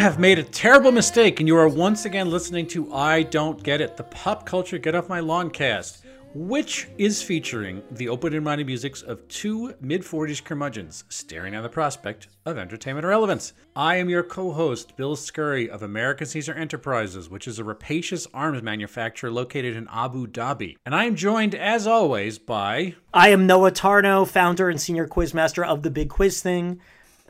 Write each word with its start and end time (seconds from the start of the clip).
have 0.00 0.18
made 0.18 0.38
a 0.38 0.42
terrible 0.42 0.92
mistake, 0.92 1.40
and 1.40 1.46
you 1.46 1.54
are 1.58 1.68
once 1.68 2.06
again 2.06 2.30
listening 2.30 2.66
to 2.68 2.90
I 2.94 3.22
Don't 3.22 3.62
Get 3.62 3.82
It, 3.82 3.98
the 3.98 4.04
pop 4.04 4.46
culture 4.46 4.78
Get 4.78 4.94
Off 4.94 5.10
My 5.10 5.20
Lawn 5.20 5.50
cast, 5.50 6.06
which 6.32 6.88
is 6.96 7.22
featuring 7.22 7.82
the 7.90 8.08
open 8.08 8.42
minded 8.42 8.66
musics 8.66 9.02
of 9.02 9.28
two 9.28 9.74
mid 9.82 10.00
40s 10.00 10.42
curmudgeons 10.42 11.04
staring 11.10 11.54
at 11.54 11.60
the 11.60 11.68
prospect 11.68 12.28
of 12.46 12.56
entertainment 12.56 13.06
relevance. 13.06 13.52
I 13.76 13.96
am 13.96 14.08
your 14.08 14.22
co 14.22 14.52
host, 14.52 14.96
Bill 14.96 15.16
Scurry 15.16 15.68
of 15.68 15.82
American 15.82 16.26
Caesar 16.26 16.54
Enterprises, 16.54 17.28
which 17.28 17.46
is 17.46 17.58
a 17.58 17.64
rapacious 17.64 18.26
arms 18.32 18.62
manufacturer 18.62 19.30
located 19.30 19.76
in 19.76 19.86
Abu 19.92 20.26
Dhabi. 20.26 20.76
And 20.86 20.94
I 20.94 21.04
am 21.04 21.14
joined, 21.14 21.54
as 21.54 21.86
always, 21.86 22.38
by. 22.38 22.94
I 23.12 23.28
am 23.28 23.46
Noah 23.46 23.72
Tarnow, 23.72 24.26
founder 24.26 24.70
and 24.70 24.80
senior 24.80 25.06
quizmaster 25.06 25.66
of 25.66 25.82
the 25.82 25.90
Big 25.90 26.08
Quiz 26.08 26.40
Thing. 26.40 26.80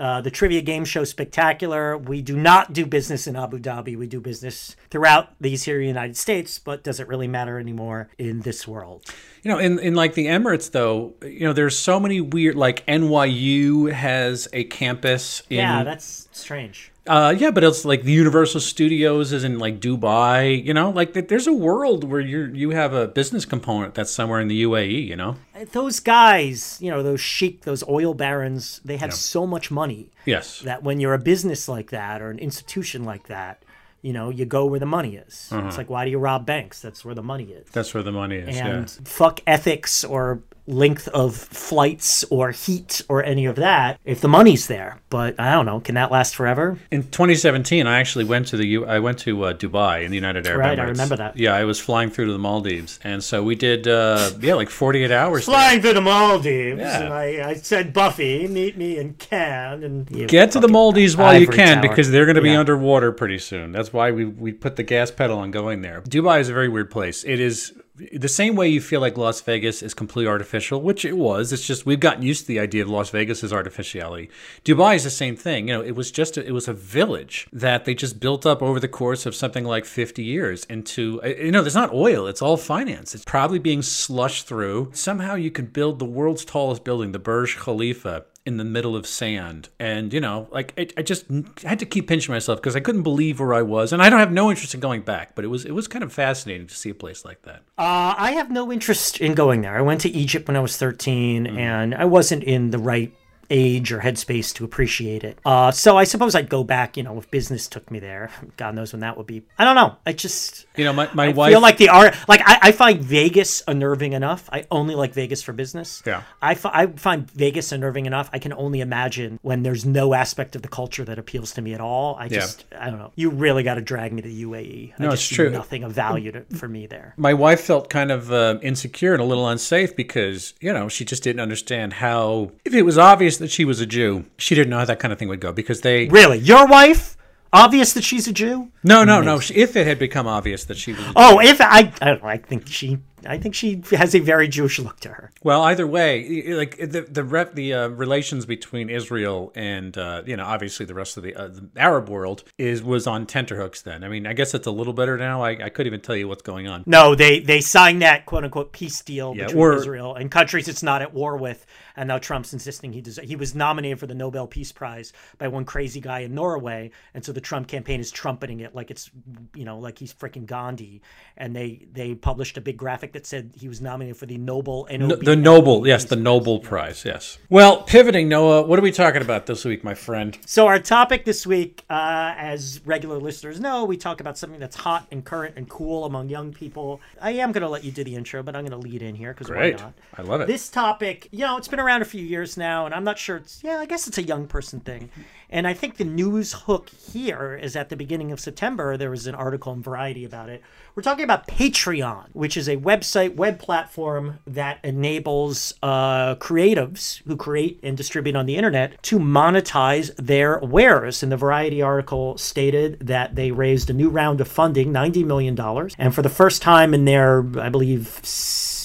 Uh, 0.01 0.23
the 0.23 0.31
trivia 0.31 0.63
game 0.63 0.87
show 0.87 1.05
spectacular. 1.05 1.99
We 1.99 2.23
do 2.23 2.35
not 2.35 2.73
do 2.73 2.87
business 2.87 3.27
in 3.27 3.37
Abu 3.37 3.59
Dhabi. 3.59 3.99
We 3.99 4.07
do 4.07 4.19
business 4.19 4.75
throughout 4.89 5.35
these 5.39 5.65
here 5.65 5.79
United 5.79 6.17
States, 6.17 6.59
but 6.59 6.83
does 6.83 7.01
it 7.01 7.07
really 7.07 7.29
matter 7.29 7.59
anymore 7.59 8.09
in 8.17 8.41
this 8.41 8.67
world? 8.67 9.05
You 9.43 9.51
know, 9.51 9.59
in, 9.59 9.79
in 9.79 9.95
like 9.95 10.15
the 10.15 10.25
Emirates, 10.25 10.71
though, 10.71 11.13
you 11.23 11.41
know, 11.41 11.53
there's 11.53 11.79
so 11.79 12.01
many 12.01 12.23
weird, 12.23 12.57
like 12.57 12.87
NYU 12.87 13.93
has 13.93 14.49
a 14.55 14.65
campus. 14.65 15.43
In, 15.51 15.59
yeah, 15.59 15.85
that's 15.85 16.31
strange. 16.33 16.90
Uh, 17.07 17.35
yeah, 17.37 17.51
but 17.51 17.65
it's 17.65 17.85
like 17.85 18.03
the 18.03 18.13
Universal 18.13 18.61
Studios 18.61 19.33
is 19.33 19.43
in 19.43 19.59
like 19.59 19.81
Dubai. 19.81 20.63
You 20.65 20.75
know, 20.75 20.91
like 20.91 21.13
there's 21.15 21.47
a 21.47 21.53
world 21.53 22.05
where 22.05 22.21
you 22.21 22.45
you 22.53 22.71
have 22.71 22.93
a 22.93 23.09
business 23.09 23.45
component 23.45 23.95
that's 23.95 24.11
somewhere 24.11 24.41
in 24.41 24.49
the 24.49 24.63
UAE. 24.65 25.07
You 25.07 25.17
know, 25.17 25.37
those 25.73 25.99
guys, 25.99 26.79
you 26.81 26.91
know, 26.91 27.03
those 27.03 27.21
sheik, 27.21 27.63
those 27.63 27.83
oil 27.89 28.13
barons, 28.13 28.81
they 28.85 28.99
have 28.99 29.11
yeah. 29.11 29.15
so 29.15 29.47
much 29.47 29.71
money. 29.71 30.11
Yes, 30.27 30.61
that 30.61 30.83
when 30.83 31.01
you're 31.01 31.15
a 31.15 31.19
business 31.19 31.69
like 31.69 31.91
that 31.91 32.21
or 32.21 32.31
an 32.31 32.39
institution 32.39 33.05
like 33.05 33.29
that, 33.29 33.65
you 34.03 34.13
know, 34.13 34.31
you 34.31 34.45
go 34.45 34.67
where 34.67 34.81
the 34.81 34.87
money 34.87 35.17
is. 35.17 35.49
Uh-huh. 35.51 35.67
It's 35.67 35.79
like, 35.79 35.91
why 35.91 36.05
do 36.05 36.11
you 36.11 36.19
rob 36.19 36.47
banks? 36.47 36.81
That's 36.81 37.05
where 37.05 37.15
the 37.15 37.23
money 37.23 37.45
is. 37.45 37.69
That's 37.71 37.95
where 37.95 38.03
the 38.03 38.13
money 38.13 38.37
is. 38.37 38.57
And 38.59 38.83
yeah. 38.85 39.05
fuck 39.05 39.41
ethics 39.47 40.05
or 40.05 40.43
length 40.71 41.09
of 41.09 41.37
flights 41.37 42.25
or 42.31 42.51
heat 42.53 43.03
or 43.09 43.23
any 43.25 43.47
of 43.47 43.57
that 43.57 44.01
if 44.05 44.21
the 44.21 44.29
money's 44.29 44.67
there. 44.67 45.01
But 45.11 45.39
I 45.41 45.53
don't 45.53 45.67
know. 45.67 45.81
Can 45.81 45.97
that 45.97 46.11
last 46.13 46.37
forever? 46.37 46.79
In 46.91 47.03
2017, 47.03 47.87
I 47.87 47.99
actually 47.99 48.25
went 48.25 48.47
to 48.49 48.57
the 48.57 48.67
U- 48.67 48.87
I 48.87 49.01
went 49.01 49.19
to 49.21 49.45
uh, 49.45 49.55
Dubai 49.55 50.05
in 50.05 50.11
the 50.11 50.17
United 50.17 50.47
Arab 50.47 50.61
right, 50.61 50.79
Emirates. 50.79 50.83
I 50.83 50.89
remember 50.89 51.17
that. 51.17 51.37
Yeah, 51.37 51.55
I 51.55 51.65
was 51.65 51.81
flying 51.81 52.11
through 52.11 52.27
to 52.27 52.33
the 52.33 52.39
Maldives, 52.39 53.01
and 53.03 53.23
so 53.23 53.43
we 53.43 53.57
did 53.57 53.89
uh, 53.89 54.31
yeah 54.41 54.55
like 54.55 54.71
48 54.71 55.11
hours. 55.11 55.45
Flying 55.47 55.81
there. 55.81 55.93
to 55.93 55.95
the 55.99 56.01
Maldives, 56.01 56.81
yeah. 56.81 57.01
and 57.01 57.13
I, 57.13 57.51
I, 57.51 57.55
said, 57.55 57.93
Buffy, 57.93 58.47
meet 58.47 58.77
me 58.77 58.99
in 58.99 59.15
Cannes, 59.15 59.83
and 59.83 60.29
get 60.29 60.53
to 60.53 60.61
the 60.61 60.69
Maldives 60.69 61.17
while 61.17 61.39
you 61.39 61.49
can 61.49 61.81
tower. 61.81 61.89
because 61.89 62.11
they're 62.11 62.27
going 62.27 62.37
to 62.37 62.43
be 62.43 62.51
yeah. 62.51 62.61
underwater 62.61 63.11
pretty 63.11 63.39
soon. 63.39 63.73
That's 63.73 63.93
why 63.93 64.13
we 64.13 64.25
we 64.25 64.53
put 64.53 64.77
the 64.77 64.83
gas 64.85 65.11
pedal 65.11 65.39
on 65.39 65.51
going 65.51 65.83
there. 65.83 66.03
Dubai 66.03 66.41
is 66.41 66.49
a 66.49 66.55
very 66.55 66.69
weird 66.69 66.91
place. 66.91 67.25
It 67.25 67.41
is 67.41 67.73
the 68.13 68.29
same 68.29 68.57
way 68.57 68.69
you 68.69 68.81
feel 68.81 69.01
like 69.01 69.17
Las 69.17 69.41
Vegas 69.41 69.83
is 69.83 69.95
completely 69.95 70.29
artificial, 70.29 70.81
which 70.81 71.05
it 71.05 71.17
was. 71.17 71.53
It's 71.53 71.67
just 71.67 71.87
we've 71.87 72.01
gotten 72.01 72.23
used 72.23 72.43
to 72.43 72.49
the 72.49 72.61
idea 72.61 72.83
of 72.83 72.89
Las 72.89 73.11
Vegas 73.11 73.45
as 73.45 73.53
artificiality. 73.53 74.31
Dubai 74.65 74.97
is 74.97 75.05
the 75.05 75.11
same 75.11 75.37
thing. 75.37 75.69
You 75.69 75.75
know, 75.75 75.83
it 75.83 75.97
was 75.97 76.11
just 76.11 76.37
a, 76.37 76.47
it 76.47 76.53
was 76.53 76.69
a 76.69 76.73
village 76.73 77.49
that 77.53 77.85
they 77.85 77.95
just 77.95 78.21
built 78.21 78.47
up 78.47 78.63
over 78.63 78.81
the 78.81 78.89
course 78.89 79.27
of 79.27 79.35
something 79.35 79.65
like 79.65 79.85
50 79.85 80.23
years 80.23 80.65
into 80.65 81.21
uh, 81.23 81.29
you 81.29 81.51
know, 81.51 81.63
there's 81.63 81.75
not 81.75 81.93
oil, 81.93 82.27
it's 82.27 82.43
all 82.43 82.57
finance. 82.57 83.15
It's 83.15 83.25
probably 83.25 83.59
being 83.59 83.83
slushed 83.83 84.47
through. 84.47 84.91
Somehow 84.95 85.35
you 85.35 85.51
can 85.51 85.67
build 85.67 85.99
the 85.99 86.05
world's 86.05 86.45
tallest 86.45 86.85
building, 86.85 87.13
the 87.13 87.19
Burj 87.19 87.57
Khalifa, 87.57 88.25
in 88.47 88.57
the 88.57 88.65
middle 88.65 88.97
of 88.97 89.07
sand. 89.07 89.69
And, 89.79 90.13
you 90.13 90.21
know, 90.21 90.49
like 90.51 90.73
I, 90.79 90.89
I 90.97 91.03
just 91.03 91.27
had 91.63 91.79
to 91.79 91.87
keep 91.87 92.09
pinching 92.09 92.33
myself 92.33 92.59
because 92.59 92.75
I 92.75 92.81
couldn't 92.81 93.03
believe 93.03 93.39
where 93.39 93.55
I 93.55 93.63
was. 93.63 93.93
And 93.93 94.03
I 94.03 94.09
don't 94.09 94.19
have 94.19 94.33
no 94.33 94.51
interest 94.51 94.75
in 94.75 94.81
going 94.81 95.03
back, 95.03 95.35
but 95.35 95.45
it 95.45 95.49
was 95.49 95.65
it 95.65 95.73
was 95.73 95.87
kind 95.87 96.03
of 96.03 96.13
fascinating 96.13 96.67
to 96.67 96.75
see 96.75 96.91
a 96.91 96.95
place 96.95 97.25
like 97.25 97.43
that. 97.43 97.63
Uh, 97.77 98.15
I 98.17 98.33
have 98.33 98.51
no 98.51 98.73
interest 98.73 99.21
in 99.21 99.35
going 99.35 99.61
there. 99.61 99.77
I 99.77 99.83
went 99.83 100.01
to 100.03 100.09
Egypt 100.11 100.49
when 100.49 100.57
I 100.57 100.61
was 100.61 100.77
13 100.77 101.45
mm. 101.45 101.59
and 101.59 101.95
I 101.95 102.07
wasn't 102.07 102.43
in 102.45 102.71
the 102.71 102.79
right 102.79 103.13
age 103.51 103.93
or 103.93 104.01
headspace 104.01 104.55
to 104.55 104.65
appreciate 104.65 105.25
it. 105.25 105.39
Uh, 105.45 105.71
so 105.71 105.97
I 105.97 106.05
suppose 106.05 106.35
I'd 106.35 106.49
go 106.49 106.65
back, 106.65 106.97
you 106.97 107.03
know, 107.03 107.19
if 107.19 107.31
business 107.31 107.69
took 107.69 107.91
me 107.91 107.99
there. 107.99 108.31
God 108.57 108.75
knows 108.75 108.93
when 108.93 109.01
that 109.01 109.17
would 109.17 109.27
be. 109.27 109.43
I 109.59 109.65
don't 109.65 109.75
know. 109.75 109.97
I 110.07 110.13
just, 110.13 110.67
you 110.77 110.85
know, 110.85 110.93
my, 110.93 111.11
my 111.15 111.27
I 111.27 111.33
wife 111.33 111.53
feel 111.53 111.61
like 111.61 111.77
the 111.77 111.89
art, 111.89 112.15
like 112.29 112.41
I, 112.45 112.59
I 112.63 112.73
find 112.73 113.01
Vegas 113.01 113.63
unnerving 113.67 114.13
enough. 114.13 114.49
I 114.53 114.67
only 114.71 114.95
like 114.95 115.13
Vegas 115.15 115.43
for 115.43 115.53
business. 115.53 116.03
Yeah. 116.07 116.23
I, 116.41 116.53
f- 116.53 116.67
I 116.67 116.87
find 116.87 117.31
Vegas 117.31 117.73
unnerving 117.73 118.07
enough. 118.07 118.31
I 118.33 118.39
can 118.39 118.53
only 118.53 118.81
imagine 118.81 119.39
when 119.43 119.63
there's 119.63 119.85
no 119.85 120.15
aspect 120.15 120.55
of 120.57 120.63
the 120.63 120.69
culture 120.69 121.05
that 121.05 121.19
appeals 121.19 121.53
to 121.55 121.63
me 121.63 121.75
at 121.75 121.81
all. 121.81 122.17
I 122.17 122.29
just, 122.29 122.65
yeah. 122.71 122.87
I 122.87 122.91
don't 122.91 122.99
know. 122.99 123.13
You 123.17 123.31
really 123.31 123.63
got 123.63 123.75
to 123.75 123.81
drag 123.81 124.13
me 124.13 124.23
to 124.23 124.29
the 124.29 124.45
UAE. 124.45 124.93
I 124.99 125.03
no, 125.03 125.11
it's 125.11 125.27
true. 125.27 125.51
Nothing 125.51 125.83
of 125.83 125.93
value 125.93 126.33
to, 126.33 126.45
for 126.57 126.69
me 126.69 126.87
there. 126.87 127.15
My 127.17 127.35
wife 127.35 127.63
felt 127.63 127.91
kind 127.91 128.13
of 128.13 128.33
uh, 128.33 128.59
insecure 128.63 129.13
and 129.13 129.21
a 129.21 129.25
little 129.25 129.49
unsafe 129.49 129.97
because, 129.97 130.55
you 130.61 130.73
know, 130.73 130.89
she 130.89 131.05
just 131.05 131.23
didn't 131.23 131.41
understand 131.41 131.95
how, 131.95 132.53
if 132.65 132.75
it 132.75 132.83
was 132.83 132.97
obvious 132.97 133.40
that 133.41 133.51
she 133.51 133.65
was 133.65 133.81
a 133.81 133.87
Jew, 133.87 134.27
she 134.39 134.55
didn't 134.55 134.71
know 134.71 134.79
how 134.79 134.85
that 134.85 135.01
kind 135.01 135.13
of 135.13 135.19
thing 135.19 135.29
would 135.29 135.41
go 135.41 135.53
because 135.53 135.81
they 135.81 136.09
really 136.09 136.39
your 136.39 136.67
wife 136.67 137.17
obvious 137.53 137.93
that 137.95 138.05
she's 138.05 138.29
a 138.29 138.33
Jew. 138.33 138.71
No, 138.85 139.05
no, 139.05 139.21
no. 139.21 139.41
If 139.53 139.77
it 139.77 139.87
had 139.87 139.99
become 139.99 140.27
obvious 140.27 140.65
that 140.65 140.77
she 140.77 140.93
was, 140.93 141.03
oh, 141.17 141.41
if 141.41 141.61
I, 141.61 141.93
I, 142.01 142.21
I 142.23 142.37
think 142.37 142.69
she 142.69 142.99
I 143.27 143.39
think 143.39 143.55
she 143.55 143.83
has 143.91 144.15
a 144.15 144.21
very 144.21 144.49
Jewish 144.49 144.79
look 144.79 145.01
to 145.01 145.11
her. 145.11 145.31
Well, 145.43 145.63
either 145.63 145.87
way, 145.87 146.53
like 146.55 146.77
the 146.79 147.03
the 147.03 147.25
rep, 147.25 147.55
the 147.55 147.75
uh, 147.75 147.89
relations 147.89 148.47
between 148.47 148.89
Israel 148.89 149.53
and 149.55 149.97
uh, 149.97 150.23
you 150.25 150.37
know 150.37 150.45
obviously 150.45 150.87
the 150.87 150.95
rest 150.95 151.17
of 151.17 151.23
the, 151.23 151.35
uh, 151.35 151.49
the, 151.49 151.69
Arab 151.77 152.09
world 152.09 152.45
is 152.59 152.83
was 152.83 153.07
on 153.07 153.27
tenterhooks. 153.27 153.83
Then 153.83 154.05
I 154.05 154.09
mean, 154.09 154.27
I 154.27 154.33
guess 154.33 154.55
it's 154.55 154.67
a 154.67 154.71
little 154.71 154.93
better 154.93 155.17
now. 155.17 155.43
I, 155.43 155.51
I 155.51 155.69
couldn't 155.69 155.89
even 155.89 156.01
tell 156.01 156.17
you 156.17 156.29
what's 156.29 156.43
going 156.43 156.69
on. 156.69 156.85
No, 156.87 157.15
they 157.15 157.41
they 157.41 157.61
signed 157.61 158.03
that 158.03 158.27
quote 158.27 158.45
unquote 158.45 158.73
peace 158.73 159.03
deal 159.03 159.35
yeah, 159.37 159.47
between 159.47 159.63
or, 159.63 159.75
Israel 159.75 160.15
and 160.15 160.31
countries 160.31 160.69
it's 160.69 160.83
not 160.83 161.03
at 161.03 161.13
war 161.13 161.37
with, 161.37 161.67
and 161.97 162.09
now 162.09 162.19
Trump's 162.19 162.53
insisting 162.53 162.93
he 162.93 163.01
does. 163.01 163.19
He 163.19 163.37
was 163.37 163.55
nominated 163.55 163.99
for 163.99 164.07
the 164.07 164.15
Nobel 164.15 164.47
Peace 164.47 164.73
Prize 164.73 165.13
by 165.39 165.49
one 165.49 165.65
crazy 165.65 166.01
guy 166.01 166.21
in 166.21 166.35
Norway, 166.35 166.91
and 167.15 167.25
so 167.25 167.33
the 167.33 167.41
Trump 167.41 167.69
campaign 167.69 168.01
is 168.01 168.11
trumpeting 168.11 168.61
it 168.61 168.75
like 168.75 168.91
it's 168.91 169.11
you 169.55 169.65
know 169.65 169.79
like 169.79 169.99
he's 169.99 170.13
freaking 170.13 170.47
Gandhi, 170.47 171.03
and 171.37 171.55
they 171.55 171.87
they 171.93 172.15
published 172.15 172.57
a 172.57 172.61
big 172.61 172.77
graphic 172.77 173.13
that 173.13 173.27
said 173.27 173.53
he 173.59 173.69
was 173.69 173.81
nominated 173.81 174.17
for 174.17 174.27
the 174.27 174.39
Nobel 174.39 174.87
no, 174.91 175.17
the 175.17 175.37
Nobel, 175.37 175.87
yes, 175.87 176.05
the 176.05 176.17
Nobel 176.17 176.59
Prize, 176.59 177.05
yes. 177.05 177.39
Well, 177.49 177.83
pivoting, 177.83 178.29
Noah, 178.29 178.63
what 178.63 178.79
are 178.79 178.83
we 178.83 178.93
talking 178.93 179.23
about 179.23 179.47
this 179.47 179.65
week, 179.65 179.85
my 179.85 179.95
friend? 179.95 180.37
So 180.47 180.67
our 180.67 180.79
topic 180.79 181.25
this 181.25 181.47
week, 181.47 181.85
uh, 181.89 182.35
as 182.37 182.81
regular 182.85 183.19
listeners 183.19 183.61
know, 183.61 183.85
we 183.85 183.97
talk 183.97 184.21
about 184.21 184.39
something 184.39 184.61
that's 184.61 184.77
hot 184.77 185.07
and 185.11 185.25
current 185.25 185.55
and 185.57 185.69
cool 185.69 186.05
among 186.05 186.29
young 186.29 186.53
people. 186.53 187.01
I 187.21 187.33
am 187.33 187.53
going 187.53 187.63
to 187.63 187.69
let 187.69 187.85
you 187.85 187.93
do 187.93 188.05
the 188.05 188.15
intro, 188.15 188.43
but 188.43 188.55
I'm 188.55 188.65
going 188.65 188.79
to 188.81 188.89
lead 188.89 189.03
in 189.03 189.15
here 189.15 189.33
because 189.33 189.51
why 189.51 189.71
not? 189.71 189.95
I 190.17 190.23
love 190.23 190.41
it. 190.41 190.47
This 190.47 190.69
topic, 190.69 191.29
you 191.31 191.41
know, 191.41 191.57
it's 191.57 191.69
been 191.69 191.80
around 191.81 192.03
a 192.03 192.07
few 192.07 192.25
years 192.25 192.57
now, 192.57 192.87
and 192.87 192.95
I'm 192.95 193.05
not 193.05 193.19
sure 193.19 193.37
it's 193.37 193.63
yeah, 193.65 193.79
I 193.79 193.87
guess 193.87 194.07
it's 194.07 194.19
a 194.19 194.23
young 194.23 194.47
person 194.47 194.81
thing. 194.81 195.11
And 195.53 195.67
I 195.67 195.75
think 195.75 195.97
the 195.97 196.05
news 196.05 196.53
hook 196.53 196.91
here 196.91 197.59
is 197.61 197.75
at 197.75 197.89
the 197.89 197.97
beginning 197.97 198.31
of 198.31 198.39
September, 198.39 198.97
there 198.97 199.11
was 199.11 199.27
an 199.27 199.35
article 199.35 199.73
in 199.73 199.83
Variety 199.83 200.25
about 200.25 200.49
it. 200.49 200.63
We're 200.95 201.03
talking 201.03 201.25
about 201.25 201.49
Patreon, 201.49 202.27
which 202.33 202.57
is 202.57 202.69
a 202.69 202.77
website, 202.77 203.35
web 203.35 203.59
platform 203.59 204.39
that 204.47 204.79
enables 204.85 205.75
uh, 205.83 206.37
creatives 206.37 207.23
who 207.27 207.37
create 207.37 207.81
and 207.83 207.97
distribute 207.97 208.37
on 208.37 208.47
the 208.47 208.57
internet 208.57 209.03
to 209.05 209.19
monetize 209.19 210.15
their 210.17 210.59
wares. 210.61 211.23
And 211.23 211.33
the 211.33 211.37
Variety 211.37 211.83
article 211.83 212.39
stated 212.39 212.99
that 213.01 213.35
they 213.35 213.51
raised 213.51 213.91
a 213.91 213.95
new 213.95 214.09
round 214.09 214.41
of 214.41 214.47
funding, 214.47 214.93
$90 214.93 215.25
million. 215.25 215.59
And 215.99 216.15
for 216.15 216.23
the 216.23 216.29
first 216.29 216.63
time 216.63 216.95
in 216.95 217.07
their, 217.07 217.45
I 217.59 217.71
believe, 217.71 218.21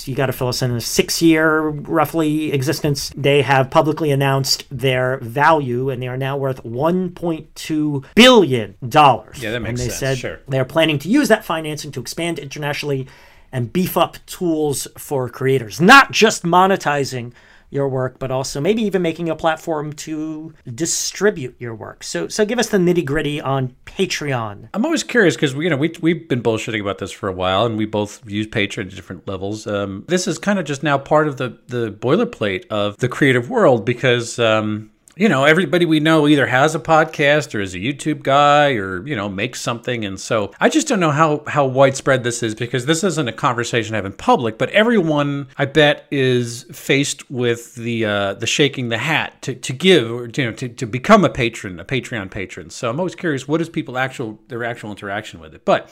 you 0.08 0.16
got 0.16 0.28
to 0.28 0.34
fill 0.34 0.48
us 0.48 0.62
in 0.62 0.72
a 0.72 0.82
six 0.82 1.22
year 1.22 1.68
roughly 1.68 2.52
existence. 2.52 3.12
They 3.16 3.42
have 3.42 3.70
publicly 3.70 4.12
announced 4.12 4.66
their 4.70 5.18
value 5.20 5.90
and 5.90 6.02
they 6.02 6.08
are 6.08 6.18
now 6.18 6.38
worth 6.38 6.64
$1.2 6.64 8.06
billion. 8.16 8.76
Yeah, 8.82 9.52
that 9.52 9.62
makes 9.62 9.70
and 9.70 9.78
they 9.78 9.84
sense. 9.84 9.96
said 9.96 10.18
sure. 10.18 10.40
they 10.48 10.60
are 10.60 10.66
planning 10.66 11.00
to 11.00 11.10
use 11.10 11.28
that 11.30 11.46
financing 11.46 11.92
to 11.92 12.00
expand 12.00 12.40
internationally 12.40 13.08
and 13.52 13.72
beef 13.72 13.96
up 13.96 14.18
tools 14.26 14.88
for 14.98 15.30
creators, 15.30 15.80
not 15.80 16.12
just 16.12 16.44
monetizing 16.44 17.32
your 17.70 17.90
work, 17.90 18.20
but 18.20 18.32
also 18.32 18.62
maybe 18.62 18.82
even 18.84 19.02
making 19.02 19.30
a 19.30 19.36
platform 19.36 19.94
to 19.94 20.54
distribute 20.74 21.56
your 21.60 21.76
work. 21.76 22.04
So, 22.04 22.28
so 22.28 22.46
give 22.46 22.60
us 22.60 22.70
the 22.70 22.78
nitty 22.78 23.06
gritty 23.06 23.42
on 23.42 23.76
Patreon. 23.86 24.70
I'm 24.74 24.86
always 24.86 25.04
curious 25.04 25.36
because 25.36 25.56
we, 25.56 25.66
you 25.66 25.70
know 25.70 25.78
we 25.78 25.94
we've 26.02 26.28
been 26.28 26.44
bullshitting 26.44 26.82
about 26.82 27.00
this 27.00 27.12
for 27.12 27.28
a 27.30 27.34
while, 27.34 27.66
and 27.66 27.78
we 27.78 27.86
both 27.86 28.22
use 28.30 28.48
Patreon 28.48 28.88
at 28.88 28.96
different 28.96 29.28
levels. 29.28 29.68
Um, 29.68 30.06
this 30.08 30.28
is 30.28 30.38
kind 30.38 30.60
of 30.60 30.66
just 30.66 30.84
now 30.84 30.98
part 30.98 31.28
of 31.28 31.38
the 31.38 31.58
the 31.68 31.92
boilerplate 31.92 32.68
of 32.68 32.98
the 32.98 33.10
creative 33.10 33.50
world 33.50 33.86
because. 33.86 34.40
Um, 34.40 34.92
you 35.18 35.30
know, 35.30 35.46
everybody 35.46 35.86
we 35.86 36.02
know 36.02 36.28
either 36.28 36.46
has 36.46 36.76
a 36.76 36.80
podcast 36.80 37.56
or 37.56 37.62
is 37.62 37.74
a 37.74 37.78
YouTube 37.78 38.22
guy 38.22 38.74
or, 38.74 39.08
you 39.08 39.16
know, 39.16 39.30
makes 39.30 39.62
something. 39.62 40.04
And 40.04 40.20
so 40.20 40.52
I 40.60 40.68
just 40.68 40.90
don't 40.90 41.00
know 41.00 41.12
how, 41.12 41.44
how 41.48 41.66
widespread 41.66 42.26
this 42.26 42.44
is 42.44 42.54
because 42.54 42.86
this 42.86 43.02
isn't 43.02 43.28
a 43.28 43.34
conversation 43.34 43.96
I 43.96 43.98
have 43.98 44.06
in 44.06 44.12
public, 44.12 44.58
but 44.58 44.70
everyone 44.72 45.48
I 45.58 45.66
bet 45.66 46.06
is 46.12 46.64
faced 46.64 47.32
with 47.32 47.76
the, 47.76 48.04
uh, 48.04 48.34
the 48.34 48.48
shaking 48.48 48.90
the 48.90 48.98
hat 48.98 49.42
to, 49.44 49.56
to 49.56 49.72
give 49.72 50.12
or, 50.12 50.30
you 50.36 50.46
know, 50.46 50.52
to, 50.52 50.68
to 50.68 50.86
become 50.86 51.24
a 51.24 51.30
patron, 51.30 51.80
a 51.80 51.86
Patreon 51.86 52.30
patron. 52.30 52.70
So 52.70 52.90
I'm 52.90 53.00
always 53.00 53.16
curious, 53.16 53.48
what 53.48 53.62
is 53.62 53.70
people 53.70 53.98
actual, 53.98 54.40
their 54.50 54.66
actual 54.66 54.92
interaction 54.92 55.40
with 55.40 55.56
it? 55.56 55.64
But 55.64 55.90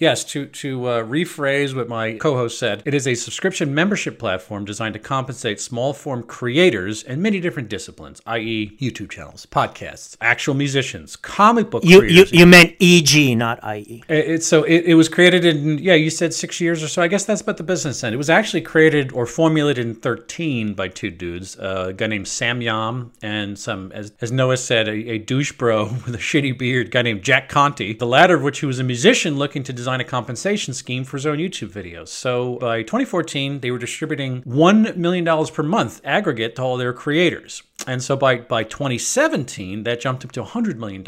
yes, 0.00 0.24
to, 0.32 0.46
to 0.46 0.86
uh, 0.86 1.04
rephrase 1.04 1.76
what 1.76 1.88
my 1.88 2.14
co-host 2.14 2.58
said, 2.58 2.82
it 2.84 2.94
is 2.94 3.06
a 3.06 3.14
subscription 3.14 3.72
membership 3.72 4.18
platform 4.18 4.64
designed 4.64 4.94
to 4.94 5.00
compensate 5.00 5.60
small 5.60 5.92
form 5.92 6.24
creators 6.24 7.04
in 7.04 7.22
many 7.22 7.38
different 7.38 7.68
disciplines, 7.68 8.20
i.e., 8.26 8.63
YouTube 8.68 9.10
channels, 9.10 9.46
podcasts, 9.46 10.16
actual 10.20 10.54
musicians, 10.54 11.16
comic 11.16 11.70
book 11.70 11.84
you, 11.84 12.00
creators. 12.00 12.32
You, 12.32 12.40
you 12.40 12.46
meant 12.46 12.74
EG, 12.80 13.36
not 13.36 13.60
IE. 13.64 14.02
It, 14.08 14.42
so 14.42 14.64
it, 14.64 14.84
it 14.86 14.94
was 14.94 15.08
created 15.08 15.44
in, 15.44 15.78
yeah, 15.78 15.94
you 15.94 16.10
said 16.10 16.34
six 16.34 16.60
years 16.60 16.82
or 16.82 16.88
so. 16.88 17.02
I 17.02 17.08
guess 17.08 17.24
that's 17.24 17.40
about 17.40 17.56
the 17.56 17.62
business 17.62 18.02
end. 18.04 18.14
It 18.14 18.18
was 18.18 18.30
actually 18.30 18.62
created 18.62 19.12
or 19.12 19.26
formulated 19.26 19.86
in 19.86 19.94
13 19.94 20.74
by 20.74 20.88
two 20.88 21.10
dudes, 21.10 21.58
uh, 21.58 21.86
a 21.88 21.92
guy 21.92 22.06
named 22.06 22.28
Sam 22.28 22.60
Yam 22.60 23.12
and 23.22 23.58
some, 23.58 23.92
as, 23.92 24.12
as 24.20 24.32
Noah 24.32 24.56
said, 24.56 24.88
a, 24.88 24.92
a 24.92 25.18
douche 25.18 25.52
bro 25.52 25.84
with 26.06 26.14
a 26.14 26.18
shitty 26.18 26.58
beard, 26.58 26.90
guy 26.90 27.02
named 27.02 27.22
Jack 27.22 27.48
Conte, 27.48 27.94
the 27.94 28.06
latter 28.06 28.34
of 28.34 28.42
which 28.42 28.60
he 28.60 28.66
was 28.66 28.78
a 28.78 28.84
musician 28.84 29.36
looking 29.36 29.62
to 29.64 29.72
design 29.72 30.00
a 30.00 30.04
compensation 30.04 30.74
scheme 30.74 31.04
for 31.04 31.16
his 31.16 31.26
own 31.26 31.38
YouTube 31.38 31.70
videos. 31.70 32.08
So 32.08 32.56
by 32.56 32.82
2014, 32.82 33.60
they 33.60 33.70
were 33.70 33.78
distributing 33.78 34.42
$1 34.42 34.96
million 34.96 35.46
per 35.46 35.62
month 35.62 36.00
aggregate 36.04 36.56
to 36.56 36.62
all 36.62 36.76
their 36.76 36.92
creators. 36.92 37.62
And 37.86 38.02
so 38.02 38.16
by, 38.16 38.38
by 38.38 38.64
2017, 38.64 39.82
that 39.84 40.00
jumped 40.00 40.24
up 40.24 40.32
to 40.32 40.42
$100 40.42 40.76
million. 40.76 41.04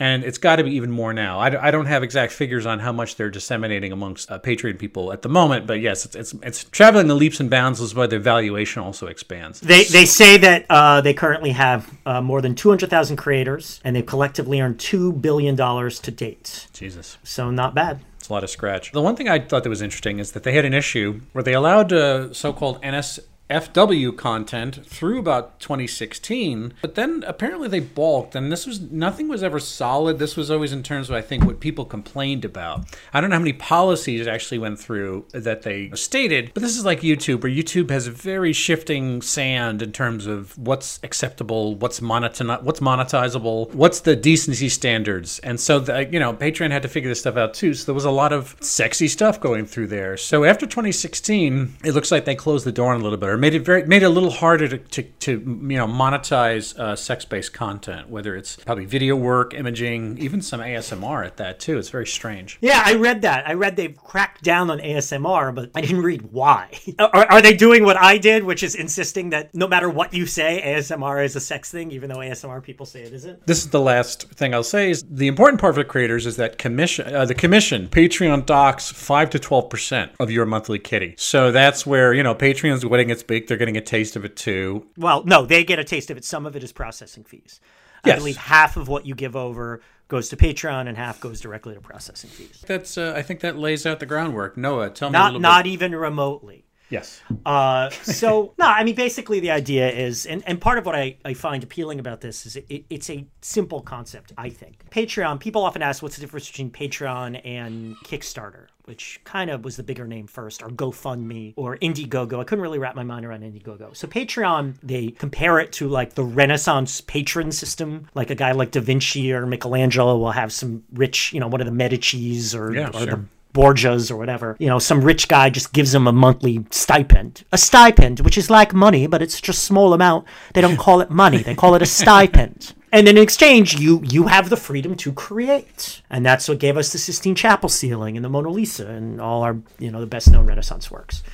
And 0.00 0.24
it's 0.24 0.38
got 0.38 0.56
to 0.56 0.64
be 0.64 0.72
even 0.72 0.90
more 0.90 1.12
now. 1.12 1.38
I, 1.38 1.68
I 1.68 1.70
don't 1.70 1.86
have 1.86 2.02
exact 2.02 2.32
figures 2.32 2.66
on 2.66 2.78
how 2.78 2.92
much 2.92 3.16
they're 3.16 3.30
disseminating 3.30 3.92
amongst 3.92 4.30
uh, 4.30 4.38
Patreon 4.38 4.78
people 4.78 5.12
at 5.12 5.22
the 5.22 5.28
moment, 5.28 5.66
but 5.66 5.80
yes, 5.80 6.04
it's, 6.04 6.16
it's, 6.16 6.34
it's 6.42 6.64
traveling 6.64 7.06
the 7.06 7.14
leaps 7.14 7.40
and 7.40 7.50
bounds 7.50 7.80
as 7.80 7.94
why 7.94 8.06
the 8.06 8.18
valuation 8.18 8.82
also 8.82 9.06
expands. 9.06 9.60
They, 9.60 9.84
they 9.84 10.06
say 10.06 10.36
that 10.38 10.66
uh, 10.70 11.00
they 11.00 11.14
currently 11.14 11.50
have 11.50 11.92
uh, 12.06 12.20
more 12.20 12.40
than 12.40 12.54
200,000 12.54 13.16
creators 13.16 13.80
and 13.84 13.94
they've 13.94 14.06
collectively 14.06 14.60
earned 14.60 14.78
$2 14.78 15.20
billion 15.20 15.56
to 15.56 16.10
date. 16.10 16.68
Jesus. 16.72 17.18
So 17.22 17.50
not 17.50 17.74
bad. 17.74 18.00
It's 18.24 18.30
a 18.30 18.32
lot 18.32 18.42
of 18.42 18.48
scratch. 18.48 18.92
The 18.92 19.02
one 19.02 19.16
thing 19.16 19.28
I 19.28 19.38
thought 19.38 19.64
that 19.64 19.68
was 19.68 19.82
interesting 19.82 20.18
is 20.18 20.32
that 20.32 20.44
they 20.44 20.54
had 20.54 20.64
an 20.64 20.72
issue 20.72 21.20
where 21.32 21.44
they 21.44 21.52
allowed 21.52 21.92
uh, 21.92 22.32
so-called 22.32 22.80
NS 22.82 23.20
FW 23.50 24.16
content 24.16 24.86
through 24.86 25.18
about 25.18 25.60
2016, 25.60 26.72
but 26.80 26.94
then 26.94 27.22
apparently 27.26 27.68
they 27.68 27.80
balked, 27.80 28.34
and 28.34 28.50
this 28.50 28.66
was 28.66 28.80
nothing 28.80 29.28
was 29.28 29.42
ever 29.42 29.60
solid. 29.60 30.18
This 30.18 30.34
was 30.34 30.50
always 30.50 30.72
in 30.72 30.82
terms 30.82 31.10
of 31.10 31.16
I 31.16 31.20
think 31.20 31.44
what 31.44 31.60
people 31.60 31.84
complained 31.84 32.46
about. 32.46 32.86
I 33.12 33.20
don't 33.20 33.28
know 33.28 33.36
how 33.36 33.40
many 33.40 33.52
policies 33.52 34.26
actually 34.26 34.58
went 34.58 34.78
through 34.78 35.26
that 35.32 35.60
they 35.60 35.90
stated, 35.90 36.52
but 36.54 36.62
this 36.62 36.74
is 36.74 36.86
like 36.86 37.02
YouTube, 37.02 37.42
where 37.42 37.52
YouTube 37.52 37.90
has 37.90 38.06
very 38.06 38.54
shifting 38.54 39.20
sand 39.20 39.82
in 39.82 39.92
terms 39.92 40.26
of 40.26 40.56
what's 40.56 40.98
acceptable, 41.02 41.74
what's 41.74 42.00
monet- 42.00 42.62
what's 42.62 42.80
monetizable, 42.80 43.72
what's 43.74 44.00
the 44.00 44.16
decency 44.16 44.70
standards, 44.70 45.38
and 45.40 45.60
so 45.60 45.78
the, 45.78 46.08
you 46.10 46.18
know 46.18 46.32
Patreon 46.32 46.70
had 46.70 46.82
to 46.82 46.88
figure 46.88 47.10
this 47.10 47.20
stuff 47.20 47.36
out 47.36 47.52
too. 47.52 47.74
So 47.74 47.84
there 47.84 47.94
was 47.94 48.06
a 48.06 48.10
lot 48.10 48.32
of 48.32 48.56
sexy 48.60 49.06
stuff 49.06 49.38
going 49.38 49.66
through 49.66 49.88
there. 49.88 50.16
So 50.16 50.44
after 50.44 50.64
2016, 50.64 51.76
it 51.84 51.92
looks 51.92 52.10
like 52.10 52.24
they 52.24 52.34
closed 52.34 52.64
the 52.64 52.72
door 52.72 52.94
on 52.94 53.00
a 53.00 53.04
little 53.04 53.18
bit 53.18 53.33
or 53.34 53.38
made 53.38 53.54
it 53.54 53.64
very 53.64 53.84
made 53.84 54.02
it 54.02 54.06
a 54.06 54.10
little 54.10 54.30
harder 54.30 54.68
to, 54.68 54.78
to, 54.78 55.02
to 55.02 55.32
you 55.32 55.76
know 55.76 55.86
monetize 55.86 56.76
uh, 56.78 56.96
sex-based 56.96 57.52
content 57.52 58.08
whether 58.08 58.34
it's 58.34 58.56
probably 58.56 58.84
video 58.84 59.14
work 59.16 59.52
imaging 59.52 60.16
even 60.18 60.40
some 60.40 60.60
asmr 60.60 61.26
at 61.26 61.36
that 61.36 61.60
too. 61.60 61.78
It's 61.78 61.90
very 61.90 62.06
strange. 62.06 62.58
Yeah 62.60 62.82
i 62.84 62.94
read 62.94 63.22
that. 63.22 63.46
I 63.48 63.54
read 63.54 63.76
they've 63.76 63.96
cracked 63.96 64.42
down 64.42 64.70
on 64.70 64.78
asmr 64.78 65.54
but 65.54 65.70
i 65.74 65.80
didn't 65.80 66.02
read 66.02 66.32
why. 66.32 66.70
Are, 66.98 67.26
are 67.30 67.42
they 67.42 67.54
doing 67.54 67.84
what 67.84 67.96
i 67.96 68.16
did 68.18 68.44
which 68.44 68.62
is 68.62 68.74
insisting 68.74 69.30
that 69.30 69.54
no 69.54 69.66
matter 69.66 69.88
what 69.90 70.14
you 70.14 70.26
say 70.26 70.62
asmr 70.64 71.24
is 71.24 71.36
a 71.36 71.40
sex 71.40 71.70
thing 71.70 71.90
even 71.90 72.08
though 72.08 72.18
asmr 72.18 72.62
people 72.62 72.86
say 72.86 73.02
it 73.02 73.12
isn't? 73.12 73.46
This 73.46 73.58
is 73.58 73.70
the 73.70 73.80
last 73.80 74.30
thing 74.30 74.54
i'll 74.54 74.62
say 74.62 74.90
is 74.90 75.04
the 75.08 75.26
important 75.26 75.60
part 75.60 75.74
for 75.74 75.82
the 75.82 75.88
creators 75.88 76.26
is 76.26 76.36
that 76.36 76.58
commission 76.58 77.14
uh, 77.14 77.24
the 77.24 77.34
commission 77.34 77.88
patreon 77.88 78.46
docks 78.46 78.90
5 78.90 79.30
to 79.30 79.38
12 79.38 79.68
percent 79.68 80.12
of 80.20 80.30
your 80.30 80.46
monthly 80.46 80.78
kitty. 80.78 81.14
So 81.18 81.50
that's 81.50 81.86
where 81.86 82.14
you 82.14 82.22
know 82.22 82.34
patreon's 82.34 82.84
getting 82.84 83.10
its 83.10 83.23
big 83.26 83.46
they're 83.46 83.56
getting 83.56 83.76
a 83.76 83.80
taste 83.80 84.16
of 84.16 84.24
it 84.24 84.36
too. 84.36 84.86
Well, 84.96 85.24
no, 85.24 85.46
they 85.46 85.64
get 85.64 85.78
a 85.78 85.84
taste 85.84 86.10
of 86.10 86.16
it. 86.16 86.24
Some 86.24 86.46
of 86.46 86.56
it 86.56 86.62
is 86.62 86.72
processing 86.72 87.24
fees. 87.24 87.60
Yes. 88.04 88.16
I 88.16 88.18
believe 88.18 88.36
half 88.36 88.76
of 88.76 88.88
what 88.88 89.06
you 89.06 89.14
give 89.14 89.34
over 89.34 89.80
goes 90.08 90.28
to 90.28 90.36
Patreon 90.36 90.88
and 90.88 90.96
half 90.96 91.20
goes 91.20 91.40
directly 91.40 91.74
to 91.74 91.80
processing 91.80 92.30
fees. 92.30 92.62
That's 92.66 92.98
uh, 92.98 93.14
I 93.16 93.22
think 93.22 93.40
that 93.40 93.56
lays 93.56 93.86
out 93.86 94.00
the 94.00 94.06
groundwork. 94.06 94.56
Noah, 94.56 94.90
tell 94.90 95.10
not, 95.10 95.34
me 95.34 95.38
not 95.38 95.64
bit. 95.64 95.72
even 95.72 95.94
remotely. 95.94 96.66
Yes. 96.90 97.22
Uh, 97.44 97.90
so 97.90 98.54
no, 98.58 98.66
I 98.66 98.84
mean 98.84 98.94
basically 98.94 99.40
the 99.40 99.50
idea 99.50 99.90
is, 99.90 100.26
and, 100.26 100.42
and 100.46 100.60
part 100.60 100.78
of 100.78 100.86
what 100.86 100.94
I, 100.94 101.16
I 101.24 101.34
find 101.34 101.62
appealing 101.62 101.98
about 101.98 102.20
this 102.20 102.46
is 102.46 102.56
it, 102.56 102.84
it's 102.90 103.10
a 103.10 103.26
simple 103.40 103.80
concept. 103.80 104.32
I 104.36 104.50
think 104.50 104.90
Patreon. 104.90 105.40
People 105.40 105.64
often 105.64 105.82
ask 105.82 106.02
what's 106.02 106.16
the 106.16 106.20
difference 106.20 106.48
between 106.48 106.70
Patreon 106.70 107.40
and 107.44 107.96
Kickstarter 107.98 108.66
which 108.84 109.20
kind 109.24 109.50
of 109.50 109.64
was 109.64 109.76
the 109.76 109.82
bigger 109.82 110.06
name 110.06 110.26
first, 110.26 110.62
or 110.62 110.68
GoFundMe 110.68 111.54
or 111.56 111.76
Indiegogo. 111.78 112.40
I 112.40 112.44
couldn't 112.44 112.62
really 112.62 112.78
wrap 112.78 112.94
my 112.94 113.02
mind 113.02 113.24
around 113.24 113.40
Indiegogo. 113.40 113.96
So 113.96 114.06
Patreon, 114.06 114.74
they 114.82 115.08
compare 115.08 115.58
it 115.58 115.72
to 115.72 115.88
like 115.88 116.14
the 116.14 116.24
Renaissance 116.24 117.00
patron 117.00 117.50
system. 117.50 118.08
Like 118.14 118.30
a 118.30 118.34
guy 118.34 118.52
like 118.52 118.72
Da 118.72 118.80
Vinci 118.80 119.32
or 119.32 119.46
Michelangelo 119.46 120.18
will 120.18 120.32
have 120.32 120.52
some 120.52 120.84
rich, 120.92 121.32
you 121.32 121.40
know, 121.40 121.48
one 121.48 121.60
of 121.60 121.66
the 121.66 121.72
Medici's 121.72 122.54
or, 122.54 122.74
yeah, 122.74 122.88
or 122.88 122.92
sure. 122.92 123.06
the 123.06 123.24
Borgias 123.54 124.10
or 124.10 124.16
whatever. 124.16 124.56
You 124.58 124.66
know, 124.66 124.78
some 124.78 125.02
rich 125.02 125.28
guy 125.28 125.48
just 125.48 125.72
gives 125.72 125.94
him 125.94 126.06
a 126.06 126.12
monthly 126.12 126.66
stipend. 126.70 127.44
A 127.52 127.56
stipend, 127.56 128.20
which 128.20 128.36
is 128.36 128.50
like 128.50 128.74
money, 128.74 129.06
but 129.06 129.22
it's 129.22 129.40
just 129.40 129.58
a 129.58 129.66
small 129.66 129.94
amount. 129.94 130.26
They 130.52 130.60
don't 130.60 130.76
call 130.76 131.00
it 131.00 131.08
money, 131.08 131.38
they 131.38 131.54
call 131.54 131.74
it 131.74 131.82
a 131.82 131.86
stipend. 131.86 132.74
And 132.94 133.08
in 133.08 133.18
exchange, 133.18 133.74
you 133.80 134.02
you 134.04 134.28
have 134.28 134.50
the 134.50 134.56
freedom 134.56 134.94
to 134.98 135.12
create, 135.12 136.00
and 136.08 136.24
that's 136.24 136.48
what 136.48 136.60
gave 136.60 136.76
us 136.76 136.92
the 136.92 136.98
Sistine 136.98 137.34
Chapel 137.34 137.68
ceiling 137.68 138.14
and 138.14 138.24
the 138.24 138.28
Mona 138.28 138.50
Lisa 138.50 138.86
and 138.86 139.20
all 139.20 139.42
our 139.42 139.56
you 139.80 139.90
know 139.90 139.98
the 139.98 140.06
best 140.06 140.30
known 140.30 140.46
Renaissance 140.46 140.92
works. 140.92 141.24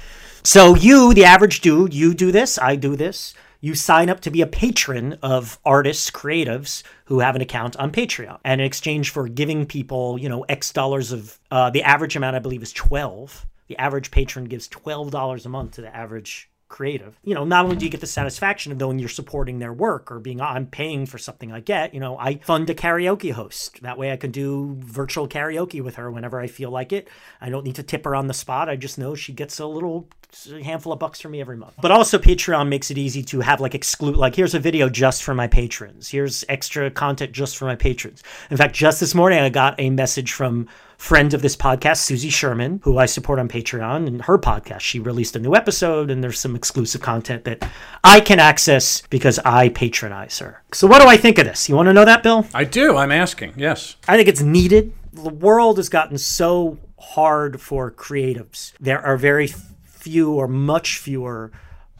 So 0.42 0.74
you, 0.74 1.12
the 1.12 1.26
average 1.26 1.60
dude, 1.60 1.92
you 1.92 2.14
do 2.14 2.32
this, 2.32 2.58
I 2.58 2.76
do 2.76 2.96
this. 2.96 3.34
You 3.62 3.74
sign 3.74 4.08
up 4.08 4.20
to 4.20 4.30
be 4.30 4.40
a 4.40 4.46
patron 4.46 5.18
of 5.22 5.58
artists, 5.64 6.10
creatives 6.10 6.82
who 7.04 7.20
have 7.20 7.36
an 7.36 7.42
account 7.42 7.76
on 7.76 7.92
Patreon, 7.92 8.38
and 8.44 8.60
in 8.60 8.66
exchange 8.66 9.10
for 9.10 9.28
giving 9.28 9.66
people 9.66 10.18
you 10.18 10.28
know 10.28 10.42
X 10.48 10.72
dollars 10.72 11.12
of 11.12 11.38
uh, 11.50 11.70
the 11.70 11.82
average 11.82 12.16
amount, 12.16 12.36
I 12.36 12.40
believe, 12.40 12.62
is 12.62 12.72
twelve. 12.72 13.46
The 13.68 13.78
average 13.78 14.10
patron 14.10 14.46
gives 14.46 14.66
twelve 14.66 15.10
dollars 15.10 15.46
a 15.46 15.48
month 15.48 15.72
to 15.72 15.82
the 15.82 15.94
average 15.94 16.49
creative. 16.70 17.18
You 17.22 17.34
know, 17.34 17.44
not 17.44 17.64
only 17.64 17.76
do 17.76 17.84
you 17.84 17.90
get 17.90 18.00
the 18.00 18.06
satisfaction 18.06 18.72
of 18.72 18.78
knowing 18.78 18.98
you're 18.98 19.10
supporting 19.10 19.58
their 19.58 19.72
work 19.72 20.10
or 20.10 20.18
being, 20.18 20.40
I'm 20.40 20.66
paying 20.66 21.04
for 21.04 21.18
something 21.18 21.52
I 21.52 21.60
get, 21.60 21.92
you 21.92 22.00
know, 22.00 22.16
I 22.16 22.36
fund 22.36 22.70
a 22.70 22.74
karaoke 22.74 23.32
host. 23.32 23.82
That 23.82 23.98
way 23.98 24.12
I 24.12 24.16
can 24.16 24.30
do 24.30 24.76
virtual 24.80 25.28
karaoke 25.28 25.82
with 25.82 25.96
her 25.96 26.10
whenever 26.10 26.40
I 26.40 26.46
feel 26.46 26.70
like 26.70 26.92
it. 26.92 27.08
I 27.40 27.50
don't 27.50 27.64
need 27.64 27.74
to 27.74 27.82
tip 27.82 28.04
her 28.04 28.14
on 28.14 28.28
the 28.28 28.34
spot. 28.34 28.70
I 28.70 28.76
just 28.76 28.96
know 28.96 29.14
she 29.14 29.32
gets 29.34 29.58
a 29.58 29.66
little 29.66 30.08
handful 30.62 30.92
of 30.92 30.98
bucks 30.98 31.20
from 31.20 31.32
me 31.32 31.40
every 31.40 31.56
month. 31.56 31.74
But 31.82 31.90
also 31.90 32.18
Patreon 32.18 32.68
makes 32.68 32.90
it 32.90 32.96
easy 32.96 33.22
to 33.24 33.40
have 33.40 33.60
like 33.60 33.74
exclude 33.74 34.16
like 34.16 34.36
here's 34.36 34.54
a 34.54 34.60
video 34.60 34.88
just 34.88 35.22
for 35.22 35.34
my 35.34 35.48
patrons. 35.48 36.08
Here's 36.08 36.44
extra 36.48 36.90
content 36.90 37.32
just 37.32 37.56
for 37.56 37.64
my 37.64 37.74
patrons. 37.74 38.22
In 38.50 38.56
fact, 38.56 38.74
just 38.74 39.00
this 39.00 39.14
morning 39.14 39.40
I 39.40 39.48
got 39.48 39.74
a 39.78 39.90
message 39.90 40.32
from 40.32 40.68
friend 41.00 41.32
of 41.32 41.40
this 41.40 41.56
podcast, 41.56 41.96
Susie 41.96 42.28
Sherman, 42.28 42.78
who 42.84 42.98
I 42.98 43.06
support 43.06 43.38
on 43.38 43.48
Patreon, 43.48 44.06
and 44.06 44.20
her 44.22 44.38
podcast. 44.38 44.80
She 44.80 45.00
released 45.00 45.34
a 45.34 45.38
new 45.38 45.54
episode, 45.54 46.10
and 46.10 46.22
there's 46.22 46.38
some 46.38 46.54
exclusive 46.54 47.00
content 47.00 47.44
that 47.44 47.66
I 48.04 48.20
can 48.20 48.38
access 48.38 49.02
because 49.08 49.38
I 49.38 49.70
patronize 49.70 50.38
her. 50.40 50.62
So, 50.74 50.86
what 50.86 51.00
do 51.00 51.08
I 51.08 51.16
think 51.16 51.38
of 51.38 51.46
this? 51.46 51.70
You 51.70 51.74
want 51.74 51.86
to 51.86 51.94
know 51.94 52.04
that, 52.04 52.22
Bill? 52.22 52.46
I 52.52 52.64
do. 52.64 52.98
I'm 52.98 53.12
asking. 53.12 53.54
Yes. 53.56 53.96
I 54.06 54.18
think 54.18 54.28
it's 54.28 54.42
needed. 54.42 54.92
The 55.14 55.30
world 55.30 55.78
has 55.78 55.88
gotten 55.88 56.18
so 56.18 56.78
hard 56.98 57.62
for 57.62 57.90
creatives. 57.90 58.74
There 58.78 59.00
are 59.00 59.16
very 59.16 59.48
few 59.86 60.34
or 60.34 60.48
much 60.48 60.98
fewer 60.98 61.50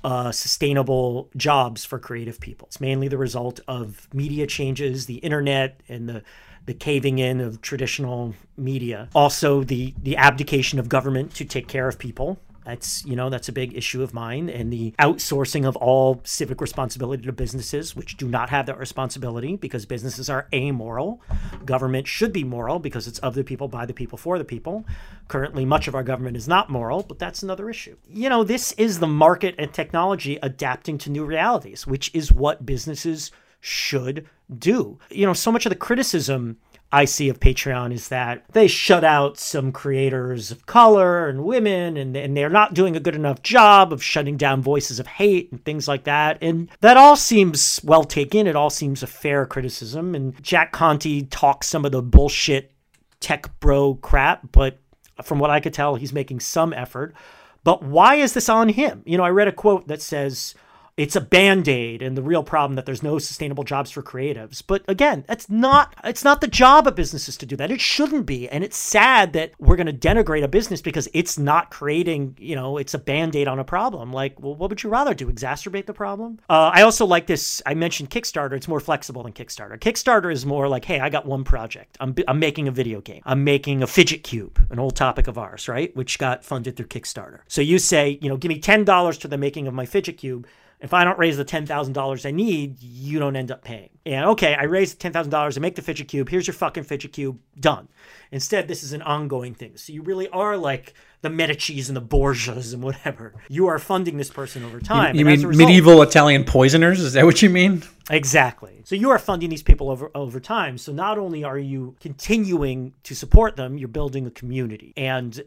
uh, 0.04 0.30
sustainable 0.30 1.30
jobs 1.37 1.87
for 1.87 1.99
creative 1.99 2.38
people. 2.38 2.66
It's 2.66 2.83
mainly 2.83 3.09
the 3.09 3.19
result 3.19 3.61
of 3.66 4.09
media 4.12 4.47
changes, 4.47 5.07
the 5.07 5.16
internet, 5.16 5.80
and 5.88 6.07
the 6.07 6.23
the 6.67 6.75
caving 6.75 7.19
in 7.19 7.40
of 7.40 7.62
traditional 7.62 8.35
media. 8.57 9.09
Also, 9.14 9.64
the 9.64 9.95
the 10.02 10.17
abdication 10.17 10.79
of 10.79 10.88
government 10.88 11.35
to 11.35 11.45
take 11.45 11.69
care 11.69 11.88
of 11.88 11.99
people. 11.99 12.38
That's 12.64 13.05
you 13.07 13.17
know 13.17 13.31
that's 13.31 13.49
a 13.49 13.52
big 13.52 13.76
issue 13.76 14.02
of 14.02 14.12
mine, 14.12 14.49
and 14.50 14.73
the 14.73 14.93
outsourcing 14.99 15.67
of 15.67 15.76
all 15.76 16.21
civic 16.25 16.61
responsibility 16.61 17.25
to 17.25 17.33
businesses, 17.33 17.97
which 17.97 18.17
do 18.17 18.29
not 18.29 18.50
have 18.50 18.67
that 18.67 18.79
responsibility 18.79 19.57
because 19.57 19.87
businesses 19.87 20.29
are 20.29 20.47
amoral. 20.52 21.23
Government 21.64 22.07
should 22.07 22.33
be 22.33 22.45
moral 22.45 22.79
because 22.79 23.09
it's 23.09 23.19
of 23.21 23.35
the 23.35 23.45
people, 23.45 23.67
by 23.67 23.87
the 23.87 23.95
people, 23.95 24.19
for 24.19 24.38
the 24.38 24.45
people. 24.45 24.85
Currently, 25.29 25.64
much 25.64 25.88
of 25.88 25.95
our 25.95 26.02
government 26.02 26.37
is 26.37 26.47
not 26.47 26.69
moral, 26.69 27.02
but 27.02 27.19
that's 27.19 27.43
another 27.43 27.71
issue. 27.71 27.97
You 28.09 28.29
know, 28.29 28.45
this 28.45 28.73
is 28.73 28.99
the 28.99 29.07
market 29.07 29.55
and 29.59 29.73
technology 29.73 30.38
adapting 30.43 30.99
to 30.99 31.11
new 31.11 31.25
realities, 31.25 31.87
which 31.87 32.14
is 32.14 32.31
what 32.31 32.67
businesses 32.67 33.33
should 33.61 34.29
do. 34.59 34.99
You 35.11 35.26
know, 35.26 35.33
so 35.33 35.52
much 35.52 35.66
of 35.66 35.71
the 35.71 35.76
criticism 35.76 36.59
I 36.92 37.04
see 37.04 37.28
of 37.28 37.38
Patreon 37.38 37.92
is 37.92 38.09
that 38.09 38.45
they 38.52 38.66
shut 38.66 39.04
out 39.04 39.38
some 39.38 39.71
creators 39.71 40.50
of 40.50 40.66
color 40.66 41.28
and 41.28 41.45
women, 41.45 41.97
and, 41.97 42.16
and 42.16 42.37
they're 42.37 42.50
not 42.50 42.75
doing 42.75 42.97
a 42.97 43.00
good 43.00 43.14
enough 43.14 43.42
job 43.42 43.92
of 43.92 44.02
shutting 44.02 44.37
down 44.37 44.61
voices 44.61 44.99
of 44.99 45.07
hate 45.07 45.52
and 45.52 45.64
things 45.64 45.87
like 45.87 46.04
that. 46.04 46.38
And 46.40 46.69
that 46.80 46.97
all 46.97 47.14
seems 47.14 47.80
well 47.85 48.02
taken. 48.02 48.49
It 48.49 48.57
all 48.57 48.71
seems 48.71 49.02
a 49.02 49.07
fair 49.07 49.47
criticism. 49.47 50.16
And 50.16 50.42
Jack 50.42 50.73
Conte 50.73 51.23
talks 51.23 51.69
some 51.69 51.85
of 51.85 51.92
the 51.92 52.02
bullshit 52.02 52.73
tech 53.21 53.61
bro 53.61 53.95
crap, 53.95 54.50
but 54.50 54.78
from 55.23 55.38
what 55.38 55.50
I 55.50 55.61
could 55.61 55.75
tell, 55.75 55.95
he's 55.95 56.12
making 56.12 56.40
some 56.40 56.73
effort. 56.73 57.14
But 57.62 57.83
why 57.85 58.16
is 58.16 58.33
this 58.33 58.49
on 58.49 58.71
him? 58.71 59.02
You 59.04 59.16
know, 59.16 59.25
I 59.25 59.30
read 59.30 59.49
a 59.49 59.52
quote 59.52 59.87
that 59.88 60.02
says, 60.02 60.54
it's 61.00 61.16
a 61.16 61.21
band-aid 61.23 62.02
and 62.02 62.14
the 62.14 62.23
real 62.23 62.42
problem 62.42 62.76
that 62.76 62.85
there's 62.85 63.02
no 63.02 63.19
sustainable 63.19 63.64
jobs 63.64 63.90
for 63.90 64.02
creatives. 64.02 64.62
But 64.64 64.85
again 64.87 65.25
that's 65.26 65.49
not 65.49 65.95
it's 66.04 66.25
not 66.25 66.42
the 66.42 66.47
job 66.47 66.87
of 66.87 66.95
businesses 66.95 67.38
to 67.38 67.47
do 67.47 67.57
that. 67.57 67.71
It 67.71 67.80
shouldn't 67.80 68.26
be. 68.26 68.47
And 68.50 68.62
it's 68.62 68.76
sad 68.76 69.33
that 69.33 69.52
we're 69.59 69.76
going 69.76 69.87
to 69.87 69.95
denigrate 69.95 70.45
a 70.45 70.49
business 70.49 70.83
because 70.83 71.09
it's 71.14 71.38
not 71.38 71.71
creating 71.71 72.37
you 72.38 72.54
know 72.54 72.76
it's 72.76 72.92
a 72.92 72.99
band-aid 72.99 73.49
on 73.49 73.59
a 73.59 73.64
problem. 73.64 74.12
Like 74.12 74.38
well 74.42 74.54
what 74.54 74.69
would 74.69 74.83
you 74.83 74.90
rather 74.90 75.14
do 75.14 75.33
exacerbate 75.33 75.87
the 75.87 75.95
problem? 75.95 76.38
Uh, 76.50 76.71
i 76.75 76.83
also 76.83 77.07
like 77.07 77.26
this 77.26 77.62
i 77.64 77.73
mentioned 77.73 78.11
kickstarter. 78.11 78.52
It's 78.52 78.69
more 78.69 78.80
flexible 78.80 79.23
than 79.23 79.33
kickstarter. 79.33 79.78
Kickstarter 79.78 80.30
is 80.30 80.45
more 80.45 80.69
like 80.69 80.85
hey 80.85 81.00
i 81.00 81.09
got 81.09 81.25
one 81.25 81.45
project. 81.45 81.97
I'm, 81.99 82.14
I'm 82.28 82.38
making 82.38 82.69
a 82.69 82.73
video 82.73 83.00
game. 83.00 83.23
I'm 83.25 83.42
making 83.42 83.83
a 83.83 83.87
fidget 83.87 84.23
cube 84.23 84.61
an 84.69 84.78
old 84.78 84.97
topic 84.97 85.28
of 85.28 85.38
ours 85.38 85.66
right? 85.66 85.97
Which 85.97 86.19
got 86.19 86.45
funded 86.45 86.76
through 86.76 86.88
kickstarter. 86.88 87.40
So 87.49 87.62
you 87.62 87.78
say 87.78 88.19
you 88.21 88.28
know 88.28 88.37
give 88.37 88.50
me 88.50 88.61
$10 88.61 89.21
to 89.21 89.28
the 89.28 89.38
making 89.38 89.66
of 89.66 89.73
my 89.73 89.87
fidget 89.87 90.19
cube 90.19 90.47
if 90.80 90.94
I 90.94 91.04
don't 91.04 91.18
raise 91.18 91.37
the 91.37 91.44
$10,000 91.44 92.26
I 92.26 92.30
need, 92.30 92.82
you 92.82 93.18
don't 93.18 93.37
end 93.37 93.50
up 93.50 93.62
paying. 93.62 93.90
And 94.06 94.25
okay, 94.30 94.54
I 94.54 94.64
raised 94.64 95.00
$10,000 95.00 95.54
to 95.54 95.60
make 95.60 95.75
the 95.75 95.82
fidget 95.82 96.08
cube. 96.08 96.28
Here's 96.28 96.46
your 96.46 96.54
fucking 96.54 96.84
fidget 96.84 97.12
cube. 97.12 97.38
Done. 97.58 97.88
Instead, 98.32 98.66
this 98.66 98.82
is 98.82 98.92
an 98.92 99.02
ongoing 99.02 99.54
thing. 99.54 99.76
So 99.76 99.92
you 99.92 100.02
really 100.02 100.28
are 100.28 100.56
like 100.56 100.94
the 101.22 101.28
Medicis 101.28 101.88
and 101.88 101.96
the 101.96 102.02
Borgias 102.02 102.72
and 102.72 102.82
whatever. 102.82 103.34
You 103.48 103.66
are 103.66 103.78
funding 103.78 104.16
this 104.16 104.30
person 104.30 104.64
over 104.64 104.80
time. 104.80 105.14
You, 105.14 105.20
you 105.20 105.24
mean 105.24 105.46
result, 105.46 105.68
medieval 105.68 106.02
Italian 106.02 106.44
poisoners? 106.44 107.00
Is 107.00 107.12
that 107.12 107.24
what 107.24 107.42
you 107.42 107.50
mean? 107.50 107.82
Exactly. 108.08 108.82
So 108.84 108.94
you 108.96 109.10
are 109.10 109.18
funding 109.18 109.50
these 109.50 109.62
people 109.62 109.90
over 109.90 110.10
over 110.14 110.40
time. 110.40 110.78
So 110.78 110.92
not 110.92 111.18
only 111.18 111.44
are 111.44 111.58
you 111.58 111.94
continuing 112.00 112.94
to 113.04 113.14
support 113.14 113.56
them, 113.56 113.78
you're 113.78 113.88
building 113.88 114.26
a 114.26 114.30
community. 114.30 114.92
And 114.96 115.40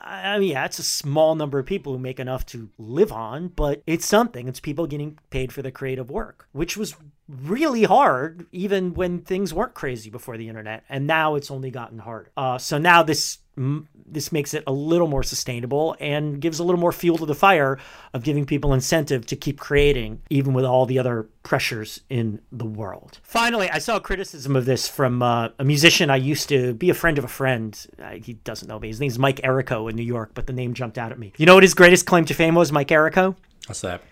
I 0.00 0.38
mean, 0.38 0.52
yeah, 0.52 0.64
it's 0.64 0.78
a 0.78 0.84
small 0.84 1.34
number 1.34 1.58
of 1.58 1.66
people 1.66 1.92
who 1.92 1.98
make 1.98 2.20
enough 2.20 2.46
to 2.46 2.70
live 2.78 3.12
on, 3.12 3.48
but 3.48 3.82
it's 3.86 4.06
something. 4.06 4.48
It's 4.48 4.60
people 4.60 4.86
getting 4.86 5.18
paid 5.30 5.52
for 5.52 5.62
their 5.62 5.72
creative 5.72 6.10
work, 6.10 6.48
which 6.52 6.76
was 6.76 6.94
really 7.28 7.82
hard 7.82 8.46
even 8.52 8.94
when 8.94 9.20
things 9.20 9.52
weren't 9.52 9.74
crazy 9.74 10.10
before 10.10 10.36
the 10.36 10.48
internet 10.48 10.84
and 10.88 11.08
now 11.08 11.34
it's 11.34 11.50
only 11.50 11.72
gotten 11.72 11.98
harder 11.98 12.30
uh, 12.36 12.56
so 12.56 12.78
now 12.78 13.02
this 13.02 13.38
this 13.56 14.32
makes 14.32 14.54
it 14.54 14.62
a 14.66 14.72
little 14.72 15.08
more 15.08 15.22
sustainable 15.22 15.96
and 15.98 16.40
gives 16.40 16.58
a 16.58 16.64
little 16.64 16.80
more 16.80 16.92
fuel 16.92 17.18
to 17.18 17.26
the 17.26 17.34
fire 17.34 17.78
of 18.12 18.22
giving 18.22 18.46
people 18.46 18.72
incentive 18.72 19.26
to 19.26 19.36
keep 19.36 19.58
creating 19.58 20.22
even 20.30 20.52
with 20.52 20.64
all 20.64 20.86
the 20.86 20.98
other 20.98 21.28
pressures 21.42 22.00
in 22.08 22.40
the 22.52 22.66
world. 22.66 23.18
Finally 23.22 23.70
i 23.70 23.78
saw 23.78 23.96
a 23.96 24.00
criticism 24.00 24.56
of 24.56 24.64
this 24.64 24.88
from 24.88 25.22
uh, 25.22 25.48
a 25.58 25.64
musician 25.64 26.10
i 26.10 26.16
used 26.16 26.48
to 26.48 26.74
be 26.74 26.90
a 26.90 26.94
friend 26.94 27.18
of 27.18 27.24
a 27.24 27.28
friend. 27.28 27.86
Uh, 28.02 28.10
he 28.10 28.34
doesn't 28.34 28.68
know 28.68 28.78
me. 28.78 28.88
His 28.88 29.00
name's 29.00 29.18
mike 29.18 29.40
errico 29.42 29.88
in 29.90 29.96
new 29.96 30.02
york 30.02 30.30
but 30.34 30.46
the 30.46 30.52
name 30.52 30.74
jumped 30.74 30.98
out 30.98 31.12
at 31.12 31.18
me. 31.18 31.32
You 31.36 31.46
know 31.46 31.54
what 31.54 31.62
his 31.62 31.74
greatest 31.74 32.06
claim 32.06 32.24
to 32.26 32.34
fame 32.34 32.54
was 32.54 32.72
mike 32.72 32.88
errico? 32.88 33.36
What's 33.66 33.80
that 33.80 34.02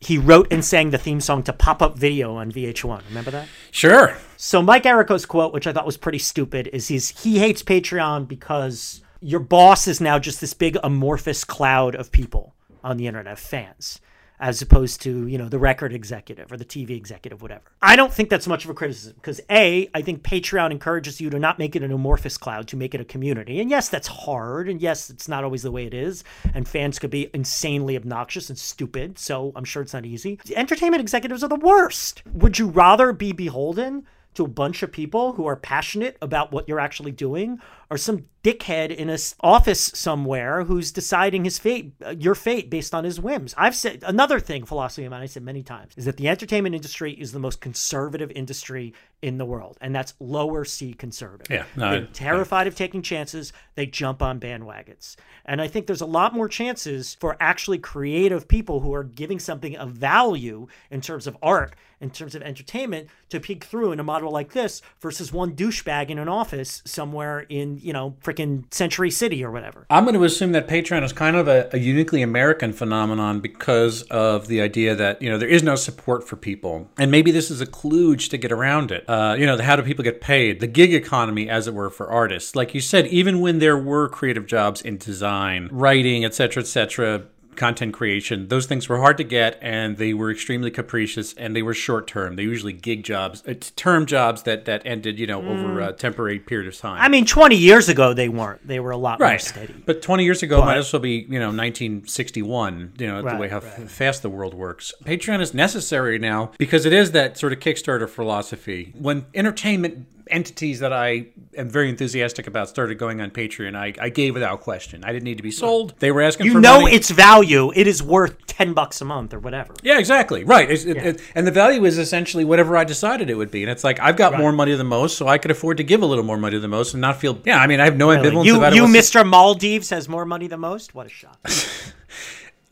he 0.00 0.18
wrote 0.18 0.48
and 0.50 0.64
sang 0.64 0.90
the 0.90 0.98
theme 0.98 1.20
song 1.20 1.42
to 1.44 1.52
Pop 1.52 1.82
Up 1.82 1.98
Video 1.98 2.34
on 2.36 2.50
VH1. 2.50 3.02
Remember 3.08 3.30
that? 3.30 3.48
Sure. 3.70 4.16
So 4.36 4.62
Mike 4.62 4.84
Errico's 4.84 5.26
quote, 5.26 5.52
which 5.52 5.66
I 5.66 5.72
thought 5.72 5.86
was 5.86 5.96
pretty 5.96 6.18
stupid, 6.18 6.68
is 6.72 6.88
he's 6.88 7.22
he 7.22 7.38
hates 7.38 7.62
Patreon 7.62 8.26
because 8.26 9.02
your 9.20 9.40
boss 9.40 9.86
is 9.86 10.00
now 10.00 10.18
just 10.18 10.40
this 10.40 10.54
big 10.54 10.78
amorphous 10.82 11.44
cloud 11.44 11.94
of 11.94 12.10
people 12.10 12.54
on 12.82 12.96
the 12.96 13.06
internet, 13.06 13.38
fans 13.38 14.00
as 14.40 14.62
opposed 14.62 15.02
to, 15.02 15.26
you 15.26 15.36
know, 15.36 15.48
the 15.48 15.58
record 15.58 15.92
executive 15.92 16.50
or 16.50 16.56
the 16.56 16.64
TV 16.64 16.90
executive, 16.90 17.42
whatever. 17.42 17.62
I 17.82 17.94
don't 17.94 18.12
think 18.12 18.30
that's 18.30 18.46
much 18.46 18.64
of 18.64 18.70
a 18.70 18.74
criticism 18.74 19.14
because 19.16 19.40
A, 19.50 19.88
I 19.94 20.00
think 20.00 20.22
Patreon 20.22 20.70
encourages 20.70 21.20
you 21.20 21.28
to 21.30 21.38
not 21.38 21.58
make 21.58 21.76
it 21.76 21.82
an 21.82 21.92
amorphous 21.92 22.38
cloud, 22.38 22.66
to 22.68 22.76
make 22.76 22.94
it 22.94 23.00
a 23.00 23.04
community. 23.04 23.60
And 23.60 23.70
yes, 23.70 23.90
that's 23.90 24.08
hard. 24.08 24.68
And 24.68 24.80
yes, 24.80 25.10
it's 25.10 25.28
not 25.28 25.44
always 25.44 25.62
the 25.62 25.70
way 25.70 25.86
it 25.86 25.94
is. 25.94 26.24
And 26.54 26.66
fans 26.66 26.98
could 26.98 27.10
be 27.10 27.30
insanely 27.34 27.96
obnoxious 27.96 28.48
and 28.48 28.58
stupid. 28.58 29.18
So 29.18 29.52
I'm 29.54 29.64
sure 29.64 29.82
it's 29.82 29.94
not 29.94 30.06
easy. 30.06 30.40
Entertainment 30.56 31.02
executives 31.02 31.44
are 31.44 31.48
the 31.48 31.56
worst. 31.56 32.22
Would 32.32 32.58
you 32.58 32.68
rather 32.68 33.12
be 33.12 33.32
beholden 33.32 34.06
to 34.34 34.44
a 34.44 34.48
bunch 34.48 34.82
of 34.82 34.92
people 34.92 35.32
who 35.32 35.46
are 35.46 35.56
passionate 35.56 36.16
about 36.22 36.52
what 36.52 36.68
you're 36.68 36.80
actually 36.80 37.12
doing 37.12 37.60
or 37.90 37.98
some 37.98 38.26
dickhead 38.42 38.94
in 38.94 39.10
a 39.10 39.18
office 39.40 39.90
somewhere 39.94 40.64
who's 40.64 40.92
deciding 40.92 41.44
his 41.44 41.58
fate 41.58 41.92
uh, 42.06 42.10
your 42.10 42.34
fate 42.34 42.70
based 42.70 42.94
on 42.94 43.04
his 43.04 43.20
whims. 43.20 43.54
I've 43.58 43.74
said 43.74 44.02
another 44.06 44.40
thing 44.40 44.64
philosophy 44.64 45.04
of 45.04 45.10
mine 45.10 45.22
i 45.22 45.26
said 45.26 45.42
many 45.42 45.62
times 45.62 45.92
is 45.96 46.06
that 46.06 46.16
the 46.16 46.28
entertainment 46.28 46.74
industry 46.74 47.12
is 47.12 47.32
the 47.32 47.38
most 47.38 47.60
conservative 47.60 48.30
industry 48.30 48.94
in 49.20 49.36
the 49.36 49.44
world 49.44 49.76
and 49.82 49.94
that's 49.94 50.14
lower 50.20 50.64
c 50.64 50.94
conservative. 50.94 51.50
Yeah 51.50 51.64
no, 51.76 51.90
they're 51.90 52.06
terrified 52.06 52.66
of 52.66 52.74
taking 52.74 53.02
chances. 53.02 53.52
They 53.74 53.86
jump 53.86 54.22
on 54.22 54.40
bandwagons. 54.40 55.16
And 55.44 55.60
i 55.60 55.68
think 55.68 55.86
there's 55.86 56.00
a 56.00 56.06
lot 56.06 56.32
more 56.32 56.48
chances 56.48 57.16
for 57.20 57.36
actually 57.40 57.78
creative 57.78 58.48
people 58.48 58.80
who 58.80 58.94
are 58.94 59.04
giving 59.04 59.38
something 59.38 59.76
of 59.76 59.90
value 59.90 60.66
in 60.90 61.02
terms 61.02 61.26
of 61.26 61.36
art 61.42 61.74
in 62.00 62.10
terms 62.10 62.34
of 62.34 62.40
entertainment 62.42 63.08
to 63.28 63.38
peek 63.38 63.64
through 63.64 63.92
in 63.92 64.00
a 64.00 64.02
model 64.02 64.30
like 64.30 64.52
this 64.52 64.80
versus 65.00 65.32
one 65.32 65.54
douchebag 65.54 66.08
in 66.08 66.18
an 66.18 66.28
office 66.28 66.82
somewhere 66.86 67.40
in 67.50 67.78
you 67.82 67.92
know 67.92 68.14
freaking 68.22 68.72
Century 68.72 69.10
City 69.10 69.44
or 69.44 69.50
whatever. 69.50 69.86
I'm 69.90 70.04
going 70.04 70.14
to 70.14 70.24
assume 70.24 70.52
that 70.52 70.68
Patreon 70.68 71.02
is 71.02 71.12
kind 71.12 71.36
of 71.36 71.48
a, 71.48 71.68
a, 71.72 71.78
uniquely 71.78 72.22
American 72.22 72.72
phenomenon 72.72 73.40
because 73.40 74.02
of 74.04 74.46
the 74.46 74.60
idea 74.60 74.94
that 74.94 75.20
you 75.22 75.30
know 75.30 75.38
there 75.38 75.48
is 75.48 75.62
no 75.62 75.74
support 75.74 76.26
for 76.26 76.36
people, 76.36 76.88
and 76.98 77.10
maybe 77.10 77.30
this 77.30 77.50
is 77.50 77.60
a 77.60 77.66
kludge 77.66 78.28
to 78.30 78.38
get 78.38 78.52
around 78.52 78.92
it. 78.92 79.04
Uh, 79.08 79.36
you 79.38 79.46
know, 79.46 79.60
how 79.60 79.76
do 79.76 79.82
people 79.82 80.04
get 80.04 80.20
paid? 80.20 80.60
The 80.60 80.66
gig 80.66 80.94
economy, 80.94 81.48
as 81.48 81.66
it 81.66 81.74
were, 81.74 81.90
for 81.90 82.10
artists. 82.10 82.54
Like 82.54 82.74
you 82.74 82.80
said, 82.80 83.06
even 83.08 83.40
when 83.40 83.58
there 83.58 83.78
were 83.78 84.08
creative 84.08 84.46
jobs 84.46 84.82
in 84.82 84.98
design, 84.98 85.68
writing, 85.70 86.24
etc., 86.24 86.62
etc 86.62 87.26
content 87.56 87.94
creation, 87.94 88.48
those 88.48 88.66
things 88.66 88.88
were 88.88 88.98
hard 88.98 89.16
to 89.18 89.24
get 89.24 89.58
and 89.60 89.96
they 89.96 90.14
were 90.14 90.30
extremely 90.30 90.70
capricious 90.70 91.32
and 91.34 91.54
they 91.54 91.62
were 91.62 91.74
short 91.74 92.06
term. 92.06 92.36
They 92.36 92.42
usually 92.42 92.72
gig 92.72 93.04
jobs, 93.04 93.42
uh, 93.46 93.54
term 93.76 94.06
jobs 94.06 94.42
that 94.44 94.64
that 94.64 94.82
ended, 94.84 95.18
you 95.18 95.26
know, 95.26 95.40
mm. 95.40 95.48
over 95.48 95.80
a 95.80 95.92
temporary 95.92 96.38
period 96.38 96.68
of 96.68 96.78
time. 96.78 97.00
I 97.00 97.08
mean, 97.08 97.26
20 97.26 97.56
years 97.56 97.88
ago 97.88 98.14
they 98.14 98.28
weren't. 98.28 98.66
They 98.66 98.80
were 98.80 98.90
a 98.90 98.96
lot 98.96 99.20
right. 99.20 99.32
more 99.32 99.38
steady. 99.38 99.74
But 99.84 100.02
20 100.02 100.24
years 100.24 100.42
ago 100.42 100.60
but, 100.60 100.66
might 100.66 100.78
as 100.78 100.92
well 100.92 101.00
be, 101.00 101.26
you 101.28 101.38
know, 101.38 101.48
1961, 101.48 102.94
you 102.98 103.06
know, 103.06 103.22
right, 103.22 103.34
the 103.34 103.40
way 103.40 103.48
how 103.48 103.60
right. 103.60 103.90
fast 103.90 104.22
the 104.22 104.30
world 104.30 104.54
works. 104.54 104.92
Patreon 105.04 105.40
is 105.40 105.54
necessary 105.54 106.18
now 106.18 106.52
because 106.58 106.86
it 106.86 106.92
is 106.92 107.12
that 107.12 107.38
sort 107.38 107.52
of 107.52 107.60
Kickstarter 107.60 108.08
philosophy. 108.08 108.94
When 108.98 109.26
entertainment 109.34 110.06
entities 110.30 110.80
that 110.80 110.92
I 110.92 111.26
am 111.56 111.68
very 111.68 111.88
enthusiastic 111.88 112.46
about 112.46 112.68
started 112.68 112.98
going 112.98 113.20
on 113.20 113.30
Patreon, 113.30 113.76
I, 113.76 113.94
I 114.00 114.08
gave 114.08 114.34
without 114.34 114.60
question. 114.60 115.04
I 115.04 115.12
didn't 115.12 115.24
need 115.24 115.36
to 115.36 115.42
be 115.42 115.50
sold. 115.50 115.94
They 115.98 116.10
were 116.10 116.22
asking. 116.22 116.46
You 116.46 116.60
know 116.60 116.82
money. 116.82 116.94
its 116.94 117.10
value. 117.10 117.72
It 117.74 117.86
is 117.86 118.02
worth 118.02 118.46
ten 118.46 118.72
bucks 118.72 119.00
a 119.00 119.04
month 119.04 119.34
or 119.34 119.38
whatever. 119.38 119.74
Yeah, 119.82 119.98
exactly. 119.98 120.44
Right. 120.44 120.68
Yeah. 120.68 120.92
It, 120.92 120.96
it, 120.96 121.22
and 121.34 121.46
the 121.46 121.50
value 121.50 121.84
is 121.84 121.98
essentially 121.98 122.44
whatever 122.44 122.76
I 122.76 122.84
decided 122.84 123.30
it 123.30 123.34
would 123.34 123.50
be. 123.50 123.62
And 123.62 123.70
it's 123.70 123.84
like 123.84 124.00
I've 124.00 124.16
got 124.16 124.32
right. 124.32 124.40
more 124.40 124.52
money 124.52 124.74
than 124.74 124.86
most, 124.86 125.16
so 125.16 125.28
I 125.28 125.38
could 125.38 125.50
afford 125.50 125.76
to 125.78 125.84
give 125.84 126.02
a 126.02 126.06
little 126.06 126.24
more 126.24 126.38
money 126.38 126.58
than 126.58 126.70
most 126.70 126.94
and 126.94 127.00
not 127.00 127.20
feel. 127.20 127.38
Yeah, 127.44 127.58
I 127.58 127.66
mean, 127.66 127.80
I 127.80 127.84
have 127.84 127.96
no 127.96 128.10
really? 128.10 128.28
ambivalence 128.28 128.44
you, 128.44 128.56
about 128.56 128.74
you, 128.74 128.84
it. 128.84 128.88
You, 128.88 128.94
Mr. 128.94 129.28
Maldives, 129.28 129.90
has 129.90 130.08
more 130.08 130.24
money 130.24 130.46
than 130.46 130.60
most. 130.60 130.94
What 130.94 131.06
a 131.06 131.10
shock. 131.10 131.38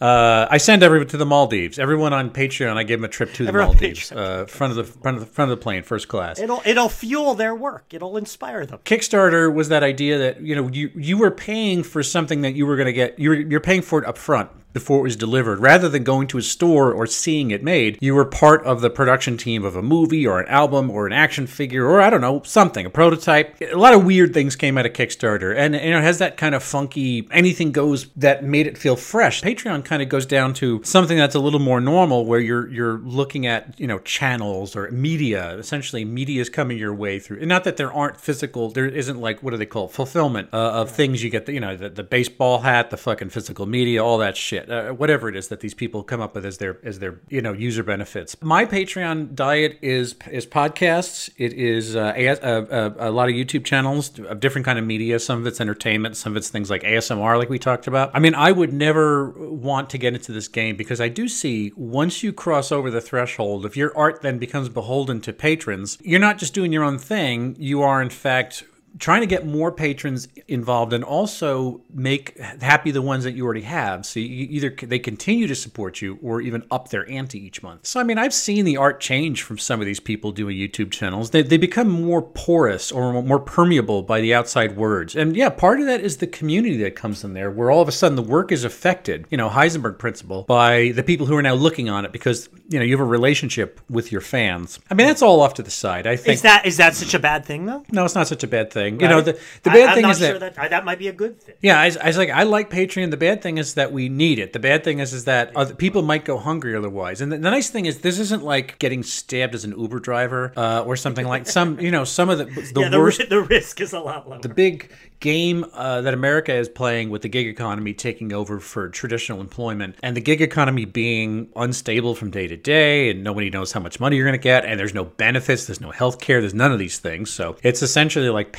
Uh, 0.00 0.46
I 0.48 0.58
send 0.58 0.84
everyone 0.84 1.08
to 1.08 1.16
the 1.16 1.26
Maldives. 1.26 1.78
Everyone 1.78 2.12
on 2.12 2.30
Patreon, 2.30 2.76
I 2.76 2.84
give 2.84 3.00
them 3.00 3.04
a 3.04 3.08
trip 3.08 3.32
to 3.34 3.44
the 3.44 3.48
Everyone 3.48 3.70
Maldives, 3.70 4.12
uh, 4.12 4.46
front 4.46 4.70
of 4.70 4.76
the 4.76 4.84
front 4.84 5.16
of 5.16 5.20
the 5.20 5.26
front 5.26 5.50
of 5.50 5.58
the 5.58 5.62
plane, 5.62 5.82
first 5.82 6.06
class. 6.06 6.38
It'll 6.38 6.62
it'll 6.64 6.88
fuel 6.88 7.34
their 7.34 7.54
work. 7.54 7.86
It'll 7.92 8.16
inspire 8.16 8.64
them. 8.64 8.78
Kickstarter 8.84 9.52
was 9.52 9.70
that 9.70 9.82
idea 9.82 10.18
that 10.18 10.40
you 10.40 10.54
know 10.54 10.68
you 10.68 10.90
you 10.94 11.18
were 11.18 11.32
paying 11.32 11.82
for 11.82 12.04
something 12.04 12.42
that 12.42 12.54
you 12.54 12.64
were 12.64 12.76
going 12.76 12.86
to 12.86 12.92
get. 12.92 13.18
You 13.18 13.30
were, 13.30 13.36
you're 13.36 13.60
paying 13.60 13.82
for 13.82 14.00
it 14.00 14.06
up 14.06 14.16
front 14.16 14.50
before 14.72 15.00
it 15.00 15.02
was 15.02 15.16
delivered. 15.16 15.58
Rather 15.60 15.88
than 15.88 16.04
going 16.04 16.26
to 16.28 16.38
a 16.38 16.42
store 16.42 16.92
or 16.92 17.06
seeing 17.06 17.50
it 17.50 17.62
made, 17.62 17.98
you 18.00 18.14
were 18.14 18.25
part 18.25 18.64
of 18.64 18.80
the 18.80 18.90
production 18.90 19.37
team 19.37 19.64
of 19.64 19.76
a 19.76 19.82
movie 19.82 20.26
or 20.26 20.40
an 20.40 20.48
album 20.48 20.90
or 20.90 21.06
an 21.06 21.12
action 21.12 21.46
figure 21.46 21.87
or 21.87 22.00
I 22.00 22.10
don't 22.10 22.20
know, 22.20 22.42
something, 22.44 22.87
a 22.87 22.90
prototype. 22.90 23.60
A 23.60 23.76
lot 23.76 23.94
of 23.94 24.04
weird 24.04 24.34
things 24.34 24.56
came 24.56 24.78
out 24.78 24.87
of 24.87 24.92
Kickstarter 24.92 25.56
and 25.56 25.72
know, 25.72 25.98
it 25.98 26.02
has 26.02 26.18
that 26.18 26.37
kind 26.37 26.54
of 26.54 26.62
funky 26.62 27.26
anything 27.30 27.72
goes 27.72 28.08
that 28.16 28.44
made 28.44 28.66
it 28.66 28.78
feel 28.78 28.96
fresh. 28.96 29.42
Patreon 29.42 29.84
kind 29.84 30.02
of 30.02 30.08
goes 30.08 30.26
down 30.26 30.54
to 30.54 30.82
something 30.84 31.16
that's 31.16 31.34
a 31.34 31.40
little 31.40 31.60
more 31.60 31.80
normal 31.80 32.26
where 32.26 32.40
you're 32.40 32.68
you're 32.68 32.98
looking 32.98 33.46
at, 33.46 33.78
you 33.80 33.87
know, 33.87 33.98
channels 34.00 34.76
or 34.76 34.90
media. 34.90 35.56
Essentially 35.58 36.04
media 36.04 36.40
is 36.40 36.48
coming 36.48 36.78
your 36.78 36.94
way 36.94 37.18
through. 37.18 37.38
And 37.38 37.48
not 37.48 37.64
that 37.64 37.76
there 37.76 37.92
aren't 37.92 38.20
physical 38.20 38.70
there 38.70 38.87
isn't 38.87 39.20
like 39.20 39.42
what 39.42 39.50
do 39.50 39.56
they 39.56 39.66
call 39.66 39.87
it? 39.87 39.92
fulfillment 39.92 40.48
uh, 40.52 40.72
of 40.72 40.90
things 40.90 41.22
you 41.22 41.30
get 41.30 41.46
the, 41.46 41.52
you 41.52 41.60
know, 41.60 41.76
the, 41.76 41.88
the 41.88 42.02
baseball 42.02 42.60
hat, 42.60 42.90
the 42.90 42.96
fucking 42.96 43.30
physical 43.30 43.66
media, 43.66 44.04
all 44.04 44.18
that 44.18 44.37
shit 44.37 44.57
shit, 44.58 44.70
uh, 44.70 44.92
whatever 44.92 45.28
it 45.28 45.36
is 45.36 45.48
that 45.48 45.60
these 45.60 45.74
people 45.74 46.02
come 46.02 46.20
up 46.20 46.34
with 46.34 46.44
as 46.44 46.58
their 46.58 46.78
as 46.84 46.98
their 46.98 47.20
you 47.28 47.40
know 47.40 47.52
user 47.52 47.82
benefits. 47.82 48.36
My 48.42 48.64
Patreon 48.64 49.34
diet 49.34 49.78
is 49.82 50.16
is 50.30 50.46
podcasts. 50.46 51.30
It 51.36 51.52
is 51.52 51.96
uh, 51.96 52.12
a, 52.16 52.26
a, 52.26 53.08
a, 53.08 53.10
lot 53.10 53.28
of 53.28 53.34
YouTube 53.34 53.64
channels 53.64 54.18
of 54.18 54.40
different 54.40 54.64
kind 54.64 54.78
of 54.78 54.84
media. 54.84 55.18
Some 55.18 55.40
of 55.40 55.46
it's 55.46 55.60
entertainment. 55.60 56.16
Some 56.16 56.32
of 56.32 56.36
it's 56.36 56.48
things 56.48 56.70
like 56.70 56.82
ASMR, 56.82 57.38
like 57.38 57.48
we 57.48 57.58
talked 57.58 57.86
about. 57.86 58.10
I 58.14 58.18
mean, 58.18 58.34
I 58.34 58.52
would 58.52 58.72
never 58.72 59.30
want 59.30 59.90
to 59.90 59.98
get 59.98 60.14
into 60.14 60.32
this 60.32 60.48
game 60.48 60.76
because 60.76 61.00
I 61.00 61.08
do 61.08 61.28
see 61.28 61.72
once 61.76 62.22
you 62.22 62.32
cross 62.32 62.72
over 62.72 62.90
the 62.90 63.00
threshold, 63.00 63.66
if 63.66 63.76
your 63.76 63.96
art 63.96 64.22
then 64.22 64.38
becomes 64.38 64.68
beholden 64.68 65.20
to 65.22 65.32
patrons, 65.32 65.98
you're 66.02 66.20
not 66.20 66.38
just 66.38 66.54
doing 66.54 66.72
your 66.72 66.84
own 66.84 66.98
thing. 66.98 67.56
You 67.58 67.82
are 67.82 68.02
in 68.02 68.10
fact 68.10 68.64
trying 68.98 69.20
to 69.20 69.26
get 69.26 69.46
more 69.46 69.70
patrons 69.70 70.28
involved 70.48 70.92
and 70.92 71.04
also 71.04 71.80
make 71.92 72.38
happy 72.38 72.90
the 72.90 73.02
ones 73.02 73.24
that 73.24 73.32
you 73.32 73.44
already 73.44 73.62
have. 73.62 74.04
So 74.04 74.20
you, 74.20 74.46
either 74.50 74.70
they 74.70 74.98
continue 74.98 75.46
to 75.46 75.54
support 75.54 76.02
you 76.02 76.18
or 76.22 76.40
even 76.40 76.64
up 76.70 76.88
their 76.88 77.08
ante 77.10 77.38
each 77.38 77.62
month. 77.62 77.86
So 77.86 78.00
i 78.00 78.02
mean 78.02 78.18
i've 78.18 78.34
seen 78.34 78.64
the 78.64 78.76
art 78.76 79.00
change 79.00 79.42
from 79.42 79.58
some 79.58 79.80
of 79.80 79.86
these 79.86 80.00
people 80.00 80.32
doing 80.32 80.56
youtube 80.56 80.90
channels. 80.90 81.30
They, 81.30 81.42
they 81.42 81.56
become 81.56 81.88
more 81.88 82.22
porous 82.22 82.90
or 82.90 83.22
more 83.22 83.38
permeable 83.38 84.02
by 84.02 84.20
the 84.20 84.34
outside 84.34 84.76
words. 84.76 85.14
And 85.14 85.36
yeah 85.36 85.48
part 85.48 85.80
of 85.80 85.86
that 85.86 86.00
is 86.00 86.18
the 86.18 86.26
community 86.26 86.76
that 86.78 86.96
comes 86.96 87.24
in 87.24 87.34
there 87.34 87.50
where 87.50 87.70
all 87.70 87.82
of 87.82 87.88
a 87.88 87.92
sudden 87.92 88.16
the 88.16 88.22
work 88.22 88.52
is 88.52 88.64
affected 88.64 89.26
you 89.30 89.36
know 89.36 89.48
heisenberg 89.48 89.98
principle 89.98 90.44
by 90.44 90.92
the 90.94 91.02
people 91.02 91.26
who 91.26 91.36
are 91.36 91.42
now 91.42 91.54
looking 91.54 91.88
on 91.88 92.04
it 92.04 92.12
because 92.12 92.48
you 92.68 92.78
know 92.78 92.84
you 92.84 92.96
have 92.96 93.06
a 93.06 93.08
relationship 93.08 93.80
with 93.88 94.10
your 94.12 94.20
fans. 94.20 94.78
I 94.90 94.94
mean 94.94 95.06
that's 95.06 95.22
all 95.22 95.40
off 95.40 95.54
to 95.54 95.62
the 95.62 95.70
side 95.70 96.06
i 96.06 96.16
think. 96.16 96.34
is 96.34 96.42
that 96.42 96.66
is 96.66 96.76
that 96.78 96.94
such 96.94 97.14
a 97.14 97.18
bad 97.18 97.44
thing 97.44 97.66
though? 97.66 97.84
No 97.90 98.04
it's 98.04 98.14
not 98.14 98.28
such 98.28 98.42
a 98.42 98.48
bad 98.48 98.72
thing 98.72 98.88
thing. 98.90 98.99
Right. 98.99 99.02
You 99.02 99.09
know, 99.09 99.21
the, 99.21 99.33
the 99.62 99.71
bad 99.71 99.90
I, 99.90 99.95
thing 99.95 100.09
is 100.09 100.18
sure 100.18 100.38
that, 100.38 100.54
that, 100.54 100.71
that 100.71 100.85
might 100.85 100.99
be 100.99 101.09
a 101.09 101.12
good 101.12 101.40
thing. 101.40 101.54
Yeah, 101.61 101.80
I, 101.80 101.90
I, 102.02 102.07
was 102.07 102.16
like, 102.16 102.30
I 102.30 102.42
like 102.45 102.71
Patreon. 102.71 103.11
The 103.11 103.16
bad 103.16 103.42
thing 103.42 103.59
is 103.59 103.75
that 103.75 103.92
we 103.92 104.09
need 104.09 104.38
it. 104.38 104.52
The 104.52 104.59
bad 104.59 104.85
thing 104.85 104.99
is 104.99 105.12
is 105.12 105.25
that 105.25 105.54
other, 105.57 105.75
people 105.75 106.02
might 106.02 106.25
go 106.25 106.38
hungry 106.38 106.76
otherwise. 106.76 107.21
And 107.21 107.33
the, 107.33 107.38
the, 107.38 107.50
nice 107.50 107.71
thing 107.71 107.87
is 107.87 108.00
this 108.00 108.18
isn't 108.18 108.42
like 108.42 108.78
getting 108.78 109.02
stabbed 109.02 109.54
as 109.54 109.64
an 109.64 109.78
Uber 109.78 110.00
driver 110.00 110.52
uh, 110.57 110.83
or 110.85 110.97
something 110.97 111.26
like 111.26 111.47
some. 111.47 111.78
You 111.80 111.90
know, 111.90 112.04
some 112.04 112.28
of 112.28 112.38
the 112.38 112.45
the 112.75 112.80
yeah, 112.80 112.99
worst. 112.99 113.28
The 113.28 113.42
risk 113.42 113.80
is 113.80 113.92
a 113.92 114.00
lot 114.00 114.28
lower. 114.28 114.40
The 114.40 114.49
big 114.49 114.90
game 115.21 115.64
uh, 115.73 116.00
that 116.02 116.14
America 116.14 116.54
is 116.54 116.68
playing 116.68 117.11
with 117.11 117.23
the 117.23 117.28
gig 117.28 117.47
economy 117.47 117.92
taking 117.92 118.33
over 118.33 118.61
for 118.61 118.88
traditional 118.88 119.40
employment 119.40 119.97
and 120.02 120.16
the 120.16 120.21
gig 120.21 120.40
economy 120.40 120.85
being 120.85 121.49
unstable 121.57 122.14
from 122.14 122.30
day 122.30 122.47
to 122.47 122.57
day 122.57 123.11
and 123.11 123.25
nobody 123.25 123.50
knows 123.50 123.73
how 123.73 123.80
much 123.80 123.99
money 123.99 124.16
you're 124.16 124.25
going 124.25 124.38
to 124.38 124.42
get 124.42 124.64
and 124.64 124.78
there's 124.78 124.95
no 124.95 125.04
benefits, 125.04 125.66
there's 125.66 125.80
no 125.80 125.90
health 125.90 126.21
care, 126.21 126.40
there's 126.40 126.54
none 126.54 126.73
of 126.73 126.78
these 126.78 126.99
things. 126.99 127.30
So 127.30 127.57
it's 127.62 127.83
essentially 127.83 128.28
like 128.28 128.52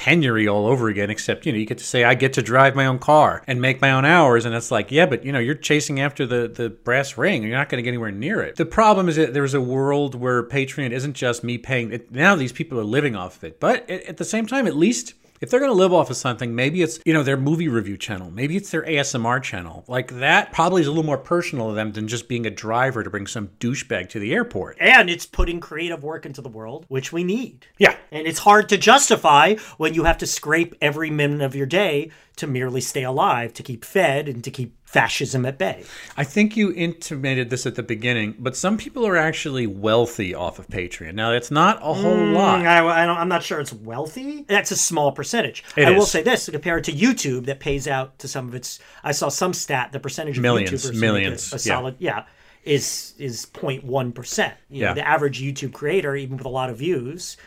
all 0.48 0.68
over 0.68 0.90
again, 0.90 1.10
except, 1.10 1.46
you 1.46 1.52
know, 1.52 1.58
you 1.58 1.66
get 1.66 1.78
to 1.78 1.84
say, 1.84 2.04
I 2.04 2.14
get 2.14 2.34
to 2.34 2.42
drive 2.42 2.76
my 2.76 2.86
own 2.86 3.00
car 3.00 3.44
and 3.48 3.62
make 3.62 3.82
my 3.82 3.92
own 3.92 4.06
hours. 4.06 4.46
And 4.46 4.56
it's 4.56 4.72
like, 4.72 4.92
yeah, 4.92 5.06
but, 5.06 5.24
you 5.24 5.32
know, 5.32 5.40
you're 5.40 5.56
chasing 5.56 6.00
after 6.00 6.26
the, 6.26 6.48
the 6.48 6.70
brass 6.70 7.18
ring. 7.18 7.44
You're 7.44 7.58
not 7.58 7.70
going 7.70 7.78
to 7.78 7.84
get 7.84 7.90
anywhere 7.90 8.12
near 8.12 8.42
it. 8.42 8.56
The 8.56 8.66
problem 8.66 9.10
is 9.10 9.16
that 9.16 9.34
there's 9.34 9.54
a 9.54 9.62
world 9.62 10.16
where 10.16 10.44
Patreon 10.44 10.92
isn't 10.92 11.14
just 11.14 11.44
me 11.44 11.58
paying 11.58 11.92
it. 11.92 12.12
Now 12.12 12.36
these 12.36 12.52
people 12.52 12.80
are 12.80 12.84
living 12.84 13.16
off 13.16 13.38
of 13.38 13.44
it. 13.44 13.60
But 13.60 13.90
at 13.90 14.18
the 14.18 14.26
same 14.26 14.46
time, 14.46 14.68
at 14.68 14.76
least 14.76 15.14
if 15.42 15.50
they're 15.50 15.60
going 15.60 15.72
to 15.72 15.78
live 15.78 15.94
off 15.94 16.10
of 16.10 16.18
something, 16.18 16.54
maybe 16.54 16.82
it's, 16.82 17.00
you 17.06 17.14
know, 17.14 17.24
their 17.24 17.38
movie 17.38 17.68
review 17.68 17.98
channel. 17.98 18.30
Maybe 18.32 18.58
it's 18.58 18.72
their 18.72 18.84
ASMR 18.84 19.42
channel. 19.42 19.86
Like 19.88 20.20
that 20.20 20.52
probably 20.52 20.82
is 20.82 20.88
a 20.88 20.92
little 20.92 21.06
more 21.06 21.18
personal 21.18 21.70
to 21.70 21.74
them 21.74 21.94
than 21.94 22.08
just 22.08 22.28
being 22.28 22.46
a 22.46 22.50
driver 22.50 23.04
to 23.04 23.10
bring 23.10 23.28
some 23.28 23.50
douchebag 23.60 24.10
to 24.10 24.20
the 24.20 24.34
airport. 24.34 24.78
And 24.80 25.10
it's 25.10 25.26
putting 25.26 25.60
creative 25.60 26.04
work 26.04 26.26
into 26.26 26.42
the 26.42 26.50
world, 26.50 26.86
which 26.88 27.14
we 27.14 27.24
need. 27.24 27.66
Yeah. 27.78 27.96
And 28.12 28.28
it's 28.28 28.40
hard 28.40 28.70
to 28.70 28.78
justify 28.78 29.56
when 29.78 29.94
you 29.94 30.04
have 30.04 30.18
to 30.20 30.28
scrape 30.28 30.76
every 30.82 31.10
minute 31.10 31.42
of 31.42 31.56
your 31.56 31.68
day 31.68 32.12
to 32.38 32.48
merely 32.48 32.82
stay 32.82 33.04
alive, 33.04 33.54
to 33.54 33.64
keep 33.64 33.84
fed, 33.84 34.28
and 34.28 34.44
to 34.44 34.52
keep 34.52 34.79
fascism 34.90 35.46
at 35.46 35.60
bay. 35.60 35.84
I 36.18 36.24
think 36.24 36.58
you 36.58 36.74
intimated 36.74 37.52
this 37.52 37.68
at 37.68 37.76
the 37.76 37.84
beginning, 37.84 38.36
but 38.40 38.56
some 38.56 38.76
people 38.76 39.06
are 39.06 39.16
actually 39.16 39.68
wealthy 39.68 40.34
off 40.34 40.58
of 40.58 40.68
Patreon. 40.68 41.14
Now, 41.14 41.32
it's 41.32 41.52
not 41.52 41.78
a 41.78 41.94
whole 41.94 42.18
mm, 42.18 42.34
lot. 42.34 42.66
I, 42.66 43.04
am 43.04 43.30
not 43.30 43.44
sure 43.44 43.60
it's 43.60 43.72
wealthy. 43.72 44.46
That's 44.48 44.72
a 44.72 44.76
small 44.76 45.12
percentage. 45.12 45.64
It 45.78 45.88
I 45.88 45.92
is. 45.92 45.98
will 45.98 46.06
say 46.08 46.24
this 46.24 46.50
compared 46.50 46.86
to 46.86 46.92
YouTube, 46.92 47.46
that 47.46 47.60
pays 47.60 47.88
out 47.88 48.18
to 48.18 48.28
some 48.28 48.48
of 48.48 48.56
its. 48.56 48.80
I 49.04 49.12
saw 49.12 49.30
some 49.30 49.54
stat, 49.54 49.92
the 49.92 50.00
percentage 50.00 50.40
of 50.40 50.42
millions, 50.42 50.72
YouTubers 50.72 51.00
millions, 51.00 51.54
a, 51.54 51.58
a 51.58 51.60
solid, 51.60 51.96
yeah. 52.00 52.18
yeah 52.18 52.24
is 52.64 53.14
is 53.20 53.46
0.1 53.46 54.16
percent. 54.16 54.56
Yeah. 54.70 54.90
Know, 54.90 54.96
the 54.96 55.08
average 55.08 55.40
YouTube 55.40 55.72
creator, 55.72 56.16
even 56.16 56.38
with 56.38 56.46
a 56.48 56.50
lot 56.50 56.72
of 56.72 56.78
views, 56.78 57.38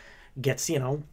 gets 0.41 0.69
you 0.69 0.79
know 0.79 1.03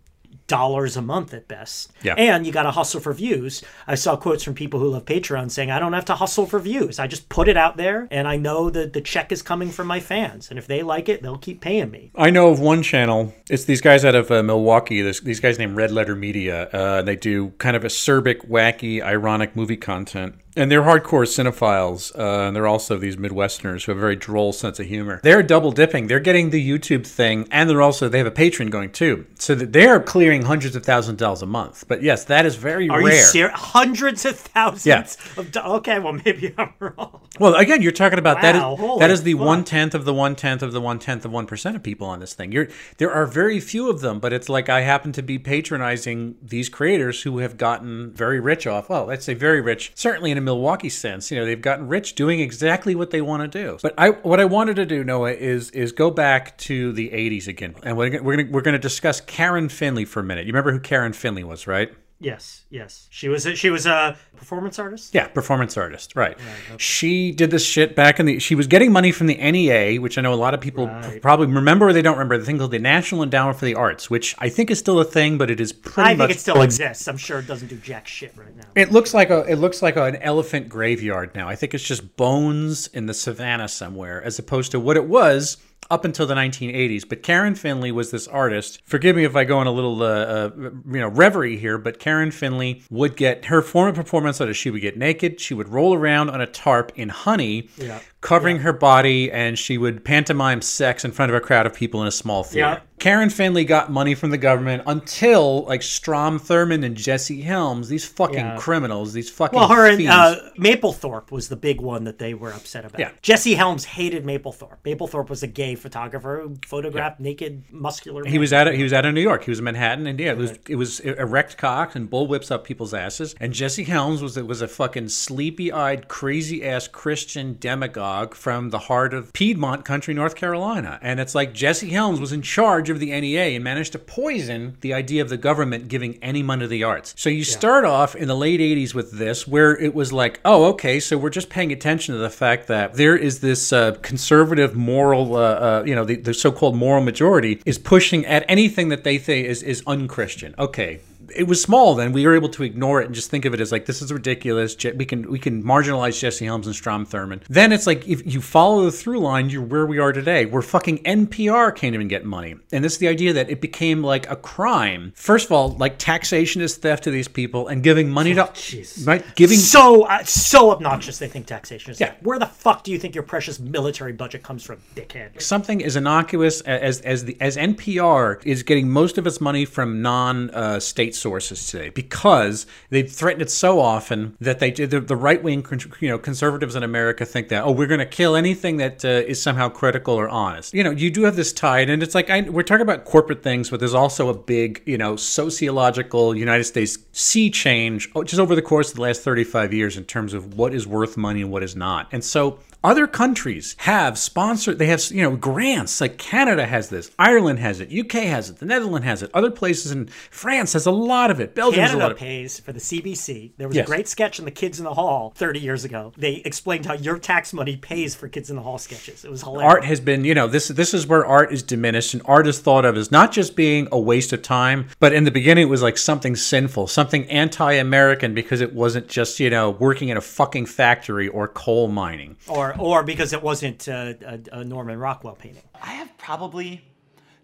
dollars 0.46 0.96
a 0.96 1.02
month 1.02 1.32
at 1.32 1.46
best. 1.46 1.92
Yeah. 2.02 2.14
And 2.14 2.44
you 2.44 2.52
got 2.52 2.64
to 2.64 2.72
hustle 2.72 3.00
for 3.00 3.12
views. 3.12 3.62
I 3.86 3.94
saw 3.94 4.16
quotes 4.16 4.42
from 4.42 4.54
people 4.54 4.80
who 4.80 4.88
love 4.88 5.04
Patreon 5.04 5.50
saying, 5.50 5.70
I 5.70 5.78
don't 5.78 5.92
have 5.92 6.06
to 6.06 6.16
hustle 6.16 6.44
for 6.46 6.58
views. 6.58 6.98
I 6.98 7.06
just 7.06 7.28
put 7.28 7.48
it 7.48 7.56
out 7.56 7.76
there 7.76 8.08
and 8.10 8.26
I 8.26 8.36
know 8.36 8.68
that 8.70 8.92
the 8.92 9.00
check 9.00 9.30
is 9.30 9.42
coming 9.42 9.70
from 9.70 9.86
my 9.86 10.00
fans. 10.00 10.50
And 10.50 10.58
if 10.58 10.66
they 10.66 10.82
like 10.82 11.08
it, 11.08 11.22
they'll 11.22 11.38
keep 11.38 11.60
paying 11.60 11.90
me. 11.90 12.10
I 12.16 12.30
know 12.30 12.50
of 12.50 12.58
one 12.58 12.82
channel. 12.82 13.32
It's 13.48 13.64
these 13.64 13.80
guys 13.80 14.04
out 14.04 14.16
of 14.16 14.30
uh, 14.30 14.42
Milwaukee. 14.42 15.02
This, 15.02 15.20
these 15.20 15.40
guys 15.40 15.58
named 15.58 15.76
Red 15.76 15.92
Letter 15.92 16.16
Media. 16.16 16.68
Uh, 16.68 17.02
they 17.02 17.16
do 17.16 17.50
kind 17.58 17.76
of 17.76 17.84
acerbic, 17.84 18.48
wacky, 18.48 19.00
ironic 19.00 19.54
movie 19.54 19.76
content 19.76 20.34
and 20.56 20.70
they're 20.70 20.82
hardcore 20.82 21.26
cinephiles, 21.26 22.16
uh, 22.18 22.46
and 22.46 22.56
they're 22.56 22.66
also 22.66 22.96
these 22.98 23.16
Midwesterners 23.16 23.84
who 23.84 23.92
have 23.92 23.98
a 23.98 24.00
very 24.00 24.16
droll 24.16 24.52
sense 24.52 24.80
of 24.80 24.86
humor. 24.86 25.20
They're 25.22 25.42
double 25.42 25.72
dipping. 25.72 26.06
They're 26.06 26.20
getting 26.20 26.50
the 26.50 26.68
YouTube 26.68 27.06
thing, 27.06 27.46
and 27.50 27.68
they're 27.70 27.82
also 27.82 28.08
they 28.08 28.18
have 28.18 28.26
a 28.26 28.30
patron 28.32 28.68
going 28.70 28.90
too, 28.92 29.26
so 29.38 29.54
that 29.54 29.72
they're 29.72 30.00
clearing 30.00 30.42
hundreds 30.42 30.74
of 30.76 30.84
thousands 30.84 31.14
of 31.14 31.18
dollars 31.18 31.42
a 31.42 31.46
month. 31.46 31.84
But 31.88 32.02
yes, 32.02 32.24
that 32.24 32.46
is 32.46 32.56
very 32.56 32.88
Are 32.88 32.98
rare. 32.98 33.14
you 33.16 33.22
serious? 33.22 33.58
Hundreds 33.58 34.24
of 34.24 34.38
thousands. 34.38 34.86
Yeah. 34.86 35.40
Of 35.40 35.52
do- 35.52 35.60
okay, 35.60 35.98
well 35.98 36.12
maybe 36.12 36.54
I'm 36.58 36.72
wrong. 36.80 37.20
Well, 37.38 37.54
again, 37.54 37.80
you're 37.82 37.92
talking 37.92 38.18
about 38.18 38.36
wow, 38.42 38.42
that 38.42 38.56
is 38.56 38.98
that 38.98 39.10
is 39.10 39.22
the 39.22 39.34
one 39.34 39.64
tenth 39.64 39.94
of 39.94 40.04
the 40.04 40.14
one 40.14 40.34
tenth 40.36 40.62
of 40.62 40.72
the 40.72 40.80
one 40.80 40.98
tenth 40.98 41.24
of 41.24 41.32
one 41.32 41.46
percent 41.46 41.76
of 41.76 41.82
people 41.82 42.06
on 42.06 42.20
this 42.20 42.34
thing. 42.34 42.52
You're 42.52 42.68
there 42.98 43.12
are 43.12 43.26
very 43.26 43.60
few 43.60 43.88
of 43.88 44.00
them, 44.00 44.18
but 44.18 44.32
it's 44.32 44.48
like 44.48 44.68
I 44.68 44.80
happen 44.80 45.12
to 45.12 45.22
be 45.22 45.38
patronizing 45.38 46.36
these 46.42 46.68
creators 46.68 47.22
who 47.22 47.38
have 47.38 47.56
gotten 47.56 48.12
very 48.12 48.40
rich 48.40 48.66
off. 48.66 48.88
Well, 48.88 49.06
let's 49.06 49.24
say 49.24 49.34
very 49.34 49.60
rich, 49.60 49.92
certainly 49.94 50.30
in 50.30 50.38
a 50.40 50.44
Milwaukee 50.44 50.88
sense. 50.88 51.30
You 51.30 51.38
know, 51.38 51.44
they've 51.44 51.60
gotten 51.60 51.88
rich 51.88 52.14
doing 52.14 52.40
exactly 52.40 52.94
what 52.94 53.10
they 53.10 53.20
want 53.20 53.50
to 53.50 53.62
do. 53.62 53.78
But 53.82 53.94
I, 53.98 54.10
what 54.10 54.40
I 54.40 54.44
wanted 54.44 54.76
to 54.76 54.86
do, 54.86 55.04
Noah, 55.04 55.32
is 55.32 55.70
is 55.70 55.92
go 55.92 56.10
back 56.10 56.56
to 56.58 56.92
the 56.92 57.10
'80s 57.10 57.46
again, 57.46 57.74
and 57.82 57.96
we're 57.96 58.22
we're 58.22 58.36
gonna, 58.36 58.50
we're 58.50 58.62
to 58.62 58.78
discuss 58.78 59.20
Karen 59.20 59.68
Finley 59.68 60.04
for 60.04 60.20
a 60.20 60.24
minute. 60.24 60.46
You 60.46 60.52
remember 60.52 60.72
who 60.72 60.80
Karen 60.80 61.12
Finley 61.12 61.44
was, 61.44 61.66
right? 61.66 61.92
Yes, 62.22 62.64
yes. 62.68 63.08
She 63.10 63.28
was 63.30 63.46
a, 63.46 63.56
she 63.56 63.70
was 63.70 63.86
a 63.86 64.14
performance 64.36 64.78
artist. 64.78 65.14
Yeah, 65.14 65.28
performance 65.28 65.78
artist. 65.78 66.14
Right. 66.14 66.36
right 66.38 66.46
okay. 66.68 66.76
She 66.76 67.32
did 67.32 67.50
this 67.50 67.64
shit 67.64 67.96
back 67.96 68.20
in 68.20 68.26
the. 68.26 68.38
She 68.38 68.54
was 68.54 68.66
getting 68.66 68.92
money 68.92 69.10
from 69.10 69.26
the 69.26 69.36
NEA, 69.36 69.98
which 70.02 70.18
I 70.18 70.20
know 70.20 70.34
a 70.34 70.36
lot 70.36 70.52
of 70.52 70.60
people 70.60 70.86
right. 70.86 71.22
probably 71.22 71.46
remember 71.46 71.88
or 71.88 71.92
they 71.94 72.02
don't 72.02 72.18
remember. 72.18 72.36
The 72.36 72.44
thing 72.44 72.58
called 72.58 72.72
the 72.72 72.78
National 72.78 73.22
Endowment 73.22 73.58
for 73.58 73.64
the 73.64 73.74
Arts, 73.74 74.10
which 74.10 74.34
I 74.38 74.50
think 74.50 74.70
is 74.70 74.78
still 74.78 75.00
a 75.00 75.04
thing, 75.04 75.38
but 75.38 75.50
it 75.50 75.60
is 75.60 75.72
pretty. 75.72 76.10
I 76.10 76.16
think 76.16 76.30
it 76.32 76.40
still 76.40 76.60
exists. 76.60 77.08
I'm 77.08 77.16
sure 77.16 77.38
it 77.38 77.46
doesn't 77.46 77.68
do 77.68 77.76
jack 77.76 78.06
shit 78.06 78.36
right 78.36 78.54
now. 78.54 78.66
It 78.74 78.92
looks 78.92 79.14
like 79.14 79.30
a 79.30 79.40
it 79.50 79.56
looks 79.56 79.80
like 79.80 79.96
an 79.96 80.16
elephant 80.16 80.68
graveyard 80.68 81.34
now. 81.34 81.48
I 81.48 81.56
think 81.56 81.72
it's 81.72 81.84
just 81.84 82.18
bones 82.18 82.86
in 82.88 83.06
the 83.06 83.14
savannah 83.14 83.68
somewhere, 83.68 84.22
as 84.22 84.38
opposed 84.38 84.72
to 84.72 84.80
what 84.80 84.98
it 84.98 85.06
was 85.06 85.56
up 85.90 86.04
until 86.04 86.26
the 86.26 86.34
1980s. 86.34 87.08
But 87.08 87.22
Karen 87.22 87.54
Finley 87.54 87.92
was 87.92 88.10
this 88.10 88.28
artist. 88.28 88.80
Forgive 88.84 89.16
me 89.16 89.24
if 89.24 89.34
I 89.34 89.44
go 89.44 89.58
on 89.58 89.66
a 89.66 89.72
little, 89.72 90.02
uh, 90.02 90.06
uh, 90.06 90.50
you 90.56 91.00
know, 91.00 91.08
reverie 91.08 91.56
here, 91.56 91.78
but 91.78 91.98
Karen 91.98 92.30
Finley 92.30 92.82
would 92.90 93.16
get 93.16 93.46
her 93.46 93.62
form 93.62 93.88
of 93.88 93.94
performance 93.94 94.40
artist. 94.40 94.60
She 94.60 94.70
would 94.70 94.82
get 94.82 94.96
naked. 94.96 95.40
She 95.40 95.54
would 95.54 95.68
roll 95.68 95.94
around 95.94 96.30
on 96.30 96.40
a 96.40 96.46
tarp 96.46 96.92
in 96.94 97.08
honey, 97.08 97.68
yeah. 97.76 98.00
covering 98.20 98.56
yeah. 98.56 98.62
her 98.62 98.72
body, 98.72 99.30
and 99.30 99.58
she 99.58 99.78
would 99.78 100.04
pantomime 100.04 100.62
sex 100.62 101.04
in 101.04 101.12
front 101.12 101.30
of 101.30 101.36
a 101.36 101.40
crowd 101.40 101.66
of 101.66 101.74
people 101.74 102.00
in 102.00 102.06
a 102.06 102.12
small 102.12 102.44
theater. 102.44 102.68
Yeah. 102.68 102.80
Karen 103.00 103.30
Finley 103.30 103.64
got 103.64 103.90
money 103.90 104.14
from 104.14 104.30
the 104.30 104.36
government 104.36 104.82
until 104.86 105.64
like 105.64 105.82
Strom 105.82 106.38
Thurmond 106.38 106.84
and 106.84 106.94
Jesse 106.94 107.40
Helms, 107.40 107.88
these 107.88 108.04
fucking 108.04 108.58
criminals, 108.58 109.14
these 109.14 109.30
fucking 109.30 109.58
well, 109.58 109.68
her 109.68 109.88
and 109.88 110.06
uh, 110.06 110.36
Mapplethorpe 110.58 111.30
was 111.30 111.48
the 111.48 111.56
big 111.56 111.80
one 111.80 112.04
that 112.04 112.18
they 112.18 112.34
were 112.34 112.52
upset 112.52 112.84
about. 112.84 113.00
Yeah. 113.00 113.10
Jesse 113.22 113.54
Helms 113.54 113.86
hated 113.86 114.24
Mapplethorpe. 114.24 114.76
Mapplethorpe 114.84 115.30
was 115.30 115.42
a 115.42 115.46
gay 115.46 115.69
photographer 115.74 116.42
who 116.42 116.56
photographed 116.64 117.20
yeah. 117.20 117.24
naked, 117.24 117.64
muscular. 117.70 118.24
He 118.24 118.38
was 118.38 118.52
at 118.52 118.72
he 118.74 118.82
was 118.82 118.92
out 118.92 119.04
of 119.04 119.14
New 119.14 119.20
York. 119.20 119.44
He 119.44 119.50
was 119.50 119.58
in 119.58 119.64
Manhattan, 119.64 120.06
and 120.06 120.18
yeah, 120.18 120.32
it 120.32 120.38
was 120.38 120.58
it 120.68 120.76
was 120.76 121.00
erect 121.00 121.56
cock 121.56 121.94
and 121.94 122.08
bull 122.08 122.26
whips 122.26 122.50
up 122.50 122.64
people's 122.64 122.94
asses. 122.94 123.34
And 123.40 123.52
Jesse 123.52 123.84
Helms 123.84 124.22
was 124.22 124.36
was 124.36 124.62
a 124.62 124.68
fucking 124.68 125.08
sleepy 125.08 125.72
eyed, 125.72 126.08
crazy 126.08 126.64
ass 126.64 126.88
Christian 126.88 127.56
demagogue 127.58 128.34
from 128.34 128.70
the 128.70 128.78
heart 128.78 129.14
of 129.14 129.32
Piedmont 129.32 129.84
country, 129.84 130.14
North 130.14 130.34
Carolina. 130.34 130.98
And 131.02 131.20
it's 131.20 131.34
like 131.34 131.52
Jesse 131.52 131.90
Helms 131.90 132.20
was 132.20 132.32
in 132.32 132.42
charge 132.42 132.90
of 132.90 133.00
the 133.00 133.18
NEA 133.18 133.56
and 133.56 133.64
managed 133.64 133.92
to 133.92 133.98
poison 133.98 134.76
the 134.80 134.94
idea 134.94 135.22
of 135.22 135.28
the 135.28 135.36
government 135.36 135.88
giving 135.88 136.22
any 136.22 136.42
money 136.42 136.60
to 136.60 136.68
the 136.68 136.84
arts. 136.84 137.14
So 137.16 137.28
you 137.28 137.38
yeah. 137.38 137.44
start 137.44 137.84
off 137.84 138.14
in 138.14 138.28
the 138.28 138.36
late 138.36 138.60
80s 138.60 138.94
with 138.94 139.12
this, 139.12 139.46
where 139.46 139.76
it 139.76 139.94
was 139.94 140.12
like, 140.12 140.40
oh, 140.44 140.64
okay, 140.70 141.00
so 141.00 141.18
we're 141.18 141.30
just 141.30 141.50
paying 141.50 141.72
attention 141.72 142.14
to 142.14 142.20
the 142.20 142.30
fact 142.30 142.66
that 142.68 142.94
there 142.94 143.16
is 143.16 143.40
this 143.40 143.72
uh, 143.72 143.92
conservative 144.02 144.74
moral, 144.74 145.36
uh, 145.36 145.54
uh, 145.60 145.82
you 145.84 145.94
know, 145.94 146.04
the, 146.04 146.16
the 146.16 146.34
so 146.34 146.50
called 146.50 146.74
moral 146.76 147.02
majority 147.02 147.60
is 147.66 147.78
pushing 147.78 148.24
at 148.26 148.44
anything 148.48 148.88
that 148.88 149.04
they 149.04 149.18
think 149.18 149.46
is, 149.46 149.62
is 149.62 149.82
unchristian. 149.86 150.54
Okay, 150.58 151.00
it 151.34 151.44
was 151.44 151.62
small 151.62 151.94
then. 151.94 152.12
We 152.12 152.26
were 152.26 152.34
able 152.34 152.48
to 152.50 152.62
ignore 152.62 153.00
it 153.00 153.06
and 153.06 153.14
just 153.14 153.30
think 153.30 153.44
of 153.44 153.54
it 153.54 153.60
as 153.60 153.72
like 153.72 153.86
this 153.86 154.02
is 154.02 154.12
ridiculous. 154.12 154.76
We 154.96 155.04
can 155.04 155.30
we 155.30 155.38
can 155.38 155.62
marginalize 155.62 156.18
Jesse 156.18 156.44
Helms 156.44 156.66
and 156.66 156.74
Strom 156.76 157.06
Thurmond. 157.06 157.42
Then 157.48 157.72
it's 157.72 157.86
like 157.86 158.06
if 158.08 158.22
you 158.32 158.40
follow 158.40 158.84
the 158.84 158.92
through 158.92 159.20
line, 159.20 159.50
you're 159.50 159.62
where 159.62 159.86
we 159.86 159.98
are 159.98 160.12
today. 160.12 160.46
We're 160.46 160.62
fucking 160.62 160.98
NPR 161.04 161.74
can't 161.74 161.94
even 161.94 162.08
get 162.08 162.24
money, 162.24 162.56
and 162.72 162.84
this 162.84 162.92
is 162.94 162.98
the 162.98 163.08
idea 163.08 163.32
that 163.32 163.50
it 163.50 163.60
became 163.60 164.02
like 164.02 164.30
a 164.30 164.36
crime. 164.36 165.12
First 165.14 165.46
of 165.46 165.52
all, 165.52 165.70
like 165.70 165.98
taxation 165.98 166.62
is 166.62 166.76
theft 166.76 167.04
to 167.04 167.10
these 167.10 167.28
people, 167.28 167.68
and 167.68 167.82
giving 167.82 168.08
money 168.10 168.34
to 168.34 168.44
Jeez. 168.44 169.06
right 169.06 169.24
giving 169.36 169.58
so 169.58 170.02
uh, 170.04 170.22
so 170.24 170.70
obnoxious. 170.70 171.18
They 171.18 171.28
think 171.28 171.46
taxation 171.46 171.92
is 171.92 172.00
Yeah. 172.00 172.08
theft. 172.10 172.22
Where 172.22 172.38
the 172.38 172.46
fuck 172.46 172.84
do 172.84 172.90
you 172.92 172.98
think 172.98 173.14
your 173.14 173.24
precious 173.24 173.58
military 173.60 174.12
budget 174.12 174.42
comes 174.42 174.62
from, 174.64 174.78
dickhead? 174.94 175.40
something 175.40 175.84
as 175.84 175.96
innocuous 175.96 176.60
as 176.62 177.00
as 177.02 177.24
the 177.24 177.36
as 177.40 177.56
NPR 177.56 178.40
is 178.44 178.62
getting 178.62 178.88
most 178.88 179.18
of 179.18 179.26
its 179.26 179.40
money 179.40 179.64
from 179.64 180.02
non 180.02 180.50
uh, 180.50 180.80
state 180.80 181.14
sources 181.20 181.66
today 181.66 181.90
because 181.90 182.66
they've 182.90 183.10
threatened 183.10 183.42
it 183.42 183.50
so 183.50 183.80
often 183.80 184.36
that 184.40 184.58
they 184.58 184.70
the, 184.70 185.00
the 185.00 185.16
right 185.16 185.42
wing 185.42 185.64
you 186.00 186.08
know 186.08 186.18
conservatives 186.18 186.74
in 186.74 186.82
America 186.82 187.24
think 187.24 187.48
that 187.48 187.64
oh 187.64 187.70
we're 187.70 187.86
going 187.86 188.00
to 188.00 188.06
kill 188.06 188.34
anything 188.36 188.78
that 188.78 189.04
uh, 189.04 189.08
is 189.08 189.40
somehow 189.40 189.68
critical 189.68 190.14
or 190.14 190.28
honest. 190.28 190.74
You 190.74 190.84
know 190.84 190.90
you 190.90 191.10
do 191.10 191.22
have 191.24 191.36
this 191.36 191.52
tide 191.52 191.90
and 191.90 192.02
it's 192.02 192.14
like 192.14 192.30
I, 192.30 192.42
we're 192.42 192.62
talking 192.62 192.82
about 192.82 193.04
corporate 193.04 193.42
things 193.42 193.70
but 193.70 193.80
there's 193.80 193.94
also 193.94 194.28
a 194.28 194.34
big 194.34 194.82
you 194.86 194.98
know 194.98 195.16
sociological 195.16 196.36
United 196.36 196.64
States 196.64 196.98
sea 197.12 197.50
change 197.50 198.10
oh, 198.14 198.24
just 198.24 198.40
over 198.40 198.54
the 198.54 198.62
course 198.62 198.90
of 198.90 198.96
the 198.96 199.02
last 199.02 199.22
35 199.22 199.72
years 199.72 199.96
in 199.96 200.04
terms 200.04 200.34
of 200.34 200.54
what 200.54 200.74
is 200.74 200.86
worth 200.86 201.16
money 201.16 201.42
and 201.42 201.50
what 201.50 201.62
is 201.62 201.76
not. 201.76 202.08
And 202.12 202.24
so 202.24 202.58
other 202.82 203.06
countries 203.06 203.74
have 203.78 204.18
sponsored, 204.18 204.78
they 204.78 204.86
have, 204.86 205.02
you 205.10 205.22
know, 205.22 205.36
grants. 205.36 206.00
Like 206.00 206.18
Canada 206.18 206.66
has 206.66 206.88
this, 206.88 207.10
Ireland 207.18 207.58
has 207.58 207.80
it, 207.80 207.92
UK 207.92 208.24
has 208.24 208.50
it, 208.50 208.58
the 208.58 208.66
Netherlands 208.66 209.06
has 209.06 209.22
it, 209.22 209.30
other 209.34 209.50
places 209.50 209.92
in 209.92 210.08
France 210.30 210.72
has 210.72 210.86
a 210.86 210.90
lot 210.90 211.30
of 211.30 211.40
it, 211.40 211.54
Belgium 211.54 211.82
has 211.82 211.92
a 211.92 211.96
lot 211.96 212.00
Canada 212.00 212.14
of 212.14 212.18
pays 212.18 212.60
for 212.60 212.72
the 212.72 212.80
CBC. 212.80 213.52
There 213.56 213.68
was 213.68 213.76
Yes. 213.76 213.86
a 213.86 213.90
great 213.90 214.08
sketch 214.08 214.38
in 214.38 214.44
the 214.44 214.50
Kids 214.50 214.78
in 214.78 214.84
the 214.84 214.94
Hall 214.94 215.32
30 215.36 215.60
years 215.60 215.84
ago. 215.84 216.12
They 216.16 216.36
explained 216.44 216.86
how 216.86 216.94
your 216.94 217.18
tax 217.18 217.52
money 217.52 217.76
pays 217.76 218.14
for 218.14 218.28
Kids 218.28 218.50
in 218.50 218.56
the 218.56 218.62
Hall 218.62 218.78
sketches. 218.78 219.24
It 219.24 219.30
was 219.30 219.42
hilarious. 219.42 219.72
Art 219.72 219.84
has 219.84 220.00
been, 220.00 220.24
you 220.24 220.34
know, 220.34 220.46
this 220.46 220.68
this 220.68 220.94
is 220.94 221.06
where 221.06 221.24
art 221.24 221.52
is 221.52 221.62
diminished, 221.62 222.14
and 222.14 222.22
art 222.24 222.46
is 222.46 222.58
thought 222.58 222.84
of 222.84 222.96
as 222.96 223.10
not 223.10 223.32
just 223.32 223.56
being 223.56 223.88
a 223.92 223.98
waste 223.98 224.32
of 224.32 224.42
time, 224.42 224.88
but 224.98 225.12
in 225.12 225.24
the 225.24 225.30
beginning 225.30 225.66
it 225.66 225.70
was 225.70 225.82
like 225.82 225.98
something 225.98 226.34
sinful, 226.36 226.86
something 226.86 227.28
anti-American 227.30 228.34
because 228.34 228.60
it 228.60 228.72
wasn't 228.72 229.06
just, 229.08 229.38
you 229.40 229.50
know, 229.50 229.70
working 229.70 230.08
in 230.08 230.16
a 230.16 230.20
fucking 230.20 230.66
factory 230.66 231.28
or 231.28 231.46
coal 231.48 231.88
mining. 231.88 232.36
Or 232.78 233.00
or 233.00 233.04
because 233.04 233.32
it 233.32 233.42
wasn't 233.42 233.88
uh, 233.88 234.14
a, 234.26 234.40
a 234.52 234.64
Norman 234.64 234.98
Rockwell 234.98 235.34
painting. 235.34 235.62
I 235.80 235.92
have 235.92 236.16
probably 236.18 236.82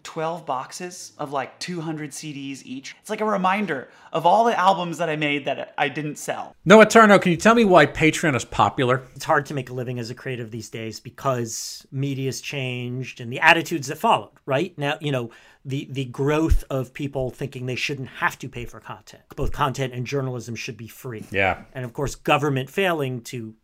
12 0.03 0.45
boxes 0.45 1.11
of 1.17 1.33
like 1.33 1.59
200 1.59 2.11
CDs 2.11 2.61
each. 2.63 2.95
It's 3.01 3.09
like 3.09 3.19
a 3.19 3.25
reminder 3.25 3.89
of 4.13 4.25
all 4.25 4.45
the 4.45 4.57
albums 4.57 4.99
that 4.99 5.09
I 5.09 5.17
made 5.17 5.45
that 5.45 5.73
I 5.77 5.89
didn't 5.89 6.17
sell. 6.17 6.55
Noah 6.63 6.85
Tarnow, 6.85 7.21
can 7.21 7.31
you 7.31 7.37
tell 7.37 7.55
me 7.55 7.65
why 7.65 7.85
Patreon 7.85 8.33
is 8.35 8.45
popular? 8.45 9.03
It's 9.15 9.25
hard 9.25 9.45
to 9.47 9.53
make 9.53 9.69
a 9.69 9.73
living 9.73 9.99
as 9.99 10.09
a 10.09 10.15
creative 10.15 10.49
these 10.49 10.69
days 10.69 10.99
because 11.01 11.85
media's 11.91 12.39
changed 12.39 13.19
and 13.19 13.33
the 13.33 13.41
attitudes 13.41 13.87
that 13.87 13.97
followed, 13.97 14.31
right? 14.45 14.77
Now, 14.77 14.97
you 15.01 15.11
know, 15.11 15.31
the 15.65 15.87
the 15.91 16.05
growth 16.05 16.63
of 16.69 16.93
people 16.93 17.29
thinking 17.29 17.65
they 17.65 17.75
shouldn't 17.75 18.07
have 18.07 18.39
to 18.39 18.47
pay 18.47 18.63
for 18.63 18.79
content. 18.79 19.23
Both 19.35 19.51
content 19.51 19.93
and 19.93 20.07
journalism 20.07 20.55
should 20.55 20.77
be 20.77 20.87
free. 20.87 21.25
Yeah. 21.31 21.63
And 21.73 21.83
of 21.83 21.91
course, 21.91 22.15
government 22.15 22.69
failing 22.69 23.21
to 23.23 23.55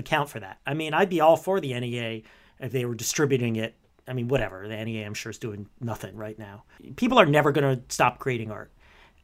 account 0.00 0.28
for 0.28 0.40
that. 0.40 0.58
I 0.66 0.74
mean, 0.74 0.94
I'd 0.94 1.08
be 1.08 1.20
all 1.20 1.36
for 1.36 1.60
the 1.60 1.78
NEA 1.78 2.22
if 2.58 2.72
they 2.72 2.84
were 2.84 2.94
distributing 2.94 3.56
it. 3.56 3.74
I 4.08 4.12
mean, 4.12 4.28
whatever. 4.28 4.66
The 4.66 4.84
NEA, 4.84 5.06
I'm 5.06 5.14
sure, 5.14 5.30
is 5.30 5.38
doing 5.38 5.68
nothing 5.80 6.16
right 6.16 6.38
now. 6.38 6.64
People 6.96 7.18
are 7.18 7.26
never 7.26 7.52
going 7.52 7.76
to 7.76 7.82
stop 7.88 8.18
creating 8.18 8.50
art, 8.50 8.72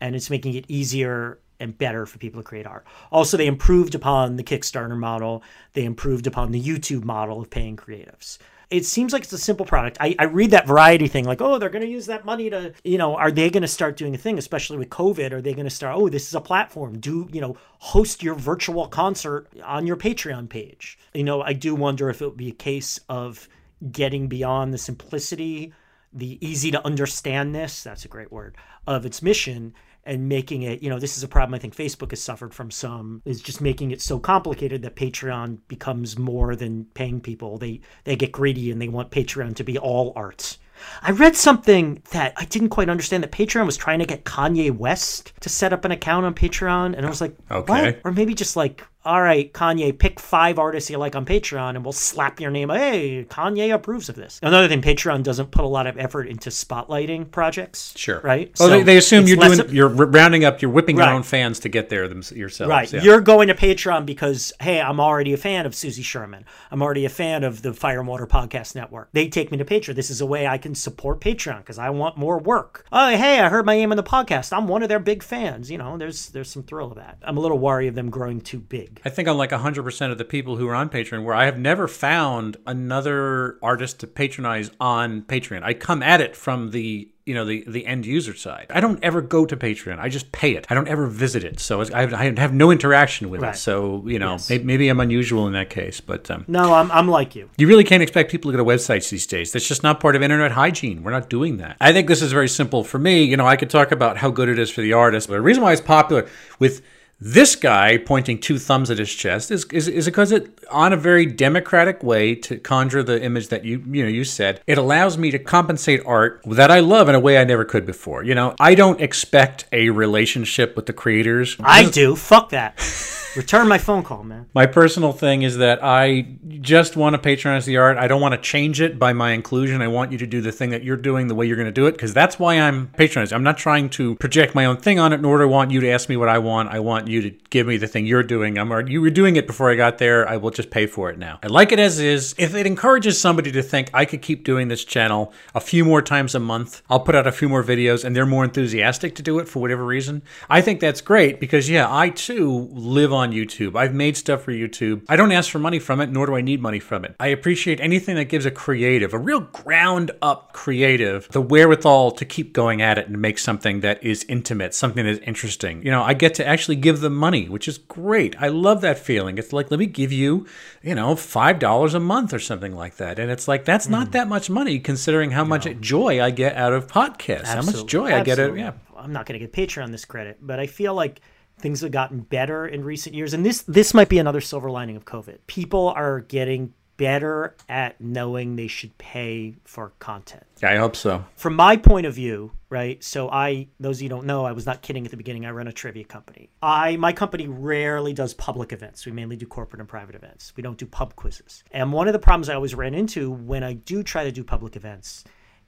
and 0.01 0.15
it's 0.15 0.31
making 0.31 0.55
it 0.55 0.67
easier 0.69 1.41
and 1.59 1.77
better 1.77 2.07
for 2.07 2.19
people 2.19 2.41
to 2.41 2.47
create 2.47 2.67
art. 2.67 2.87
Also, 3.11 3.37
they 3.37 3.47
improved 3.47 3.95
upon 3.95 4.37
the 4.37 4.45
Kickstarter 4.45 4.97
model, 4.97 5.43
they 5.73 5.85
improved 5.85 6.27
upon 6.27 6.53
the 6.53 6.63
YouTube 6.63 7.05
model 7.05 7.41
of 7.41 7.51
paying 7.51 7.77
creatives. 7.77 8.39
It 8.69 8.85
seems 8.85 9.13
like 9.13 9.23
it's 9.23 9.33
a 9.33 9.39
simple 9.39 9.65
product. 9.65 9.97
I, 10.01 10.17
I 10.19 10.25
read 10.25 10.51
that 10.51 10.67
variety 10.67 11.07
thing 11.07 11.25
like, 11.25 11.41
oh, 11.41 11.59
they're 11.59 11.71
going 11.71 11.85
to 11.85 11.91
use 11.91 12.07
that 12.07 12.25
money 12.25 12.51
to, 12.51 12.73
you 12.83 12.99
know, 12.99 13.15
are 13.15 13.31
they 13.31 13.49
going 13.49 13.63
to 13.63 13.69
start 13.69 13.97
doing 13.97 14.15
a 14.15 14.19
thing, 14.19 14.39
especially 14.39 14.77
with 14.77 14.91
COVID? 14.91 15.31
Are 15.33 15.41
they 15.41 15.55
going 15.55 15.67
to 15.67 15.71
start, 15.71 15.97
oh, 15.97 16.09
this 16.09 16.27
is 16.27 16.35
a 16.35 16.41
platform. 16.41 16.99
Do, 16.99 17.29
you 17.33 17.41
know, 17.41 17.57
host 17.79 18.25
your 18.25 18.35
virtual 18.35 18.89
concert 18.89 19.47
on 19.65 19.87
your 19.87 19.97
Patreon 19.97 20.49
page. 20.49 20.99
You 21.15 21.23
know, 21.23 21.43
I 21.43 21.53
do 21.53 21.77
wonder 21.77 22.11
if 22.11 22.21
it 22.21 22.27
would 22.27 22.37
be 22.37 22.49
a 22.49 22.55
case 22.55 22.99
of 23.09 23.49
getting 23.93 24.27
beyond 24.27 24.75
the 24.75 24.79
simplicity, 24.79 25.73
the 26.13 26.45
easy 26.45 26.71
to 26.73 26.81
understandness, 26.81 27.85
that's 27.85 28.05
a 28.05 28.09
great 28.09 28.33
word, 28.33 28.57
of 28.87 29.07
its 29.07 29.23
mission 29.23 29.75
and 30.07 30.29
making 30.29 30.63
it, 30.63 30.83
you 30.83 30.89
know, 30.89 30.99
this 30.99 31.17
is 31.17 31.23
a 31.23 31.29
problem 31.29 31.55
I 31.55 31.59
think 31.59 31.75
Facebook 31.77 32.11
has 32.11 32.23
suffered 32.23 32.55
from 32.55 32.71
some 32.71 33.21
is 33.25 33.41
just 33.41 33.61
making 33.61 33.91
it 33.91 34.01
so 34.01 34.19
complicated 34.19 34.83
that 34.83 34.97
Patreon 34.97 35.59
becomes 35.69 36.19
more 36.19 36.57
than 36.57 36.87
paying 36.95 37.21
people. 37.21 37.59
They 37.59 37.81
they 38.05 38.17
get 38.17 38.33
greedy 38.33 38.71
and 38.71 38.81
they 38.81 38.89
want 38.89 39.11
Patreon 39.11 39.55
to 39.57 39.65
be 39.65 39.77
all 39.79 40.13
arts. 40.17 40.59
I 41.03 41.11
read 41.13 41.35
something 41.37 42.03
that 42.11 42.35
I 42.37 42.45
didn't 42.45 42.69
quite 42.69 42.91
understand 42.91 43.23
that 43.23 43.33
Patreon 43.33 43.65
was 43.65 43.79
trying 43.79 43.99
to 43.99 44.05
get 44.05 44.25
Kanye 44.25 44.71
West 44.71 45.33
to 45.41 45.49
set 45.49 45.73
up 45.73 45.87
an 45.87 45.91
account 45.91 46.27
on 46.27 46.35
Patreon 46.35 46.95
and 46.97 47.07
I 47.07 47.09
was 47.09 47.21
like, 47.23 47.35
Okay. 47.51 47.73
what? 47.85 48.01
Or 48.05 48.13
maybe 48.13 48.35
just 48.35 48.57
like 48.57 48.85
all 49.07 49.23
right, 49.23 49.53
Kanye, 49.53 49.97
pick 49.97 50.19
five 50.21 50.59
artists 50.59 50.91
you 50.91 50.99
like 50.99 51.15
on 51.15 51.25
Patreon 51.25 51.77
and 51.77 51.85
we'll 51.85 51.93
slap 51.93 52.41
your 52.41 52.51
name. 52.51 52.69
Hey, 52.71 53.25
Kanye 53.25 53.73
approves 53.73 54.09
of 54.09 54.17
this. 54.17 54.41
Another 54.43 54.67
thing, 54.69 54.83
Patreon 54.83 55.23
doesn't 55.23 55.51
put 55.53 55.65
a 55.65 55.69
lot 55.69 55.87
of 55.87 55.97
effort 55.99 56.27
into 56.29 56.51
spotlighting 56.51 57.31
projects. 57.31 57.95
Sure. 57.97 58.21
Right? 58.21 58.53
Well, 58.59 58.69
So 58.69 58.83
they 58.83 58.97
assume 58.97 59.27
you're 59.27 59.37
doing, 59.37 59.61
of- 59.61 59.73
you're 59.73 59.89
rounding 59.89 60.45
up, 60.45 60.61
you're 60.61 60.71
whipping 60.71 60.97
your 60.97 61.09
own 61.09 61.23
fans 61.23 61.61
to 61.61 61.69
get 61.69 61.89
there 61.89 62.09
them, 62.09 62.23
yourselves. 62.35 62.69
Right. 62.69 62.93
yeah. 62.93 63.03
You're 63.03 63.21
going 63.21 63.49
to 63.49 63.55
Patreon 63.55 64.05
because, 64.07 64.53
hey, 64.61 64.81
I'm 64.81 64.99
already 65.01 65.33
a 65.33 65.37
fan 65.37 65.67
of 65.67 65.75
Susie 65.75 66.03
Sherman. 66.03 66.45
I'm 66.71 66.83
already 66.83 67.05
a 67.05 67.09
fan 67.11 67.45
of 67.45 67.63
the 67.63 67.73
Fire 67.73 68.01
and 68.01 68.09
Water 68.09 68.27
Podcast 68.27 68.75
Network. 68.75 69.11
They 69.13 69.29
take 69.29 69.51
me 69.53 69.59
to 69.59 69.65
Patreon. 69.65 69.95
This 69.95 70.11
is 70.11 70.21
a 70.21 70.27
way 70.27 70.47
I 70.47 70.59
can 70.59 70.75
support 70.75 71.21
Patreon 71.21 71.59
because 71.59 71.79
I 71.79 71.91
want 71.91 72.17
more 72.17 72.39
work. 72.39 72.85
Oh, 72.91 73.09
hey, 73.11 73.39
I 73.41 73.49
heard 73.49 73.65
my 73.67 73.77
name 73.77 73.93
on 73.93 73.97
the 73.97 74.03
podcast. 74.03 74.53
I'm 74.57 74.67
one 74.67 74.83
of 74.83 74.89
their 74.89 74.99
big 74.99 75.23
fans. 75.23 75.71
You 75.71 75.79
know, 75.79 75.97
there's 75.97 76.31
there's 76.31 76.51
some 76.51 76.63
thrill 76.65 76.89
of 76.89 76.97
that. 76.97 77.19
I'm 77.23 77.37
a 77.37 77.41
little 77.41 77.59
worried 77.59 77.89
of 77.89 77.95
them 77.95 78.11
growing 78.11 78.41
too 78.41 78.59
big. 78.59 78.96
I 79.05 79.09
think 79.09 79.29
I'm 79.29 79.37
like 79.37 79.51
100% 79.51 80.11
of 80.11 80.19
the 80.19 80.25
people 80.25 80.57
who 80.57 80.67
are 80.69 80.75
on 80.75 80.89
Patreon 80.89 81.25
where 81.25 81.35
I 81.35 81.45
have 81.45 81.59
never 81.59 81.87
found 81.89 82.57
another 82.67 83.59
artist 83.63 84.01
to 84.01 84.07
patronize 84.07 84.71
on 84.81 85.23
Patreon. 85.23 85.63
I 85.63 85.75
come 85.75 86.03
at 86.03 86.21
it 86.21 86.37
from 86.37 86.71
the 86.71 87.09
you 87.25 87.35
know 87.35 87.45
the 87.45 87.65
the 87.67 87.85
end 87.87 88.07
user 88.07 88.35
side. 88.37 88.67
I 88.71 88.79
don't 88.81 89.03
ever 89.03 89.21
go 89.21 89.45
to 89.47 89.57
Patreon. 89.57 89.99
I 89.99 90.09
just 90.09 90.31
pay 90.31 90.55
it. 90.55 90.65
I 90.71 90.75
don't 90.75 90.87
ever 90.87 91.09
visit 91.09 91.43
it. 91.43 91.59
So 91.59 91.81
I 91.93 92.03
have, 92.03 92.15
I 92.15 92.33
have 92.41 92.53
no 92.55 92.71
interaction 92.71 93.31
with 93.31 93.43
Right. 93.43 93.55
it. 93.57 93.59
So 93.59 94.05
you 94.07 94.21
know 94.21 94.33
Yes. 94.33 94.49
maybe, 94.49 94.63
maybe 94.65 94.89
I'm 94.89 95.01
unusual 95.01 95.49
in 95.49 95.53
that 95.55 95.69
case, 95.69 96.01
but 96.01 96.31
um, 96.31 96.45
No, 96.47 96.73
I'm, 96.73 96.89
I'm 96.93 97.09
like 97.09 97.35
you. 97.35 97.51
you 97.59 97.67
really 97.67 97.83
can't 97.83 98.01
expect 98.03 98.31
people 98.31 98.53
to 98.53 98.57
go 98.57 98.63
to 98.65 98.71
websites 98.71 99.11
these 99.11 99.27
days. 99.27 99.51
That's 99.51 99.67
just 99.67 99.83
not 99.83 99.99
part 99.99 100.15
of 100.15 100.23
internet 100.23 100.53
hygiene. 100.53 101.03
We're 101.03 101.11
not 101.11 101.29
doing 101.29 101.57
that. 101.57 101.77
I 101.81 101.93
think 101.93 102.07
this 102.07 102.23
is 102.23 102.31
very 102.31 102.49
simple 102.49 102.85
for 102.85 103.01
me. 103.01 103.25
You 103.25 103.37
know, 103.37 103.47
I 103.47 103.57
could 103.57 103.71
talk 103.71 103.91
about 103.91 104.19
how 104.19 104.31
good 104.31 104.49
it 104.49 104.59
is 104.61 104.71
for 104.71 104.81
the 104.83 104.93
artist, 104.93 105.27
but 105.27 105.35
the 105.35 105.41
reason 105.43 105.65
why 105.65 105.73
it's 105.73 105.81
popular 105.81 106.29
with 106.61 106.81
this 107.19 107.57
guy 107.57 107.97
pointing 107.97 108.39
two 108.39 108.59
thumbs 108.59 108.91
at 108.91 108.99
his 108.99 109.13
chest 109.13 109.51
is 109.51 109.65
is, 109.73 109.89
is 109.89 110.05
because 110.05 110.33
it 110.33 110.63
on 110.71 110.93
a 110.93 110.97
very 110.97 111.25
democratic 111.25 112.03
way 112.03 112.35
to 112.35 112.59
conjure 112.59 113.03
the 113.03 113.23
image 113.23 113.49
that 113.49 113.65
you 113.65 113.83
you 113.87 114.03
know 114.03 114.09
you 114.09 114.23
said 114.23 114.61
it 114.67 114.77
allows 114.77 115.17
me 115.17 115.31
to 115.31 115.39
compensate 115.39 116.03
art 116.05 116.43
that 116.45 116.71
I 116.71 116.81
love 116.81 117.09
in 117.09 117.15
a 117.15 117.21
way 117.21 117.39
I 117.39 117.45
never 117.45 117.65
could 117.65 117.87
before. 117.87 118.23
You 118.23 118.35
know, 118.35 118.55
I 118.61 118.75
don't 118.75 119.01
expect 119.01 119.67
a 119.73 119.91
relationship 119.91 120.77
with 120.77 120.87
the 120.87 120.93
creators. 120.93 121.57
I 121.61 121.89
do. 121.89 122.17
Fuck 122.17 122.51
that. 122.51 122.79
Return 123.37 123.69
my 123.69 123.77
phone 123.77 124.03
call, 124.03 124.25
man. 124.25 124.47
My 124.55 124.65
personal 124.65 125.13
thing 125.13 125.43
is 125.43 125.59
that 125.59 125.81
I 125.83 126.23
just 126.61 126.97
want 126.97 127.15
to 127.15 127.19
patronize 127.19 127.67
the 127.67 127.77
art. 127.77 127.99
I 127.99 128.09
don't 128.09 128.23
want 128.23 128.33
to 128.33 128.41
change 128.41 128.81
it 128.81 128.99
by 128.99 129.13
my 129.13 129.33
inclusion. 129.33 129.83
I 129.83 129.89
want 129.89 130.11
you 130.11 130.17
to 130.19 130.27
do 130.27 130.41
the 130.41 130.53
thing 130.53 130.71
that 130.71 130.83
you're 130.83 130.97
doing 130.97 131.29
the 131.29 131.35
way 131.35 131.45
you're 131.45 131.57
going 131.57 131.67
to 131.67 131.73
do 131.73 131.87
it 131.87 131.93
because 131.93 132.15
that's 132.15 132.39
why 132.39 132.59
I'm 132.59 132.87
patronizing. 132.89 133.37
I'm 133.37 133.43
not 133.43 133.59
trying 133.59 133.91
to 133.91 134.15
project 134.15 134.55
my 134.55 134.65
own 134.65 134.79
thing 134.79 134.99
on 134.99 135.13
it, 135.13 135.21
nor 135.21 135.37
do 135.37 135.43
I 135.43 135.47
want 135.47 135.71
you 135.71 135.81
to 135.83 135.91
ask 135.91 136.09
me 136.09 136.17
what 136.17 136.31
I 136.31 136.39
want. 136.39 136.71
I 136.71 136.81
want 136.81 137.06
you 137.09 137.23
to 137.23 137.31
give 137.51 137.67
me 137.67 137.77
the 137.77 137.87
thing 137.87 138.07
you're 138.07 138.23
doing. 138.23 138.59
I'm 138.59 138.71
already, 138.71 138.93
you 138.93 139.01
were 139.01 139.11
doing 139.11 139.37
it 139.37 139.47
before 139.47 139.71
I 139.71 139.77
got 139.77 139.99
there. 139.99 140.29
I 140.29 140.37
will 140.37 140.51
just 140.51 140.71
pay 140.71 140.87
for 140.87 141.11
it 141.11 141.19
now. 141.19 141.39
I 141.43 141.49
like 141.49 141.73
it 141.73 141.79
as 141.79 141.99
is. 141.99 142.35
If 142.39 142.55
it 142.55 142.67
encourages 142.67 143.21
somebody 143.21 143.53
to 143.53 143.63
think 143.63 143.91
I 143.93 144.05
could 144.05 144.23
keep 144.23 144.45
doing 144.45 144.69
this 144.69 144.85
channel 144.85 145.33
a 145.55 145.61
few 145.61 145.85
more 145.85 146.03
times 146.03 146.35
a 146.35 146.41
month, 146.41 146.83
I'll 146.89 147.01
put 147.01 147.15
out 147.15 147.27
a 147.27 147.33
few 147.33 147.49
more 147.49 147.63
videos 147.63 148.05
and 148.05 148.15
they're 148.15 148.27
more 148.27 148.45
enthusiastic 148.45 149.15
to 149.17 149.23
do 149.23 149.39
it 149.39 149.49
for 149.49 149.61
whatever 149.61 149.85
reason. 149.85 150.23
I 150.49 150.61
think 150.61 150.81
that's 150.81 151.01
great 151.01 151.41
because 151.41 151.69
yeah, 151.69 151.87
I 151.89 152.11
too 152.11 152.69
live 152.73 153.13
on 153.13 153.33
YouTube. 153.33 153.77
I've 153.77 153.95
made 153.95 154.17
stuff 154.17 154.43
for 154.43 154.53
YouTube. 154.53 155.03
I 155.09 155.17
don't 155.17 155.33
ask 155.33 155.51
for 155.51 155.59
money 155.59 155.79
from 155.79 156.01
it, 156.01 156.11
nor 156.11 156.27
do 156.27 156.37
I 156.37 156.41
need 156.41 156.61
money 156.61 156.81
from 156.81 157.05
it. 157.05 157.17
I 157.21 157.29
appreciate 157.29 157.81
anything 157.81 158.17
that 158.17 158.27
gives 158.27 158.47
a 158.47 158.51
creative, 158.51 159.15
a 159.15 159.19
real 159.19 159.41
ground 159.41 160.11
up 160.23 160.53
creative, 160.53 161.29
the 161.31 161.41
wherewithal 161.41 162.13
to 162.13 162.25
keep 162.25 162.53
going 162.53 162.83
at 162.83 162.99
it 162.99 163.09
and 163.09 163.21
make 163.21 163.39
something 163.39 163.81
that 163.81 164.03
is 164.03 164.25
intimate, 164.29 164.75
something 164.75 165.05
that 165.05 165.11
is 165.11 165.19
interesting. 165.21 165.83
You 165.83 165.91
know, 165.91 166.03
I 166.03 166.15
get 166.15 166.35
to 166.35 166.47
actually 166.47 166.77
give 166.77 166.96
them 167.01 167.15
money, 167.15 167.49
which 167.49 167.69
is 167.69 167.79
great. 167.79 168.35
I 168.41 168.49
love 168.49 168.81
that 168.81 168.99
feeling. 168.99 169.39
It's 169.39 169.53
like, 169.53 169.71
let 169.71 169.81
me 169.81 169.87
give 169.87 170.13
you, 170.13 170.47
you 170.83 170.95
know, 170.95 171.15
$5 171.15 171.95
a 171.95 172.01
month 172.01 172.33
or 172.33 172.39
something 172.39 172.75
like 172.75 172.97
that. 172.97 173.19
And 173.19 173.31
it's 173.31 173.49
like, 173.49 173.65
that's 173.65 173.89
not 173.89 174.09
hmm. 174.09 174.13
that 174.13 174.29
much 174.29 174.51
money 174.51 174.79
considering 174.79 175.31
how 175.31 175.45
much 175.45 175.69
joy 175.81 176.23
I 176.23 176.31
get 176.31 176.57
out 176.57 176.73
of 176.73 176.87
podcasts, 176.87 177.47
how 177.47 177.57
much 177.57 177.69
Absolutely. 177.69 177.89
joy 177.89 178.07
I 178.07 178.23
get 178.23 178.39
out 178.39 178.51
Absolutely. 178.51 178.61
yeah. 178.61 178.73
I'm 178.97 179.13
not 179.13 179.27
going 179.27 179.39
to 179.39 179.47
give 179.47 179.53
Patreon 179.53 179.91
this 179.91 180.05
credit, 180.05 180.39
but 180.41 180.59
I 180.59 180.67
feel 180.67 180.95
like 180.95 181.21
things 181.59 181.81
have 181.81 181.91
gotten 181.91 182.21
better 182.21 182.67
in 182.67 182.85
recent 182.85 183.15
years. 183.15 183.35
And 183.35 183.45
this 183.45 183.63
this 183.63 183.95
might 183.95 184.09
be 184.09 184.19
another 184.19 184.41
silver 184.41 184.71
lining 184.71 184.97
of 184.97 185.05
COVID. 185.05 185.39
People 185.47 185.89
are 185.91 186.21
getting 186.21 186.73
better 186.97 187.55
at 187.69 188.01
knowing 188.01 188.57
they 188.57 188.67
should 188.67 188.97
pay 188.99 189.55
for 189.65 189.93
content. 189.99 190.45
Yeah, 190.63 190.73
I 190.73 190.77
hope 190.77 190.97
so. 190.97 191.25
From 191.37 191.55
my 191.55 191.77
point 191.77 192.07
of 192.07 192.15
view, 192.15 192.53
right? 192.77 193.03
So 193.03 193.31
I 193.31 193.69
those 193.81 194.03
you 194.03 194.11
don't 194.11 194.27
know, 194.27 194.45
I 194.45 194.53
was 194.53 194.67
not 194.67 194.83
kidding 194.83 195.07
at 195.07 195.11
the 195.11 195.17
beginning. 195.17 195.47
I 195.47 195.51
run 195.51 195.67
a 195.67 195.73
trivia 195.73 196.05
company. 196.05 196.51
I 196.63 196.97
my 196.97 197.13
company 197.13 197.49
rarely 197.49 198.13
does 198.13 198.35
public 198.35 198.71
events. 198.71 199.07
We 199.07 199.13
mainly 199.13 199.37
do 199.37 199.47
corporate 199.47 199.81
and 199.81 199.89
private 199.89 200.15
events. 200.15 200.53
We 200.57 200.63
don't 200.63 200.77
do 200.77 200.85
pub 200.85 201.17
quizzes. 201.17 201.65
And 201.71 201.91
one 201.91 202.07
of 202.07 202.13
the 202.13 202.19
problems 202.19 202.51
I 202.51 202.55
always 202.55 202.75
ran 202.75 202.93
into 202.93 203.31
when 203.31 203.65
I 203.65 203.73
do 203.73 204.03
try 204.03 204.25
to 204.25 204.33
do 204.33 204.45
public 204.45 204.77
events 204.77 205.25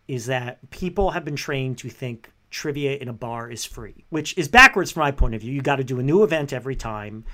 is 0.07 0.27
that 0.27 0.71
people 0.71 1.12
have 1.12 1.25
been 1.25 1.37
trained 1.37 1.79
to 1.79 1.88
think 1.88 2.31
trivia 2.51 2.97
in 2.97 3.09
a 3.09 3.12
bar 3.12 3.51
is 3.51 3.64
free, 3.64 4.05
which 4.11 4.37
is 4.37 4.49
backwards 4.49 4.90
from 4.90 5.01
my 5.01 5.11
point 5.11 5.35
of 5.35 5.40
view. 5.40 5.53
You 5.53 5.62
got 5.62 5.77
to 5.77 5.85
do 5.85 5.99
a 5.99 6.03
new 6.03 6.23
event 6.25 6.53
every 6.53 6.77
time. 6.77 7.25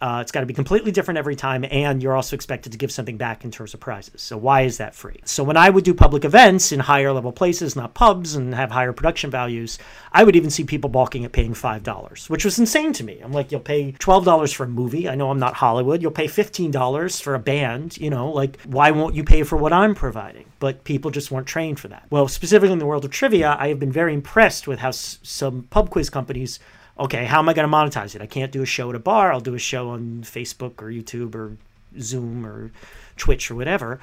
Uh, 0.00 0.20
it's 0.22 0.32
got 0.32 0.40
to 0.40 0.46
be 0.46 0.54
completely 0.54 0.90
different 0.90 1.18
every 1.18 1.36
time, 1.36 1.62
and 1.70 2.02
you're 2.02 2.16
also 2.16 2.34
expected 2.34 2.72
to 2.72 2.78
give 2.78 2.90
something 2.90 3.18
back 3.18 3.44
in 3.44 3.50
terms 3.50 3.74
of 3.74 3.80
prizes. 3.80 4.22
So 4.22 4.36
why 4.38 4.62
is 4.62 4.78
that 4.78 4.94
free? 4.94 5.20
So 5.24 5.44
when 5.44 5.58
I 5.58 5.68
would 5.68 5.84
do 5.84 5.92
public 5.92 6.24
events 6.24 6.72
in 6.72 6.80
higher 6.80 7.12
level 7.12 7.32
places, 7.32 7.76
not 7.76 7.92
pubs, 7.92 8.34
and 8.34 8.54
have 8.54 8.70
higher 8.70 8.94
production 8.94 9.30
values, 9.30 9.78
I 10.12 10.24
would 10.24 10.36
even 10.36 10.48
see 10.48 10.64
people 10.64 10.88
balking 10.88 11.26
at 11.26 11.32
paying 11.32 11.52
five 11.52 11.82
dollars, 11.82 12.30
which 12.30 12.46
was 12.46 12.58
insane 12.58 12.94
to 12.94 13.04
me. 13.04 13.20
I'm 13.20 13.32
like, 13.32 13.52
you'll 13.52 13.60
pay 13.60 13.92
twelve 13.92 14.24
dollars 14.24 14.52
for 14.52 14.64
a 14.64 14.68
movie. 14.68 15.06
I 15.06 15.16
know 15.16 15.30
I'm 15.30 15.38
not 15.38 15.54
Hollywood. 15.54 16.00
You'll 16.00 16.12
pay 16.12 16.28
fifteen 16.28 16.70
dollars 16.70 17.20
for 17.20 17.34
a 17.34 17.38
band. 17.38 17.98
You 17.98 18.08
know, 18.08 18.30
like 18.30 18.58
why 18.62 18.92
won't 18.92 19.14
you 19.14 19.22
pay 19.24 19.42
for 19.42 19.56
what 19.56 19.72
I'm 19.72 19.94
providing? 19.94 20.46
But 20.60 20.84
people 20.84 21.10
just 21.10 21.30
weren't 21.30 21.46
trained 21.46 21.78
for 21.78 21.88
that. 21.88 22.06
Well, 22.10 22.26
specifically 22.28 22.72
in 22.72 22.78
the 22.78 22.86
world 22.86 23.04
of 23.04 23.10
trivia, 23.10 23.56
I 23.58 23.68
have 23.68 23.78
been 23.78 23.92
very 23.92 24.14
impressed 24.14 24.66
with 24.66 24.78
how 24.78 24.88
s- 24.88 25.18
some 25.22 25.64
pub 25.64 25.90
quiz 25.90 26.08
companies 26.10 26.58
okay, 27.00 27.24
how 27.24 27.38
am 27.38 27.48
I 27.48 27.54
going 27.54 27.68
to 27.68 27.74
monetize 27.74 28.14
it? 28.14 28.22
I 28.22 28.26
can't 28.26 28.52
do 28.52 28.62
a 28.62 28.66
show 28.66 28.90
at 28.90 28.96
a 28.96 29.00
bar. 29.00 29.32
I'll 29.32 29.40
do 29.40 29.54
a 29.54 29.58
show 29.58 29.88
on 29.88 30.22
Facebook 30.22 30.82
or 30.82 30.90
YouTube 30.90 31.34
or 31.34 31.56
Zoom 31.98 32.46
or 32.46 32.70
Twitch 33.16 33.50
or 33.50 33.54
whatever. 33.54 33.98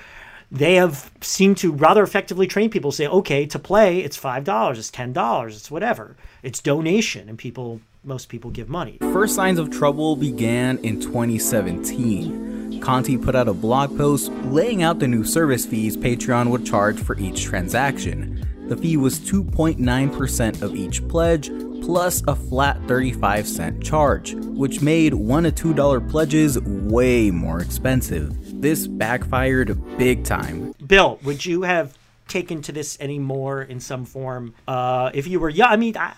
They 0.49 0.75
have 0.75 1.11
seemed 1.21 1.57
to 1.57 1.71
rather 1.71 2.03
effectively 2.03 2.47
train 2.47 2.69
people 2.69 2.91
say, 2.91 3.07
okay, 3.07 3.45
to 3.47 3.59
play, 3.59 3.99
it's 3.99 4.17
$5, 4.17 4.77
it's 4.77 4.91
$10, 4.91 5.47
it's 5.47 5.69
whatever. 5.69 6.15
It's 6.41 6.61
donation. 6.61 7.27
And 7.29 7.37
people, 7.37 7.81
most 8.03 8.29
people 8.29 8.49
give 8.49 8.69
money. 8.69 8.97
First 9.01 9.35
signs 9.35 9.59
of 9.59 9.69
trouble 9.69 10.15
began 10.15 10.77
in 10.79 11.01
2017. 11.01 12.79
Conte 12.79 13.17
put 13.17 13.35
out 13.35 13.47
a 13.47 13.53
blog 13.53 13.97
post 13.97 14.31
laying 14.45 14.83
out 14.83 14.99
the 14.99 15.07
new 15.07 15.23
service 15.23 15.65
fees 15.65 15.97
Patreon 15.97 16.49
would 16.49 16.65
charge 16.65 16.97
for 16.99 17.17
each 17.17 17.43
transaction. 17.43 18.56
The 18.67 18.75
fee 18.75 18.97
was 18.97 19.17
2.9% 19.19 20.61
of 20.61 20.75
each 20.75 21.07
pledge, 21.07 21.49
plus 21.81 22.21
a 22.27 22.35
flat 22.35 22.77
35 22.85 23.47
cent 23.47 23.81
charge, 23.81 24.33
which 24.33 24.81
made 24.81 25.13
$1 25.13 25.55
to 25.55 25.73
$2 25.73 26.09
pledges 26.09 26.59
way 26.59 27.31
more 27.31 27.61
expensive. 27.61 28.61
This 28.61 28.85
backfired 28.85 29.97
big 29.97 30.25
time. 30.25 30.73
Bill, 30.85 31.17
would 31.23 31.45
you 31.45 31.61
have 31.61 31.97
taken 32.27 32.61
to 32.63 32.73
this 32.73 32.99
anymore 32.99 33.61
in 33.61 33.79
some 33.79 34.03
form 34.03 34.53
uh, 34.67 35.11
if 35.13 35.27
you 35.27 35.39
were 35.39 35.49
young? 35.49 35.69
I 35.69 35.77
mean, 35.77 35.95
I, 35.95 36.13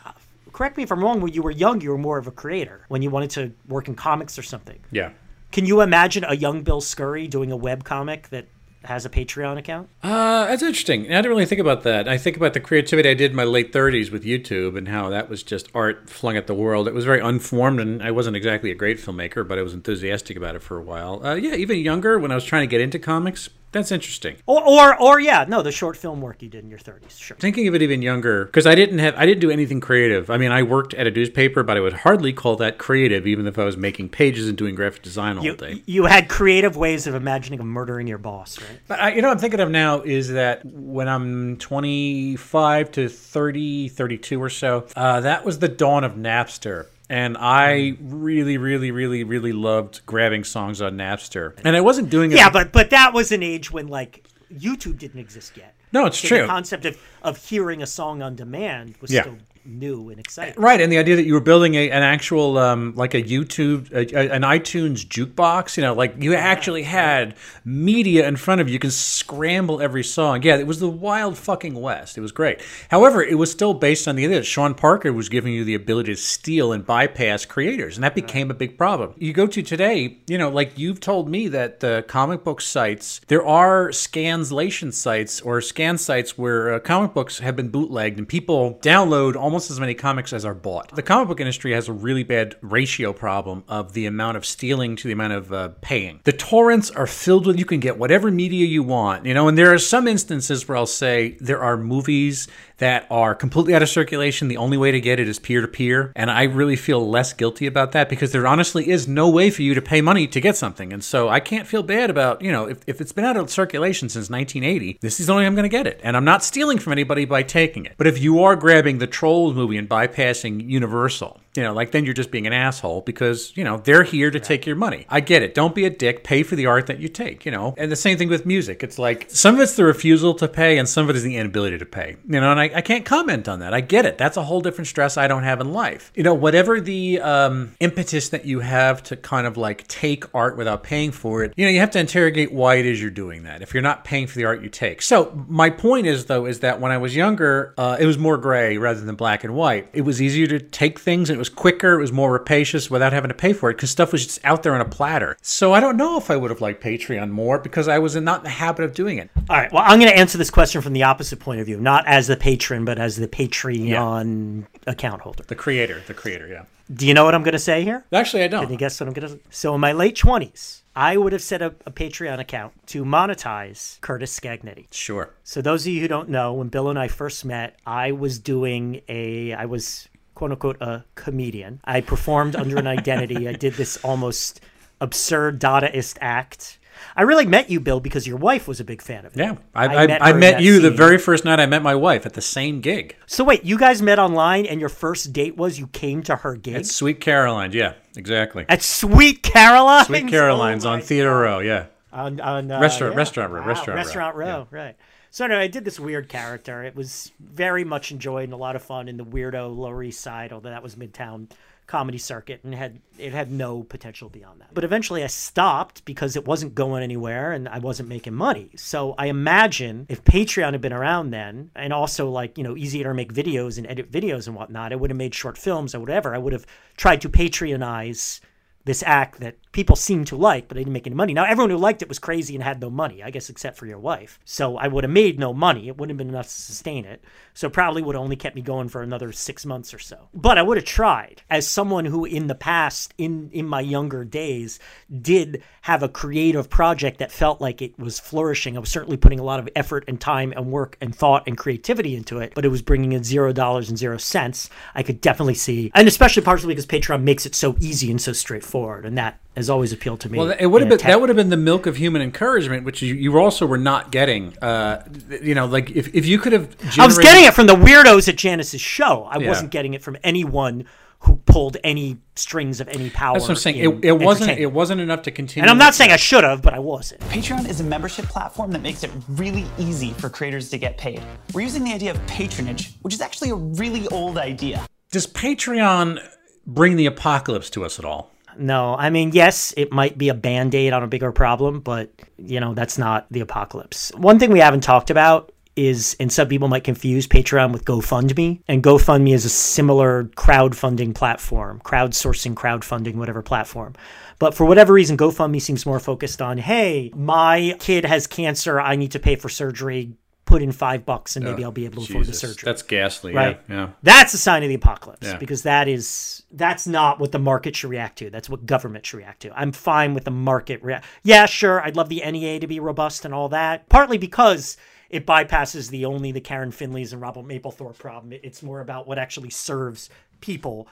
correct 0.51 0.75
me 0.75 0.81
if 0.81 0.91
I'm 0.91 1.03
wrong. 1.03 1.21
When 1.21 1.31
you 1.31 1.43
were 1.43 1.51
young, 1.51 1.81
you 1.81 1.91
were 1.91 1.99
more 1.99 2.17
of 2.17 2.25
a 2.25 2.31
creator. 2.31 2.83
When 2.87 3.03
you 3.03 3.11
wanted 3.11 3.29
to 3.31 3.51
work 3.67 3.87
in 3.87 3.93
comics 3.93 4.39
or 4.39 4.43
something. 4.43 4.79
Yeah. 4.91 5.11
Can 5.51 5.67
you 5.67 5.81
imagine 5.81 6.23
a 6.27 6.35
young 6.35 6.63
Bill 6.63 6.81
Scurry 6.81 7.27
doing 7.27 7.51
a 7.51 7.57
web 7.57 7.83
comic 7.83 8.29
that 8.29 8.47
has 8.85 9.05
a 9.05 9.09
Patreon 9.09 9.57
account? 9.57 9.89
Uh, 10.01 10.45
that's 10.45 10.63
interesting. 10.63 11.05
I 11.05 11.17
didn't 11.17 11.31
really 11.31 11.45
think 11.45 11.61
about 11.61 11.83
that. 11.83 12.07
I 12.07 12.17
think 12.17 12.37
about 12.37 12.53
the 12.53 12.59
creativity 12.59 13.09
I 13.09 13.13
did 13.13 13.31
in 13.31 13.37
my 13.37 13.43
late 13.43 13.73
30s 13.73 14.11
with 14.11 14.23
YouTube 14.23 14.77
and 14.77 14.87
how 14.87 15.09
that 15.09 15.29
was 15.29 15.43
just 15.43 15.67
art 15.75 16.09
flung 16.09 16.37
at 16.37 16.47
the 16.47 16.53
world. 16.53 16.87
It 16.87 16.93
was 16.93 17.05
very 17.05 17.19
unformed, 17.19 17.79
and 17.79 18.01
I 18.01 18.11
wasn't 18.11 18.37
exactly 18.37 18.71
a 18.71 18.75
great 18.75 18.97
filmmaker, 18.97 19.47
but 19.47 19.59
I 19.59 19.61
was 19.61 19.73
enthusiastic 19.73 20.37
about 20.37 20.55
it 20.55 20.61
for 20.61 20.77
a 20.77 20.81
while. 20.81 21.25
Uh, 21.25 21.35
yeah, 21.35 21.55
even 21.55 21.77
younger, 21.79 22.17
when 22.17 22.31
I 22.31 22.35
was 22.35 22.45
trying 22.45 22.63
to 22.63 22.71
get 22.71 22.81
into 22.81 22.99
comics, 22.99 23.49
that's 23.71 23.91
interesting. 23.91 24.37
Or, 24.45 24.63
or, 24.67 25.01
or, 25.01 25.19
yeah, 25.19 25.45
no, 25.47 25.61
the 25.61 25.71
short 25.71 25.95
film 25.95 26.21
work 26.21 26.41
you 26.41 26.49
did 26.49 26.63
in 26.63 26.69
your 26.69 26.79
30s, 26.79 27.19
sure. 27.19 27.37
Thinking 27.37 27.67
of 27.67 27.75
it 27.75 27.81
even 27.81 28.01
younger, 28.01 28.45
because 28.45 28.65
I 28.65 28.73
didn't 28.73 28.99
have, 28.99 29.15
I 29.15 29.25
didn't 29.25 29.41
do 29.41 29.51
anything 29.51 29.79
creative. 29.79 30.29
I 30.29 30.37
mean, 30.37 30.51
I 30.51 30.63
worked 30.63 30.93
at 30.95 31.05
a 31.05 31.11
newspaper, 31.11 31.61
but 31.61 31.77
I 31.77 31.79
would 31.79 31.93
hardly 31.93 32.33
call 32.33 32.55
that 32.57 32.79
creative, 32.79 33.27
even 33.27 33.45
if 33.45 33.59
I 33.59 33.65
was 33.65 33.77
making 33.77 34.09
pages 34.09 34.47
and 34.47 34.57
doing 34.57 34.73
graphic 34.73 35.03
design 35.03 35.37
all 35.37 35.43
you, 35.43 35.55
day. 35.55 35.83
You 35.85 36.05
had 36.05 36.29
creative 36.29 36.75
ways 36.77 37.05
of 37.05 37.13
imagining 37.13 37.59
of 37.59 37.65
murdering 37.65 38.07
your 38.07 38.17
boss, 38.17 38.59
right? 38.59 38.79
But 38.87 38.99
I, 38.99 39.13
you 39.13 39.21
know, 39.21 39.27
what 39.27 39.35
I'm 39.35 39.39
thinking 39.39 39.59
of 39.59 39.69
now 39.69 40.01
is 40.01 40.29
that 40.29 40.65
when 40.65 41.07
I'm 41.07 41.57
25 41.57 42.91
to 42.93 43.09
30, 43.09 43.89
32 43.89 44.41
or 44.41 44.49
so, 44.49 44.87
uh, 44.95 45.19
that 45.21 45.45
was 45.45 45.59
the 45.59 45.67
dawn 45.67 46.03
of 46.03 46.13
Napster 46.13 46.87
and 47.09 47.37
I 47.37 47.91
hmm. 47.91 48.23
really, 48.23 48.57
really, 48.57 48.91
really, 48.91 49.23
really 49.23 49.51
loved 49.51 50.05
grabbing 50.05 50.43
songs 50.43 50.81
on 50.81 50.93
Napster. 50.93 51.59
And 51.65 51.75
I 51.75 51.81
wasn't 51.81 52.09
doing 52.09 52.31
it. 52.31 52.37
Yeah, 52.37 52.49
but 52.49 52.71
but 52.71 52.91
that 52.91 53.13
was 53.13 53.31
an 53.31 53.43
age 53.43 53.71
when 53.71 53.87
like 53.87 54.25
YouTube 54.53 54.99
didn't 54.99 55.19
exist 55.19 55.57
yet. 55.57 55.75
No, 55.91 56.05
it's 56.05 56.19
so 56.19 56.27
true. 56.27 56.41
The 56.41 56.47
concept 56.47 56.85
of, 56.85 57.01
of 57.23 57.43
hearing 57.43 57.81
a 57.81 57.87
song 57.87 58.21
on 58.21 58.35
demand 58.35 58.95
was 59.01 59.11
Yeah. 59.11 59.21
still 59.23 59.37
new 59.65 60.09
and 60.09 60.19
exciting. 60.19 60.55
Right, 60.57 60.79
and 60.81 60.91
the 60.91 60.97
idea 60.97 61.15
that 61.15 61.25
you 61.25 61.33
were 61.33 61.39
building 61.39 61.75
a, 61.75 61.89
an 61.91 62.03
actual, 62.03 62.57
um, 62.57 62.93
like 62.95 63.13
a 63.13 63.21
YouTube, 63.21 63.91
a, 63.91 64.15
a- 64.15 64.31
an 64.33 64.41
iTunes 64.43 65.05
jukebox, 65.05 65.77
you 65.77 65.83
know, 65.83 65.93
like 65.93 66.15
you 66.19 66.33
actually 66.35 66.83
had 66.83 67.35
media 67.65 68.27
in 68.27 68.35
front 68.35 68.61
of 68.61 68.67
you. 68.67 68.73
You 68.73 68.79
can 68.79 68.91
scramble 68.91 69.81
every 69.81 70.03
song. 70.03 70.41
Yeah, 70.43 70.57
it 70.57 70.67
was 70.67 70.79
the 70.79 70.89
wild 70.89 71.37
fucking 71.37 71.73
west. 71.79 72.17
It 72.17 72.21
was 72.21 72.31
great. 72.31 72.61
However, 72.89 73.21
it 73.23 73.37
was 73.37 73.51
still 73.51 73.73
based 73.73 74.07
on 74.07 74.15
the 74.15 74.25
idea 74.25 74.37
that 74.37 74.45
Sean 74.45 74.73
Parker 74.73 75.11
was 75.13 75.29
giving 75.29 75.53
you 75.53 75.63
the 75.63 75.75
ability 75.75 76.13
to 76.13 76.19
steal 76.19 76.71
and 76.71 76.85
bypass 76.85 77.45
creators, 77.45 77.97
and 77.97 78.03
that 78.03 78.15
became 78.15 78.49
a 78.49 78.53
big 78.53 78.77
problem. 78.77 79.13
You 79.17 79.33
go 79.33 79.47
to 79.47 79.61
today, 79.61 80.17
you 80.27 80.37
know, 80.37 80.49
like 80.49 80.77
you've 80.77 80.99
told 80.99 81.29
me 81.29 81.47
that 81.49 81.79
the 81.79 82.03
comic 82.07 82.43
book 82.43 82.61
sites, 82.61 83.21
there 83.27 83.45
are 83.45 83.89
scanlation 83.89 84.93
sites 84.93 85.41
or 85.41 85.61
scan 85.61 85.97
sites 85.97 86.37
where 86.37 86.73
uh, 86.73 86.79
comic 86.79 87.13
books 87.13 87.39
have 87.39 87.55
been 87.55 87.69
bootlegged 87.69 88.17
and 88.17 88.27
people 88.27 88.79
download 88.81 89.35
almost 89.49 89.71
as 89.71 89.79
many 89.79 89.95
comics 89.95 90.31
as 90.31 90.45
are 90.45 90.53
bought. 90.53 90.95
The 90.95 91.01
comic 91.01 91.27
book 91.27 91.39
industry 91.39 91.73
has 91.73 91.87
a 91.87 91.91
really 91.91 92.21
bad 92.21 92.55
ratio 92.61 93.13
problem 93.13 93.63
of 93.67 93.93
the 93.93 94.05
amount 94.05 94.37
of 94.37 94.45
stealing 94.45 94.95
to 94.97 95.07
the 95.07 95.13
amount 95.13 95.33
of 95.33 95.51
uh, 95.51 95.69
paying. 95.81 96.19
The 96.23 96.33
torrents 96.33 96.91
are 96.91 97.07
filled 97.07 97.47
with, 97.47 97.57
you 97.57 97.65
can 97.65 97.79
get 97.79 97.97
whatever 97.97 98.29
media 98.29 98.67
you 98.67 98.83
want, 98.83 99.25
you 99.25 99.33
know, 99.33 99.47
and 99.47 99.57
there 99.57 99.73
are 99.73 99.79
some 99.79 100.07
instances 100.07 100.67
where 100.67 100.77
I'll 100.77 100.85
say 100.85 101.35
there 101.39 101.63
are 101.63 101.77
movies 101.77 102.47
that 102.79 103.05
are 103.09 103.35
completely 103.35 103.75
out 103.75 103.81
of 103.81 103.89
circulation. 103.89 104.47
The 104.47 104.57
only 104.57 104.77
way 104.77 104.91
to 104.91 104.99
get 104.99 105.19
it 105.19 105.27
is 105.27 105.37
peer 105.37 105.61
to 105.61 105.67
peer. 105.67 106.11
And 106.15 106.31
I 106.31 106.43
really 106.43 106.75
feel 106.75 107.07
less 107.07 107.33
guilty 107.33 107.67
about 107.67 107.91
that 107.91 108.09
because 108.09 108.31
there 108.31 108.47
honestly 108.47 108.89
is 108.89 109.07
no 109.07 109.29
way 109.29 109.49
for 109.49 109.61
you 109.61 109.73
to 109.73 109.81
pay 109.81 110.01
money 110.01 110.27
to 110.27 110.41
get 110.41 110.55
something. 110.55 110.91
And 110.91 111.03
so 111.03 111.29
I 111.29 111.39
can't 111.39 111.67
feel 111.67 111.83
bad 111.83 112.09
about, 112.09 112.41
you 112.41 112.51
know, 112.51 112.65
if, 112.65 112.79
if 112.87 113.01
it's 113.01 113.11
been 113.11 113.25
out 113.25 113.37
of 113.37 113.49
circulation 113.49 114.09
since 114.09 114.29
1980, 114.29 114.97
this 115.01 115.19
is 115.19 115.27
the 115.27 115.33
only 115.33 115.43
way 115.43 115.47
I'm 115.47 115.55
going 115.55 115.63
to 115.63 115.69
get 115.69 115.87
it. 115.87 115.99
And 116.03 116.15
I'm 116.15 116.25
not 116.25 116.43
stealing 116.43 116.79
from 116.79 116.93
anybody 116.93 117.25
by 117.25 117.43
taking 117.43 117.85
it. 117.85 117.93
But 117.97 118.07
if 118.07 118.19
you 118.19 118.41
are 118.43 118.55
grabbing 118.55 118.97
the 118.97 119.07
Trolls 119.39 119.55
movie 119.55 119.77
and 119.77 119.87
bypassing 119.87 120.69
Universal, 120.69 121.39
you 121.59 121.65
know, 121.65 121.73
like 121.73 121.91
then 121.91 122.05
you're 122.05 122.13
just 122.13 122.31
being 122.31 122.47
an 122.47 122.53
asshole 122.53 123.01
because, 123.01 123.51
you 123.57 123.65
know, 123.65 123.79
they're 123.79 124.03
here 124.03 124.31
to 124.31 124.39
take 124.39 124.65
your 124.65 124.77
money. 124.77 125.05
I 125.09 125.19
get 125.19 125.43
it. 125.43 125.53
Don't 125.53 125.75
be 125.75 125.83
a 125.83 125.89
dick. 125.89 126.23
Pay 126.23 126.43
for 126.43 126.55
the 126.55 126.67
art 126.67 126.87
that 126.87 126.99
you 126.99 127.09
take, 127.09 127.45
you 127.45 127.51
know. 127.51 127.73
And 127.77 127.91
the 127.91 127.97
same 127.97 128.17
thing 128.17 128.29
with 128.29 128.45
music. 128.45 128.81
It's 128.81 128.97
like 128.97 129.25
some 129.29 129.55
of 129.55 129.61
it's 129.61 129.75
the 129.75 129.83
refusal 129.83 130.33
to 130.35 130.47
pay 130.47 130.77
and 130.77 130.87
some 130.87 131.03
of 131.03 131.09
it 131.09 131.17
is 131.17 131.23
the 131.23 131.35
inability 131.35 131.77
to 131.77 131.85
pay. 131.85 132.15
You 132.29 132.39
know, 132.39 132.49
and 132.49 132.61
I, 132.61 132.71
I 132.75 132.81
can't 132.81 133.03
comment 133.03 133.49
on 133.49 133.59
that. 133.59 133.73
I 133.73 133.81
get 133.81 134.05
it. 134.05 134.17
That's 134.17 134.37
a 134.37 134.43
whole 134.43 134.61
different 134.61 134.87
stress 134.87 135.17
I 135.17 135.27
don't 135.27 135.43
have 135.43 135.59
in 135.59 135.73
life. 135.73 136.13
You 136.15 136.23
know, 136.23 136.33
whatever 136.33 136.79
the 136.79 137.19
um, 137.19 137.75
impetus 137.81 138.29
that 138.29 138.45
you 138.45 138.61
have 138.61 139.03
to 139.03 139.17
kind 139.17 139.45
of 139.45 139.57
like 139.57 139.85
take 139.89 140.33
art 140.33 140.55
without 140.55 140.83
paying 140.83 141.11
for 141.11 141.43
it, 141.43 141.53
you 141.57 141.65
know, 141.65 141.71
you 141.71 141.81
have 141.81 141.91
to 141.91 141.99
interrogate 141.99 142.53
why 142.53 142.75
it 142.75 142.85
is 142.85 143.01
you're 143.01 143.09
doing 143.09 143.43
that 143.43 143.61
if 143.61 143.73
you're 143.73 143.83
not 143.83 144.05
paying 144.05 144.27
for 144.27 144.37
the 144.37 144.45
art 144.45 144.61
you 144.61 144.69
take. 144.69 145.01
So 145.01 145.45
my 145.49 145.69
point 145.69 146.07
is, 146.07 146.27
though, 146.27 146.45
is 146.45 146.61
that 146.61 146.79
when 146.79 146.93
I 146.93 146.97
was 146.97 147.17
younger, 147.17 147.73
uh, 147.77 147.97
it 147.99 148.05
was 148.05 148.17
more 148.17 148.37
gray 148.37 148.77
rather 148.77 149.01
than 149.01 149.15
black 149.15 149.43
and 149.43 149.53
white. 149.53 149.89
It 149.91 150.03
was 150.03 150.21
easier 150.21 150.47
to 150.47 150.59
take 150.59 150.99
things 150.99 151.29
and 151.29 151.35
it 151.35 151.39
was 151.39 151.48
quicker, 151.49 151.93
it 151.93 152.01
was 152.01 152.11
more 152.11 152.31
rapacious 152.31 152.89
without 152.89 153.13
having 153.13 153.29
to 153.29 153.35
pay 153.35 153.53
for 153.53 153.69
it 153.69 153.75
because 153.75 153.89
stuff 153.89 154.11
was 154.11 154.25
just 154.25 154.39
out 154.43 154.63
there 154.63 154.73
on 154.73 154.81
a 154.81 154.85
platter. 154.85 155.37
So 155.41 155.73
I 155.73 155.79
don't 155.79 155.97
know 155.97 156.17
if 156.17 156.31
I 156.31 156.35
would 156.35 156.51
have 156.51 156.61
liked 156.61 156.83
Patreon 156.83 157.29
more 157.29 157.59
because 157.59 157.87
I 157.87 157.99
was 157.99 158.15
not 158.15 158.39
in 158.39 158.43
the 158.43 158.49
habit 158.49 158.85
of 158.85 158.93
doing 158.93 159.17
it. 159.17 159.29
All 159.49 159.57
right. 159.57 159.71
Well, 159.71 159.83
I'm 159.85 159.99
going 159.99 160.11
to 160.11 160.17
answer 160.17 160.37
this 160.37 160.49
question 160.49 160.81
from 160.81 160.93
the 160.93 161.03
opposite 161.03 161.39
point 161.39 161.59
of 161.59 161.65
view, 161.65 161.79
not 161.79 162.07
as 162.07 162.27
the 162.27 162.37
patron, 162.37 162.85
but 162.85 162.99
as 162.99 163.17
the 163.17 163.27
Patreon 163.27 164.65
account 164.87 165.21
holder. 165.21 165.43
The 165.47 165.55
creator, 165.55 166.01
the 166.07 166.13
creator, 166.13 166.47
yeah. 166.47 166.63
Do 166.91 167.05
you 167.05 167.13
know 167.13 167.23
what 167.23 167.35
I'm 167.35 167.43
going 167.43 167.53
to 167.53 167.59
say 167.59 167.83
here? 167.83 168.03
Actually, 168.11 168.43
I 168.43 168.47
don't. 168.47 168.63
Can 168.63 168.71
you 168.71 168.77
guess 168.77 168.99
what 168.99 169.07
I'm 169.07 169.13
going 169.13 169.27
to? 169.27 169.39
So 169.51 169.75
in 169.75 169.81
my 169.81 169.91
late 169.91 170.15
20s, 170.15 170.81
I 170.95 171.15
would 171.15 171.33
have 171.33 171.41
set 171.41 171.61
up 171.61 171.81
a 171.85 171.91
Patreon 171.91 172.39
account 172.39 172.73
to 172.87 173.05
monetize 173.05 174.01
Curtis 174.01 174.37
Scagnetti. 174.37 174.87
Sure. 174.91 175.29
So 175.43 175.61
those 175.61 175.83
of 175.85 175.93
you 175.93 176.01
who 176.01 176.09
don't 176.09 176.29
know, 176.29 176.53
when 176.53 176.67
Bill 176.67 176.89
and 176.89 176.97
I 176.97 177.07
first 177.07 177.45
met, 177.45 177.79
I 177.85 178.11
was 178.11 178.39
doing 178.39 179.01
a 179.07 179.53
I 179.53 179.65
was 179.65 180.08
quote 180.39 180.51
unquote 180.51 180.81
a 180.81 181.03
comedian. 181.15 181.81
I 181.83 181.99
performed 181.99 182.55
under 182.55 182.77
an 182.77 182.87
identity. 182.87 183.49
I 183.49 183.51
did 183.51 183.73
this 183.73 183.97
almost 184.05 184.61
absurd 185.01 185.59
Dadaist 185.59 186.17
act. 186.21 186.79
I 187.13 187.23
really 187.23 187.45
met 187.45 187.69
you, 187.69 187.81
Bill, 187.81 187.99
because 187.99 188.25
your 188.25 188.37
wife 188.37 188.65
was 188.65 188.79
a 188.79 188.85
big 188.85 189.01
fan 189.01 189.25
of 189.25 189.33
it. 189.35 189.39
Yeah, 189.39 189.57
I, 189.75 189.87
I, 189.87 190.03
I 190.03 190.07
met, 190.07 190.21
I 190.21 190.31
met 190.31 190.61
you 190.61 190.79
the 190.79 190.91
very 190.91 191.17
first 191.17 191.43
night 191.43 191.59
I 191.59 191.65
met 191.65 191.81
my 191.81 191.93
wife 191.93 192.25
at 192.25 192.35
the 192.35 192.41
same 192.41 192.79
gig. 192.79 193.17
So 193.25 193.43
wait, 193.43 193.65
you 193.65 193.77
guys 193.77 194.01
met 194.01 194.17
online, 194.17 194.65
and 194.65 194.79
your 194.79 194.87
first 194.87 195.33
date 195.33 195.57
was 195.57 195.77
you 195.77 195.87
came 195.87 196.23
to 196.23 196.37
her 196.37 196.55
gig 196.55 196.75
at 196.75 196.85
Sweet 196.85 197.19
Caroline. 197.19 197.73
Yeah, 197.73 197.95
exactly. 198.15 198.65
At 198.69 198.81
Sweet 198.81 199.43
Caroline. 199.43 200.05
Sweet 200.05 200.29
Caroline's 200.29 200.85
oh 200.85 200.91
on 200.91 201.01
Theater. 201.01 201.37
Row. 201.37 201.59
Yeah. 201.59 201.87
On, 202.13 202.39
on 202.39 202.71
uh, 202.71 202.79
restaurant 202.79 203.13
yeah. 203.13 203.17
restaurant 203.17 203.51
row 203.51 203.61
wow. 203.61 203.67
restaurant 203.67 203.97
restaurant 203.97 204.35
row, 204.35 204.45
row 204.45 204.67
yeah. 204.71 204.77
right. 204.77 204.95
So 205.31 205.45
anyway, 205.45 205.61
I 205.61 205.67
did 205.67 205.85
this 205.85 205.99
weird 205.99 206.29
character. 206.29 206.83
It 206.83 206.95
was 206.95 207.31
very 207.39 207.83
much 207.83 208.11
enjoyed 208.11 208.45
and 208.45 208.53
a 208.53 208.57
lot 208.57 208.75
of 208.75 208.81
fun 208.81 209.07
in 209.07 209.17
the 209.17 209.25
weirdo 209.25 209.75
Lower 209.75 210.03
East 210.03 210.21
Side, 210.21 210.51
although 210.51 210.69
that 210.69 210.83
was 210.83 210.95
Midtown 210.95 211.49
comedy 211.89 212.19
circuit 212.19 212.59
and 212.63 212.75
had 212.75 213.01
it 213.17 213.33
had 213.33 213.51
no 213.51 213.81
potential 213.81 214.29
beyond 214.29 214.61
that. 214.61 214.71
But 214.73 214.83
eventually 214.83 215.23
I 215.23 215.27
stopped 215.27 216.05
because 216.05 216.35
it 216.35 216.45
wasn't 216.45 216.75
going 216.75 217.01
anywhere 217.01 217.51
and 217.51 217.67
I 217.67 217.79
wasn't 217.79 218.09
making 218.09 218.35
money. 218.35 218.69
So 218.75 219.15
I 219.17 219.25
imagine 219.25 220.05
if 220.07 220.23
Patreon 220.23 220.73
had 220.73 220.81
been 220.81 220.93
around 220.93 221.31
then 221.31 221.71
and 221.75 221.91
also 221.91 222.29
like, 222.29 222.59
you 222.59 222.63
know, 222.63 222.77
easier 222.77 223.05
to 223.05 223.13
make 223.15 223.33
videos 223.33 223.79
and 223.79 223.87
edit 223.87 224.11
videos 224.11 224.45
and 224.45 224.55
whatnot, 224.55 224.93
I 224.93 224.97
would 224.97 225.09
have 225.09 225.17
made 225.17 225.33
short 225.33 225.57
films 225.57 225.95
or 225.95 225.99
whatever. 225.99 226.35
I 226.35 226.37
would 226.37 226.53
have 226.53 226.67
tried 226.95 227.21
to 227.21 227.29
patronize 227.29 228.39
this 228.85 229.03
act 229.05 229.39
that 229.39 229.68
people 229.71 229.95
seemed 229.95 230.27
to 230.27 230.35
like, 230.35 230.67
but 230.67 230.75
they 230.75 230.81
didn't 230.81 230.93
make 230.93 231.07
any 231.07 231.15
money. 231.15 231.33
Now, 231.33 231.45
everyone 231.45 231.69
who 231.69 231.77
liked 231.77 232.01
it 232.01 232.09
was 232.09 232.19
crazy 232.19 232.55
and 232.55 232.63
had 232.63 232.81
no 232.81 232.89
money, 232.89 233.21
I 233.21 233.29
guess, 233.29 233.49
except 233.49 233.77
for 233.77 233.85
your 233.85 233.99
wife. 233.99 234.39
So 234.43 234.77
I 234.77 234.87
would 234.87 235.03
have 235.03 235.11
made 235.11 235.39
no 235.39 235.53
money. 235.53 235.87
It 235.87 235.97
wouldn't 235.97 236.11
have 236.11 236.17
been 236.17 236.33
enough 236.33 236.47
to 236.47 236.51
sustain 236.51 237.05
it. 237.05 237.23
So 237.53 237.69
probably 237.69 238.01
would 238.01 238.15
have 238.15 238.23
only 238.23 238.35
kept 238.35 238.55
me 238.55 238.61
going 238.61 238.89
for 238.89 239.01
another 239.01 239.31
six 239.31 239.65
months 239.65 239.93
or 239.93 239.99
so. 239.99 240.29
But 240.33 240.57
I 240.57 240.63
would 240.63 240.77
have 240.77 240.85
tried. 240.85 241.43
As 241.49 241.67
someone 241.67 242.05
who, 242.05 242.25
in 242.25 242.47
the 242.47 242.55
past, 242.55 243.13
in 243.17 243.49
in 243.51 243.67
my 243.67 243.81
younger 243.81 244.23
days, 244.23 244.79
did 245.21 245.61
have 245.81 246.01
a 246.01 246.09
creative 246.09 246.69
project 246.69 247.19
that 247.19 247.31
felt 247.31 247.61
like 247.61 247.81
it 247.81 247.97
was 247.99 248.19
flourishing. 248.19 248.75
I 248.75 248.79
was 248.79 248.89
certainly 248.89 249.17
putting 249.17 249.39
a 249.39 249.43
lot 249.43 249.59
of 249.59 249.69
effort 249.75 250.05
and 250.07 250.19
time 250.19 250.53
and 250.55 250.71
work 250.71 250.97
and 251.01 251.13
thought 251.13 251.43
and 251.47 251.57
creativity 251.57 252.15
into 252.15 252.39
it, 252.39 252.53
but 252.55 252.65
it 252.65 252.69
was 252.69 252.81
bringing 252.81 253.11
in 253.11 253.23
zero 253.23 253.51
dollars 253.53 253.89
and 253.89 253.97
zero 253.97 254.17
cents. 254.17 254.69
I 254.95 255.03
could 255.03 255.21
definitely 255.21 255.55
see, 255.55 255.91
and 255.93 256.07
especially 256.07 256.43
partially 256.43 256.69
because 256.69 256.85
Patreon 256.85 257.23
makes 257.23 257.45
it 257.45 257.55
so 257.55 257.75
easy 257.79 258.09
and 258.09 258.21
so 258.21 258.33
straightforward, 258.33 259.05
and 259.05 259.17
that 259.17 259.39
has 259.69 259.73
always 259.73 259.93
appealed 259.93 260.19
to 260.21 260.29
me. 260.29 260.39
Well, 260.39 260.51
it 260.51 260.65
would 260.65 260.81
have 260.81 260.89
been 260.89 260.97
that 260.99 261.21
would 261.21 261.29
have 261.29 261.35
been 261.35 261.49
the 261.49 261.57
milk 261.57 261.85
of 261.85 261.97
human 261.97 262.21
encouragement, 262.21 262.83
which 262.83 263.01
you, 263.01 263.13
you 263.13 263.37
also 263.37 263.65
were 263.65 263.77
not 263.77 264.11
getting. 264.11 264.57
Uh, 264.59 265.05
you 265.41 265.55
know, 265.55 265.65
like 265.65 265.91
if, 265.91 266.13
if 266.13 266.25
you 266.25 266.39
could 266.39 266.53
have, 266.53 266.69
generated... 266.77 266.99
I 266.99 267.05
was 267.05 267.17
getting 267.19 267.45
it 267.45 267.53
from 267.53 267.67
the 267.67 267.75
weirdos 267.75 268.27
at 268.27 268.35
Janice's 268.35 268.81
show. 268.81 269.23
I 269.25 269.37
yeah. 269.37 269.47
wasn't 269.47 269.71
getting 269.71 269.93
it 269.93 270.01
from 270.01 270.17
anyone 270.23 270.85
who 271.23 271.35
pulled 271.45 271.75
any 271.83 272.17
strings 272.35 272.79
of 272.79 272.87
any 272.87 273.09
power. 273.09 273.33
That's 273.33 273.43
what 273.43 273.51
I'm 273.51 273.55
saying. 273.57 273.77
It, 273.77 274.05
it 274.05 274.11
wasn't. 274.13 274.57
It 274.57 274.71
wasn't 274.71 275.01
enough 275.01 275.23
to 275.23 275.31
continue. 275.31 275.63
And 275.63 275.69
I'm 275.69 275.77
not 275.77 275.93
saying 275.93 276.11
I 276.11 276.17
should 276.17 276.43
have, 276.43 276.61
but 276.61 276.73
I 276.73 276.79
wasn't. 276.79 277.21
Patreon 277.21 277.69
is 277.69 277.79
a 277.81 277.83
membership 277.83 278.25
platform 278.25 278.71
that 278.71 278.81
makes 278.81 279.03
it 279.03 279.11
really 279.27 279.65
easy 279.77 280.13
for 280.13 280.29
creators 280.29 280.69
to 280.69 280.77
get 280.77 280.97
paid. 280.97 281.21
We're 281.53 281.61
using 281.61 281.83
the 281.83 281.93
idea 281.93 282.11
of 282.11 282.25
patronage, 282.27 282.93
which 283.01 283.13
is 283.13 283.21
actually 283.21 283.51
a 283.51 283.55
really 283.55 284.07
old 284.07 284.37
idea. 284.37 284.85
Does 285.11 285.27
Patreon 285.27 286.25
bring 286.65 286.95
the 286.95 287.05
apocalypse 287.05 287.69
to 287.71 287.83
us 287.83 287.99
at 287.99 288.05
all? 288.05 288.31
No, 288.59 288.95
I 288.95 289.09
mean, 289.09 289.31
yes, 289.31 289.73
it 289.77 289.91
might 289.91 290.17
be 290.17 290.29
a 290.29 290.33
band 290.33 290.75
aid 290.75 290.93
on 290.93 291.01
a 291.01 291.07
bigger 291.07 291.31
problem, 291.31 291.79
but, 291.79 292.11
you 292.37 292.59
know, 292.59 292.73
that's 292.73 292.97
not 292.97 293.25
the 293.31 293.39
apocalypse. 293.39 294.11
One 294.15 294.37
thing 294.37 294.51
we 294.51 294.59
haven't 294.59 294.81
talked 294.81 295.09
about 295.09 295.53
is, 295.77 296.17
and 296.19 296.31
some 296.31 296.49
people 296.49 296.67
might 296.67 296.83
confuse 296.83 297.25
Patreon 297.25 297.71
with 297.71 297.85
GoFundMe. 297.85 298.61
And 298.67 298.83
GoFundMe 298.83 299.33
is 299.33 299.45
a 299.45 299.49
similar 299.49 300.25
crowdfunding 300.35 301.15
platform, 301.15 301.79
crowdsourcing, 301.85 302.53
crowdfunding, 302.53 303.15
whatever 303.15 303.41
platform. 303.41 303.95
But 304.39 304.53
for 304.53 304.65
whatever 304.65 304.91
reason, 304.91 305.15
GoFundMe 305.15 305.61
seems 305.61 305.85
more 305.85 305.99
focused 305.99 306.41
on, 306.41 306.57
hey, 306.57 307.11
my 307.15 307.77
kid 307.79 308.03
has 308.03 308.27
cancer. 308.27 308.79
I 308.79 308.97
need 308.97 309.11
to 309.11 309.19
pay 309.19 309.37
for 309.37 309.47
surgery 309.47 310.15
put 310.49 310.63
in 310.63 310.71
five 310.71 311.05
bucks 311.05 311.35
and 311.35 311.45
maybe 311.45 311.63
oh, 311.63 311.67
I'll 311.67 311.71
be 311.71 311.85
able 311.85 312.01
to 312.01 312.07
Jesus. 312.07 312.09
afford 312.09 312.25
the 312.25 312.33
surgery. 312.33 312.65
That's 312.65 312.81
ghastly, 312.81 313.33
right? 313.35 313.61
Yeah, 313.69 313.75
yeah. 313.75 313.89
That's 314.01 314.33
a 314.33 314.39
sign 314.39 314.63
of 314.63 314.69
the 314.69 314.75
apocalypse 314.75 315.27
yeah. 315.27 315.37
because 315.37 315.61
that 315.61 315.87
is 315.87 316.41
that's 316.51 316.87
not 316.87 317.19
what 317.19 317.31
the 317.31 317.37
market 317.37 317.75
should 317.75 317.91
react 317.91 318.17
to. 318.17 318.31
That's 318.31 318.49
what 318.49 318.65
government 318.65 319.05
should 319.05 319.17
react 319.17 319.43
to. 319.43 319.51
I'm 319.53 319.71
fine 319.71 320.15
with 320.15 320.25
the 320.25 320.31
market 320.31 320.81
react. 320.81 321.05
Yeah, 321.21 321.45
sure. 321.45 321.81
I'd 321.81 321.95
love 321.95 322.09
the 322.09 322.23
NEA 322.25 322.59
to 322.61 322.67
be 322.67 322.79
robust 322.79 323.25
and 323.25 323.33
all 323.33 323.47
that. 323.49 323.87
Partly 323.89 324.17
because 324.17 324.75
it 325.11 325.27
bypasses 325.27 325.91
the 325.91 326.05
only 326.05 326.31
the 326.31 326.41
Karen 326.41 326.71
Finleys 326.71 327.13
and 327.13 327.21
Robert 327.21 327.45
Mapplethorpe 327.45 327.99
problem. 327.99 328.33
It's 328.41 328.63
more 328.63 328.81
about 328.81 329.07
what 329.07 329.19
actually 329.19 329.51
serves 329.51 330.09
people 330.41 330.87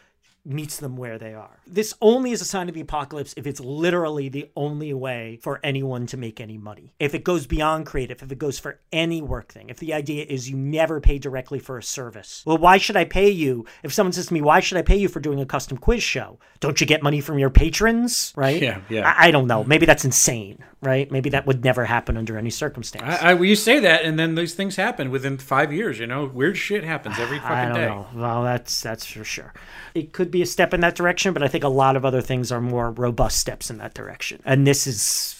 meets 0.47 0.77
them 0.77 0.95
where 0.95 1.17
they 1.17 1.33
are. 1.33 1.59
This 1.67 1.93
only 2.01 2.31
is 2.31 2.41
a 2.41 2.45
sign 2.45 2.69
of 2.69 2.75
the 2.75 2.81
apocalypse 2.81 3.33
if 3.37 3.45
it's 3.45 3.59
literally 3.59 4.29
the 4.29 4.49
only 4.55 4.93
way 4.93 5.39
for 5.41 5.59
anyone 5.63 6.07
to 6.07 6.17
make 6.17 6.39
any 6.39 6.57
money. 6.57 6.93
If 6.99 7.13
it 7.13 7.23
goes 7.23 7.45
beyond 7.45 7.85
creative, 7.85 8.23
if 8.23 8.31
it 8.31 8.37
goes 8.37 8.57
for 8.57 8.79
any 8.91 9.21
work 9.21 9.51
thing, 9.51 9.69
if 9.69 9.77
the 9.77 9.93
idea 9.93 10.25
is 10.27 10.49
you 10.49 10.57
never 10.57 11.01
pay 11.01 11.19
directly 11.19 11.59
for 11.59 11.77
a 11.77 11.83
service. 11.83 12.43
Well, 12.45 12.57
why 12.57 12.77
should 12.77 12.95
I 12.95 13.05
pay 13.05 13.29
you? 13.29 13.65
If 13.83 13.93
someone 13.93 14.13
says 14.13 14.27
to 14.27 14.33
me, 14.33 14.41
why 14.41 14.59
should 14.61 14.77
I 14.77 14.81
pay 14.81 14.97
you 14.97 15.09
for 15.09 15.19
doing 15.19 15.39
a 15.39 15.45
custom 15.45 15.77
quiz 15.77 16.01
show? 16.01 16.39
Don't 16.59 16.79
you 16.79 16.87
get 16.87 17.03
money 17.03 17.21
from 17.21 17.37
your 17.37 17.49
patrons? 17.49 18.33
Right? 18.35 18.61
Yeah, 18.61 18.81
yeah. 18.89 19.07
I, 19.07 19.27
I 19.27 19.31
don't 19.31 19.47
know. 19.47 19.63
Maybe 19.63 19.85
that's 19.85 20.05
insane, 20.05 20.63
right? 20.81 21.11
Maybe 21.11 21.29
that 21.31 21.45
would 21.45 21.63
never 21.63 21.85
happen 21.85 22.17
under 22.17 22.37
any 22.37 22.49
circumstance. 22.49 23.03
I, 23.21 23.31
I, 23.31 23.33
well, 23.33 23.45
you 23.45 23.55
say 23.55 23.79
that, 23.79 24.03
and 24.03 24.17
then 24.17 24.35
these 24.35 24.55
things 24.55 24.75
happen 24.75 25.11
within 25.11 25.37
five 25.37 25.73
years. 25.73 25.99
You 25.99 26.07
know, 26.07 26.25
weird 26.25 26.57
shit 26.57 26.83
happens 26.83 27.19
every 27.19 27.39
fucking 27.39 27.55
I 27.55 27.65
don't 27.65 27.75
day. 27.75 27.85
Know. 27.85 28.07
Well, 28.15 28.43
that's 28.43 28.81
that's 28.81 29.05
for 29.05 29.23
sure. 29.23 29.53
It 29.93 30.13
could 30.13 30.31
be 30.31 30.36
a 30.41 30.45
step 30.45 30.73
in 30.73 30.81
that 30.81 30.95
direction, 30.95 31.33
but 31.33 31.43
I 31.43 31.47
think 31.47 31.63
a 31.63 31.69
lot 31.69 31.95
of 31.95 32.05
other 32.05 32.21
things 32.21 32.51
are 32.51 32.61
more 32.61 32.91
robust 32.91 33.39
steps 33.39 33.69
in 33.69 33.77
that 33.77 33.93
direction. 33.93 34.41
And 34.45 34.65
this 34.65 34.87
is 34.87 35.37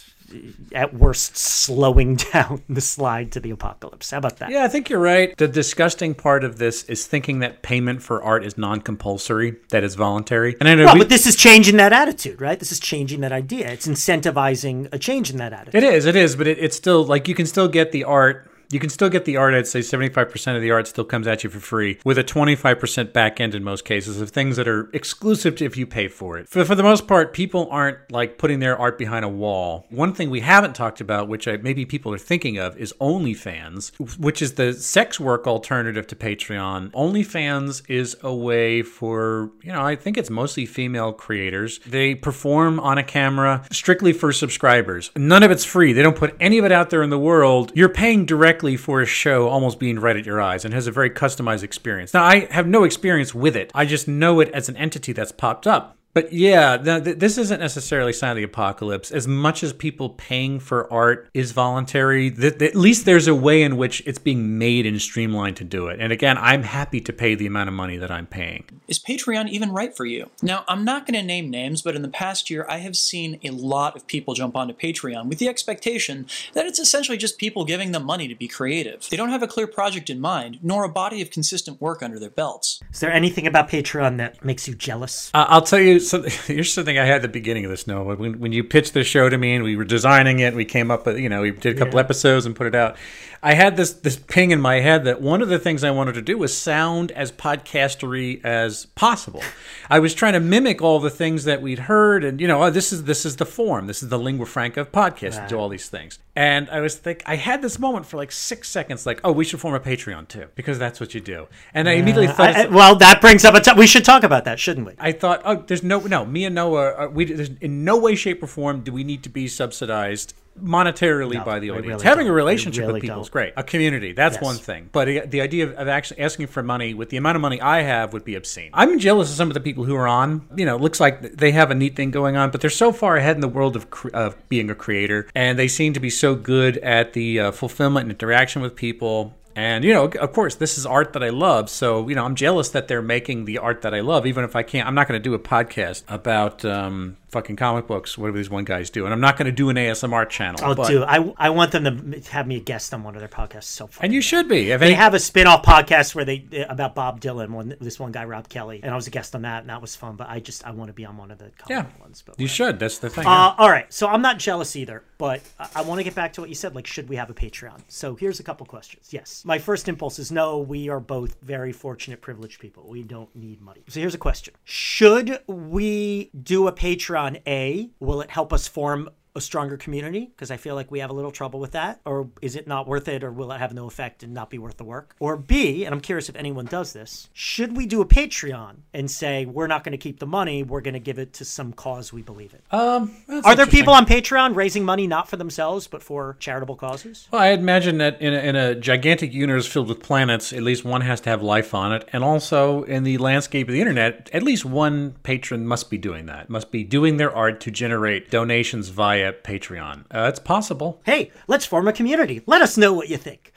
at 0.74 0.94
worst 0.94 1.38
slowing 1.38 2.16
down 2.34 2.62
the 2.70 2.82
slide 2.82 3.32
to 3.32 3.40
the 3.40 3.52
apocalypse. 3.52 4.12
How 4.12 4.18
about 4.18 4.38
that? 4.38 4.50
Yeah, 4.50 4.64
I 4.64 4.68
think 4.68 4.90
you're 4.90 5.00
right. 5.00 5.36
The 5.38 5.48
disgusting 5.48 6.14
part 6.14 6.44
of 6.44 6.58
this 6.58 6.84
is 6.86 7.06
thinking 7.06 7.40
that 7.40 7.62
payment 7.62 8.02
for 8.02 8.22
art 8.22 8.44
is 8.44 8.58
non-compulsory, 8.58 9.56
that 9.70 9.84
is 9.84 9.96
voluntary. 9.96 10.56
And 10.60 10.68
I 10.68 10.76
know, 10.76 10.86
well, 10.86 10.96
we, 10.96 11.00
but 11.02 11.10
this 11.10 11.26
is 11.26 11.36
changing 11.36 11.78
that 11.78 11.94
attitude, 11.94 12.42
right? 12.42 12.60
This 12.60 12.72
is 12.72 12.80
changing 12.80 13.22
that 13.22 13.32
idea. 13.32 13.72
It's 13.72 13.88
incentivizing 13.88 14.90
a 14.92 15.00
change 15.00 15.32
in 15.32 15.38
that 15.38 15.54
attitude. 15.54 15.76
It 15.76 15.84
is, 15.84 16.06
it 16.06 16.16
is, 16.16 16.36
but 16.36 16.48
it, 16.48 16.58
it's 16.60 16.76
still 16.76 17.04
like 17.04 17.28
you 17.28 17.36
can 17.36 17.46
still 17.46 17.68
get 17.68 17.92
the 17.92 18.04
art 18.04 18.47
you 18.70 18.80
can 18.80 18.90
still 18.90 19.10
get 19.10 19.26
the 19.26 19.38
art. 19.38 19.54
I'd 19.54 19.68
say 19.68 19.80
75% 19.80 20.56
of 20.56 20.62
the 20.62 20.72
art 20.72 20.88
still 20.88 21.06
comes 21.06 21.28
at 21.28 21.44
you 21.44 21.50
for 21.50 21.60
free, 21.60 22.00
with 22.04 22.18
a 22.18 22.24
25% 22.24 23.14
back 23.14 23.40
end 23.40 23.56
in 23.56 23.64
most 23.64 23.86
cases 23.86 24.22
of 24.22 24.30
things 24.30 24.58
that 24.58 24.68
are 24.68 24.90
exclusive 24.94 25.56
to 25.58 25.66
if 25.66 25.78
you 25.78 25.86
pay 25.86 26.08
for 26.08 26.38
it. 26.38 26.48
For, 26.48 26.64
for 26.66 26.76
the 26.76 26.84
most 26.84 27.08
part, 27.08 27.34
people 27.34 27.68
aren't 27.72 28.12
like 28.12 28.38
putting 28.38 28.60
their 28.60 28.78
art 28.78 28.98
behind 28.98 29.26
a 29.26 29.30
wall. 29.30 29.86
One 29.90 30.14
thing 30.14 30.30
we 30.30 30.42
haven't 30.42 30.76
talked 30.76 31.02
about, 31.02 31.28
which 31.28 31.48
I, 31.48 31.58
maybe 31.58 31.86
people 31.86 32.14
are 32.14 32.18
thinking 32.18 32.58
of, 32.58 32.78
is 32.78 32.94
OnlyFans, 33.00 34.18
which 34.18 34.42
is 34.42 34.54
the 34.54 34.74
sex 34.74 35.20
work 35.20 35.48
alternative 35.48 36.08
to 36.08 36.16
Patreon. 36.16 36.92
OnlyFans 36.92 37.84
is 37.90 38.18
a 38.22 38.34
way 38.34 38.82
for, 38.82 39.52
you 39.64 39.72
know, 39.72 39.84
I 39.84 39.96
think 39.96 40.18
it's 40.18 40.30
mostly 40.30 40.66
female 40.66 41.14
creators. 41.14 41.80
They 41.80 42.16
perform 42.16 42.80
on 42.80 42.98
a 42.98 43.04
camera 43.04 43.66
strictly 43.72 44.14
for 44.14 44.32
subscribers. 44.32 45.12
None 45.16 45.44
of 45.44 45.52
it's 45.52 45.66
free. 45.66 45.94
They 45.94 46.04
don't 46.04 46.16
put 46.16 46.36
any 46.40 46.58
of 46.58 46.66
it 46.66 46.72
out 46.72 46.90
there 46.90 47.04
in 47.04 47.10
the 47.10 47.20
world. 47.20 47.72
You're 47.76 47.90
paying 47.90 48.26
direct 48.26 48.57
directly 48.58 48.76
for 48.76 49.02
a 49.02 49.06
show 49.06 49.48
almost 49.48 49.78
being 49.78 50.00
right 50.00 50.16
at 50.16 50.26
your 50.26 50.42
eyes 50.42 50.66
and 50.66 50.74
has 50.74 50.88
a 50.88 50.92
very 50.92 51.12
customized 51.12 51.62
experience. 51.62 52.12
Now, 52.12 52.24
I 52.24 52.48
have 52.50 52.66
no 52.66 52.86
experience 52.86 53.36
with 53.36 53.56
it. 53.56 53.72
I 53.76 53.86
just 53.86 54.08
know 54.08 54.40
it 54.40 54.50
as 54.50 54.68
an 54.68 54.76
entity 54.78 55.14
that's 55.14 55.32
popped 55.32 55.68
up. 55.68 55.97
But 56.18 56.34
yeah, 56.34 56.78
this 56.78 57.38
isn't 57.38 57.60
necessarily 57.60 58.12
sign 58.12 58.32
of 58.32 58.38
the 58.38 58.44
apocalypse. 58.44 59.12
As 59.12 59.28
much 59.28 59.62
as 59.62 59.72
people 59.72 60.10
paying 60.10 60.60
for 60.60 60.92
art 60.92 61.30
is 61.36 61.52
voluntary, 61.52 62.32
th- 62.32 62.58
th- 62.58 62.72
at 62.72 62.76
least 62.76 63.06
there's 63.06 63.28
a 63.28 63.36
way 63.36 63.62
in 63.62 63.78
which 63.78 64.02
it's 64.08 64.18
being 64.18 64.58
made 64.58 64.88
and 64.88 65.00
streamlined 65.00 65.58
to 65.58 65.64
do 65.64 65.90
it. 65.90 66.00
And 66.00 66.12
again, 66.12 66.36
I'm 66.40 66.64
happy 66.64 67.02
to 67.02 67.14
pay 67.14 67.36
the 67.36 67.46
amount 67.46 67.68
of 67.68 67.76
money 67.76 67.98
that 67.98 68.10
I'm 68.10 68.26
paying. 68.26 68.64
Is 68.88 68.98
Patreon 68.98 69.50
even 69.50 69.72
right 69.72 69.96
for 69.96 70.06
you? 70.06 70.32
Now, 70.42 70.64
I'm 70.68 70.84
not 70.84 71.06
going 71.06 71.20
to 71.20 71.22
name 71.22 71.52
names, 71.52 71.84
but 71.84 71.96
in 71.96 72.02
the 72.02 72.08
past 72.08 72.50
year, 72.50 72.66
I 72.68 72.80
have 72.80 72.98
seen 72.98 73.40
a 73.44 73.52
lot 73.52 73.96
of 73.96 74.08
people 74.08 74.34
jump 74.34 74.56
onto 74.56 74.74
Patreon 74.74 75.28
with 75.28 75.38
the 75.38 75.48
expectation 75.48 76.26
that 76.54 76.66
it's 76.66 76.80
essentially 76.80 77.20
just 77.20 77.38
people 77.38 77.64
giving 77.64 77.92
them 77.92 78.04
money 78.04 78.28
to 78.28 78.34
be 78.34 78.48
creative. 78.48 79.08
They 79.08 79.18
don't 79.18 79.30
have 79.30 79.44
a 79.44 79.48
clear 79.48 79.68
project 79.68 80.10
in 80.10 80.20
mind, 80.20 80.58
nor 80.64 80.84
a 80.84 80.90
body 80.90 81.22
of 81.22 81.30
consistent 81.30 81.80
work 81.80 82.02
under 82.02 82.18
their 82.18 82.32
belts. 82.32 82.82
Is 82.92 83.02
there 83.02 83.14
anything 83.14 83.46
about 83.46 83.70
Patreon 83.70 84.18
that 84.18 84.44
makes 84.44 84.68
you 84.68 84.74
jealous? 84.74 85.30
Uh, 85.36 85.46
I'll 85.48 85.62
tell 85.62 85.78
you 85.78 86.07
so 86.08 86.24
here's 86.48 86.74
something 86.74 86.98
I 86.98 87.06
had 87.06 87.18
at 87.18 87.22
the 87.24 87.28
beginning 87.28 87.66
of 87.66 87.72
this. 87.72 87.88
Noah, 87.88 88.16
when 88.16 88.40
when 88.40 88.52
you 88.52 88.64
pitched 88.64 88.94
the 88.94 89.04
show 89.04 89.30
to 89.30 89.38
me 89.38 89.56
and 89.56 89.64
we 89.64 89.76
were 89.76 89.86
designing 89.86 90.40
it, 90.40 90.54
we 90.54 90.66
came 90.66 90.92
up 90.92 91.06
with 91.06 91.18
you 91.18 91.30
know 91.30 91.42
we 91.42 91.52
did 91.52 91.76
a 91.76 91.80
couple 91.80 91.96
yeah. 91.96 92.02
episodes 92.02 92.46
and 92.46 92.56
put 92.56 92.68
it 92.68 92.76
out. 92.76 92.96
I 93.42 93.54
had 93.54 93.78
this 93.78 93.94
this 93.94 94.18
ping 94.18 94.52
in 94.52 94.60
my 94.60 94.80
head 94.80 95.04
that 95.06 95.22
one 95.22 95.42
of 95.42 95.50
the 95.50 95.60
things 95.60 95.84
I 95.84 95.92
wanted 95.92 96.14
to 96.14 96.22
do 96.22 96.38
was 96.38 96.58
sound 96.58 97.12
as 97.12 97.32
podcastery 97.32 98.44
as 98.44 98.88
possible. 98.88 99.44
I 99.90 100.00
was 100.00 100.14
trying 100.14 100.34
to 100.34 100.40
mimic 100.40 100.82
all 100.82 101.00
the 101.00 101.10
things 101.10 101.44
that 101.46 101.62
we'd 101.62 101.80
heard, 101.80 102.24
and 102.24 102.42
you 102.42 102.48
know, 102.48 102.64
oh, 102.64 102.70
this 102.70 102.92
is 102.92 103.04
this 103.04 103.26
is 103.26 103.36
the 103.38 103.46
form, 103.46 103.88
this 103.88 104.02
is 104.02 104.10
the 104.10 104.20
lingua 104.20 104.46
franca 104.46 104.82
of 104.82 104.92
podcast, 104.92 105.40
right. 105.40 105.50
do 105.50 105.58
all 105.58 105.70
these 105.70 105.90
things. 105.90 106.20
And 106.36 106.70
I 106.70 106.82
was 106.82 106.96
think 106.96 107.24
I 107.26 107.36
had 107.36 107.62
this 107.62 107.80
moment 107.80 108.06
for 108.06 108.18
like 108.18 108.32
six 108.32 108.70
seconds, 108.70 109.06
like, 109.06 109.20
oh, 109.24 109.32
we 109.32 109.44
should 109.44 109.60
form 109.60 109.74
a 109.74 109.80
Patreon 109.80 110.28
too, 110.28 110.48
because 110.56 110.78
that's 110.78 111.00
what 111.00 111.16
you 111.16 111.22
do. 111.22 111.48
And 111.74 111.90
I 111.90 111.94
immediately 111.94 112.28
thought, 112.28 112.56
I, 112.56 112.68
well, 112.68 112.96
that 112.98 113.22
brings 113.22 113.44
up 113.44 113.56
a. 113.56 113.60
T- 113.60 113.72
we 113.76 113.88
should 113.88 114.06
talk 114.06 114.24
about 114.24 114.46
that, 114.46 114.60
shouldn't 114.60 114.86
we? 114.86 114.94
I 115.00 115.12
thought, 115.12 115.42
oh, 115.46 115.64
there's 115.68 115.84
no, 115.84 116.00
no, 116.02 116.26
me 116.26 116.46
and 116.46 116.54
Noah, 116.54 116.94
are, 116.94 117.10
we, 117.10 117.26
there's 117.26 117.50
in 117.62 117.84
no 117.84 117.98
way, 117.98 118.16
shape, 118.16 118.44
or 118.44 118.48
form 118.48 118.82
do 118.82 118.92
we 118.92 119.04
need 119.04 119.24
to 119.24 119.30
be 119.30 119.48
subsidized 119.48 120.36
monetarily 120.64 121.36
No, 121.36 121.44
by 121.44 121.60
the 121.60 121.70
audience. 121.72 121.88
really 121.88 122.04
Having 122.04 122.26
a 122.26 122.30
don't. 122.30 122.34
We 122.36 122.38
relationship 122.38 122.82
really 122.82 122.94
with 122.94 123.02
people 123.04 123.22
is 123.22 123.28
don't. 123.28 123.32
great. 123.34 123.54
A 123.58 123.64
community, 123.64 124.12
that's 124.14 124.36
Yes. 124.36 124.44
one 124.44 124.56
thing. 124.56 124.90
But 124.92 125.30
the 125.32 125.42
idea 125.42 125.66
of, 125.68 125.74
of 125.74 125.88
actually 125.88 126.22
asking 126.22 126.48
for 126.48 126.64
money 126.64 126.94
with 126.94 127.10
the 127.10 127.18
amount 127.18 127.36
of 127.36 127.42
money 127.42 127.60
I 127.62 127.82
have 127.82 128.14
would 128.14 128.24
be 128.26 128.36
obscene. 128.36 128.70
I'm 128.74 129.00
jealous 129.00 129.30
of 129.30 129.36
some 129.38 129.50
of 129.50 129.54
the 129.54 129.60
people 129.60 129.84
who 129.86 129.96
are 129.96 130.08
on. 130.08 130.48
You 130.56 130.66
know, 130.66 130.76
it 130.76 130.82
looks 130.82 131.00
like 131.00 131.22
they 131.22 131.52
have 131.52 131.72
a 131.72 131.76
neat 131.76 131.96
thing 131.96 132.12
going 132.12 132.36
on, 132.38 132.52
but 132.52 132.62
they're 132.62 132.70
so 132.70 132.92
far 132.92 133.18
ahead 133.18 133.36
in 133.36 133.42
the 133.42 133.48
world 133.48 133.76
of, 133.76 133.90
cre- 133.90 134.10
of 134.14 134.36
being 134.50 134.70
a 134.70 134.76
creator, 134.76 135.28
and 135.36 135.58
they 135.58 135.68
seem 135.68 135.94
to 135.94 136.00
be 136.00 136.10
so 136.10 136.36
good 136.36 136.78
at 136.80 137.14
the 137.14 137.40
uh, 137.40 137.52
fulfillment 137.52 138.04
and 138.06 138.12
interaction 138.12 138.62
with 138.62 138.76
people. 138.76 139.34
And 139.56 139.84
you 139.84 139.92
know, 139.92 140.06
of 140.06 140.34
course, 140.34 140.54
this 140.54 140.78
is 140.78 140.86
art 140.86 141.14
that 141.14 141.24
I 141.24 141.30
love. 141.30 141.68
So 141.72 142.08
you 142.08 142.14
know, 142.14 142.24
I'm 142.26 142.36
jealous 142.36 142.70
that 142.70 142.88
they're 142.88 143.02
making 143.02 143.46
the 143.46 143.58
art 143.58 143.82
that 143.82 143.92
I 143.94 144.02
love. 144.02 144.28
Even 144.28 144.44
if 144.44 144.56
I 144.56 144.62
can't, 144.62 144.88
I'm 144.88 144.94
not 144.94 145.08
going 145.08 145.20
to 145.20 145.24
do 145.24 145.34
a 145.34 145.40
podcast 145.40 146.04
about 146.08 146.64
um, 146.64 147.18
fucking 147.38 147.56
comic 147.56 147.88
books. 147.88 148.18
Whatever 148.18 148.38
these 148.38 148.50
one 148.50 148.64
guys 148.64 148.90
do, 148.90 149.06
and 149.06 149.14
I'm 149.14 149.22
not 149.22 149.38
going 149.38 149.46
to 149.46 149.52
do 149.52 149.70
an 149.70 149.76
ASMR 149.76 150.28
channel. 150.28 150.60
I'll 150.64 150.76
but- 150.76 150.88
do. 150.88 151.04
I 151.04 151.34
I 151.38 151.50
want 151.52 151.72
them 151.72 152.12
to 152.12 152.32
have 152.32 152.48
me 152.48 152.58
a 152.58 152.60
guest 152.60 152.94
on 152.94 153.04
one 153.04 153.16
of 153.16 153.20
their 153.20 153.30
podcasts. 153.30 153.66
So. 153.66 153.90
And 154.02 154.14
you 154.14 154.22
should 154.22 154.48
be. 154.48 154.72
If 154.72 154.80
They 154.80 154.88
any, 154.88 154.96
have 154.96 155.14
a 155.14 155.20
spin-off 155.20 155.64
podcast 155.64 156.16
where 156.16 156.26
they 156.26 156.66
about 156.68 156.96
Bob 156.96 157.22
Dylan. 157.22 157.50
One 157.50 157.76
this 157.80 158.00
one 158.00 158.12
guy 158.12 158.26
Rob 158.26 158.50
Kelly, 158.50 158.80
and 158.82 158.92
I 158.92 158.96
was 158.96 159.08
a 159.08 159.12
guest 159.12 159.36
on 159.36 159.44
that, 159.44 159.62
and 159.62 159.70
that 159.70 159.82
was 159.82 159.96
fun. 159.96 160.16
But 160.16 160.30
I 160.30 160.40
just 160.40 160.66
I 160.66 160.72
want 160.72 160.90
to 160.90 160.94
be 160.94 161.06
on 161.06 161.18
one 161.18 161.32
of 161.32 161.38
the 161.38 161.52
comic 161.58 161.70
yeah, 161.70 162.02
ones. 162.02 162.24
But 162.26 162.40
you 162.40 162.48
should. 162.48 162.80
That's 162.80 162.98
the 162.98 163.10
thing. 163.10 163.26
Uh, 163.26 163.56
all 163.58 163.70
right, 163.70 163.92
so 163.94 164.08
I'm 164.08 164.22
not 164.22 164.40
jealous 164.40 164.76
either, 164.76 165.04
but 165.18 165.42
I, 165.60 165.70
I 165.76 165.82
want 165.82 166.00
to 166.00 166.04
get 166.04 166.16
back 166.16 166.34
to 166.34 166.42
what 166.42 166.50
you 166.50 166.56
said. 166.56 166.76
Like, 166.76 166.88
should 166.88 167.08
we 167.10 167.16
have 167.18 167.30
a 167.30 167.34
Patreon? 167.34 167.82
So 167.88 168.16
here's 168.16 168.40
a 168.40 168.44
couple 168.44 168.66
questions. 168.66 169.10
Yes, 169.12 169.44
my 169.46 169.60
first 169.60 169.88
impulse 169.88 170.18
is 170.20 170.32
no. 170.32 170.58
We 170.58 170.90
are 170.90 171.00
both 171.00 171.38
very 171.42 171.72
fortunate, 171.72 172.22
privileged 172.22 172.60
people. 172.60 172.88
We 172.88 173.04
don't 173.04 173.34
need 173.36 173.62
money. 173.62 173.84
So 173.88 174.00
here's 174.00 174.16
a 174.16 174.20
question: 174.20 174.56
Should 174.64 175.40
we 175.48 176.32
do 176.44 176.68
a 176.68 176.72
Patreon? 176.72 177.27
A, 177.46 177.90
will 178.00 178.22
it 178.22 178.32
help 178.32 178.54
us 178.54 178.68
form? 178.68 179.10
A 179.38 179.42
stronger 179.42 179.78
community 179.78 180.26
because 180.26 180.50
I 180.50 180.58
feel 180.58 180.74
like 180.74 180.90
we 180.90 181.00
have 181.00 181.12
a 181.12 181.14
little 181.14 181.30
trouble 181.32 181.60
with 181.60 181.74
that, 181.74 182.02
or 182.06 182.28
is 182.42 182.56
it 182.56 182.66
not 182.68 182.88
worth 182.88 183.08
it, 183.08 183.24
or 183.24 183.32
will 183.32 183.52
it 183.52 183.60
have 183.60 183.72
no 183.72 183.86
effect 183.86 184.24
and 184.24 184.34
not 184.34 184.50
be 184.50 184.58
worth 184.58 184.78
the 184.78 184.84
work? 184.84 185.16
Or 185.20 185.38
B, 185.38 185.86
and 185.86 185.94
I'm 185.94 186.02
curious 186.02 186.28
if 186.28 186.36
anyone 186.36 186.66
does 186.66 186.92
this, 186.94 187.30
should 187.34 187.78
we 187.78 187.86
do 187.86 188.02
a 188.02 188.06
Patreon 188.06 188.78
and 188.96 189.12
say 189.12 189.46
we're 189.46 189.68
not 189.68 189.84
going 189.84 189.92
to 189.92 189.98
keep 190.00 190.20
the 190.20 190.26
money, 190.26 190.64
we're 190.64 190.82
going 190.82 190.96
to 190.96 191.00
give 191.00 191.20
it 191.20 191.34
to 191.34 191.46
some 191.46 191.72
cause 191.72 192.12
we 192.12 192.24
believe 192.24 192.56
in? 192.56 192.80
um, 192.80 193.16
Are 193.46 193.56
there 193.56 193.68
people 193.68 193.94
on 193.94 194.08
Patreon 194.08 194.56
raising 194.56 194.84
money 194.84 195.06
not 195.06 195.30
for 195.30 195.38
themselves 195.38 195.86
but 195.86 196.02
for 196.02 196.36
charitable 196.40 196.76
causes? 196.76 197.28
Well, 197.32 197.44
I 197.44 197.50
imagine 197.50 198.00
that 198.00 198.20
in 198.20 198.34
a, 198.34 198.40
in 198.40 198.56
a 198.56 198.74
gigantic 198.74 199.34
universe 199.34 199.68
filled 199.68 199.88
with 199.88 200.02
planets, 200.02 200.52
at 200.52 200.64
least 200.64 200.84
one 200.84 201.02
has 201.02 201.22
to 201.22 201.30
have 201.30 201.44
life 201.44 201.76
on 201.76 201.94
it, 201.94 202.10
and 202.12 202.24
also 202.24 202.82
in 202.84 203.04
the 203.04 203.20
landscape 203.20 203.68
of 203.68 203.74
the 203.74 203.82
internet, 203.82 204.32
at 204.34 204.42
least 204.42 204.66
one 204.66 205.12
patron 205.22 205.68
must 205.68 205.92
be 205.92 206.00
doing 206.00 206.26
that. 206.26 206.50
Must 206.50 206.72
be 206.72 206.84
doing 206.84 207.18
their 207.18 207.32
art 207.36 207.62
to 207.62 207.72
generate 207.72 208.32
donations 208.32 208.90
via 208.90 209.27
Patreon. 209.32 210.06
Uh, 210.12 210.28
it's 210.30 210.40
possible. 210.40 211.02
Hey, 211.06 211.32
let's 211.48 211.66
form 211.66 211.88
a 211.88 211.94
community. 211.94 212.42
Let 212.46 212.62
us 212.62 212.78
know 212.78 212.94
what 212.94 213.10
you 213.10 213.18
think. 213.18 213.54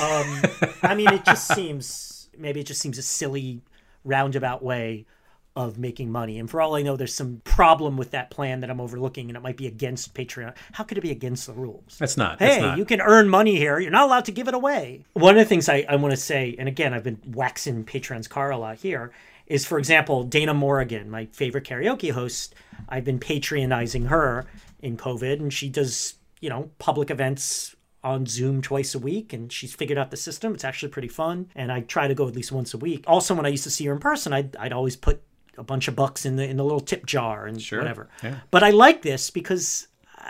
Um, 0.00 0.42
I 0.82 0.94
mean, 0.94 1.12
it 1.12 1.24
just 1.24 1.48
seems 1.54 2.28
maybe 2.36 2.60
it 2.60 2.66
just 2.66 2.80
seems 2.80 2.98
a 2.98 3.02
silly 3.02 3.62
roundabout 4.04 4.62
way 4.62 5.06
of 5.54 5.78
making 5.78 6.10
money. 6.10 6.38
And 6.38 6.48
for 6.48 6.62
all 6.62 6.74
I 6.76 6.82
know, 6.82 6.96
there's 6.96 7.14
some 7.14 7.42
problem 7.44 7.96
with 7.96 8.12
that 8.12 8.30
plan 8.30 8.60
that 8.60 8.70
I'm 8.70 8.80
overlooking, 8.80 9.28
and 9.28 9.36
it 9.36 9.42
might 9.42 9.56
be 9.58 9.66
against 9.66 10.14
Patreon. 10.14 10.54
How 10.72 10.84
could 10.84 10.96
it 10.96 11.02
be 11.02 11.10
against 11.10 11.46
the 11.46 11.52
rules? 11.52 11.96
That's 11.98 12.16
not. 12.16 12.38
Hey, 12.38 12.60
not. 12.60 12.78
you 12.78 12.86
can 12.86 13.02
earn 13.02 13.28
money 13.28 13.56
here. 13.56 13.78
You're 13.78 13.90
not 13.90 14.04
allowed 14.04 14.24
to 14.26 14.32
give 14.32 14.48
it 14.48 14.54
away. 14.54 15.04
One 15.12 15.36
of 15.36 15.44
the 15.44 15.44
things 15.44 15.68
I, 15.68 15.84
I 15.88 15.96
want 15.96 16.12
to 16.12 16.16
say, 16.16 16.56
and 16.58 16.68
again, 16.68 16.94
I've 16.94 17.04
been 17.04 17.20
waxing 17.26 17.84
Patreon's 17.84 18.28
car 18.28 18.50
a 18.50 18.56
lot 18.56 18.78
here, 18.78 19.12
is 19.52 19.66
for 19.66 19.78
example, 19.78 20.24
Dana 20.24 20.54
Morrigan, 20.54 21.10
my 21.10 21.26
favorite 21.26 21.64
karaoke 21.64 22.10
host. 22.10 22.54
I've 22.88 23.04
been 23.04 23.18
patronizing 23.18 24.06
her 24.06 24.46
in 24.80 24.96
COVID, 24.96 25.40
and 25.40 25.52
she 25.52 25.68
does, 25.68 26.14
you 26.40 26.48
know, 26.48 26.70
public 26.78 27.10
events 27.10 27.76
on 28.02 28.24
Zoom 28.24 28.62
twice 28.62 28.94
a 28.94 28.98
week, 28.98 29.34
and 29.34 29.52
she's 29.52 29.74
figured 29.74 29.98
out 29.98 30.10
the 30.10 30.16
system. 30.16 30.54
It's 30.54 30.64
actually 30.64 30.88
pretty 30.88 31.08
fun, 31.08 31.50
and 31.54 31.70
I 31.70 31.82
try 31.82 32.08
to 32.08 32.14
go 32.14 32.26
at 32.26 32.34
least 32.34 32.50
once 32.50 32.72
a 32.72 32.78
week. 32.78 33.04
Also, 33.06 33.34
when 33.34 33.44
I 33.44 33.50
used 33.50 33.64
to 33.64 33.70
see 33.70 33.84
her 33.84 33.92
in 33.92 34.00
person, 34.00 34.32
I'd, 34.32 34.56
I'd 34.56 34.72
always 34.72 34.96
put 34.96 35.20
a 35.58 35.62
bunch 35.62 35.86
of 35.86 35.94
bucks 35.94 36.24
in 36.24 36.36
the 36.36 36.48
in 36.48 36.56
the 36.56 36.64
little 36.64 36.80
tip 36.80 37.04
jar 37.04 37.44
and 37.44 37.60
whatever. 37.82 38.08
yeah. 38.22 38.38
But 38.50 38.62
I 38.62 38.70
like 38.70 39.02
this 39.02 39.28
because 39.28 39.86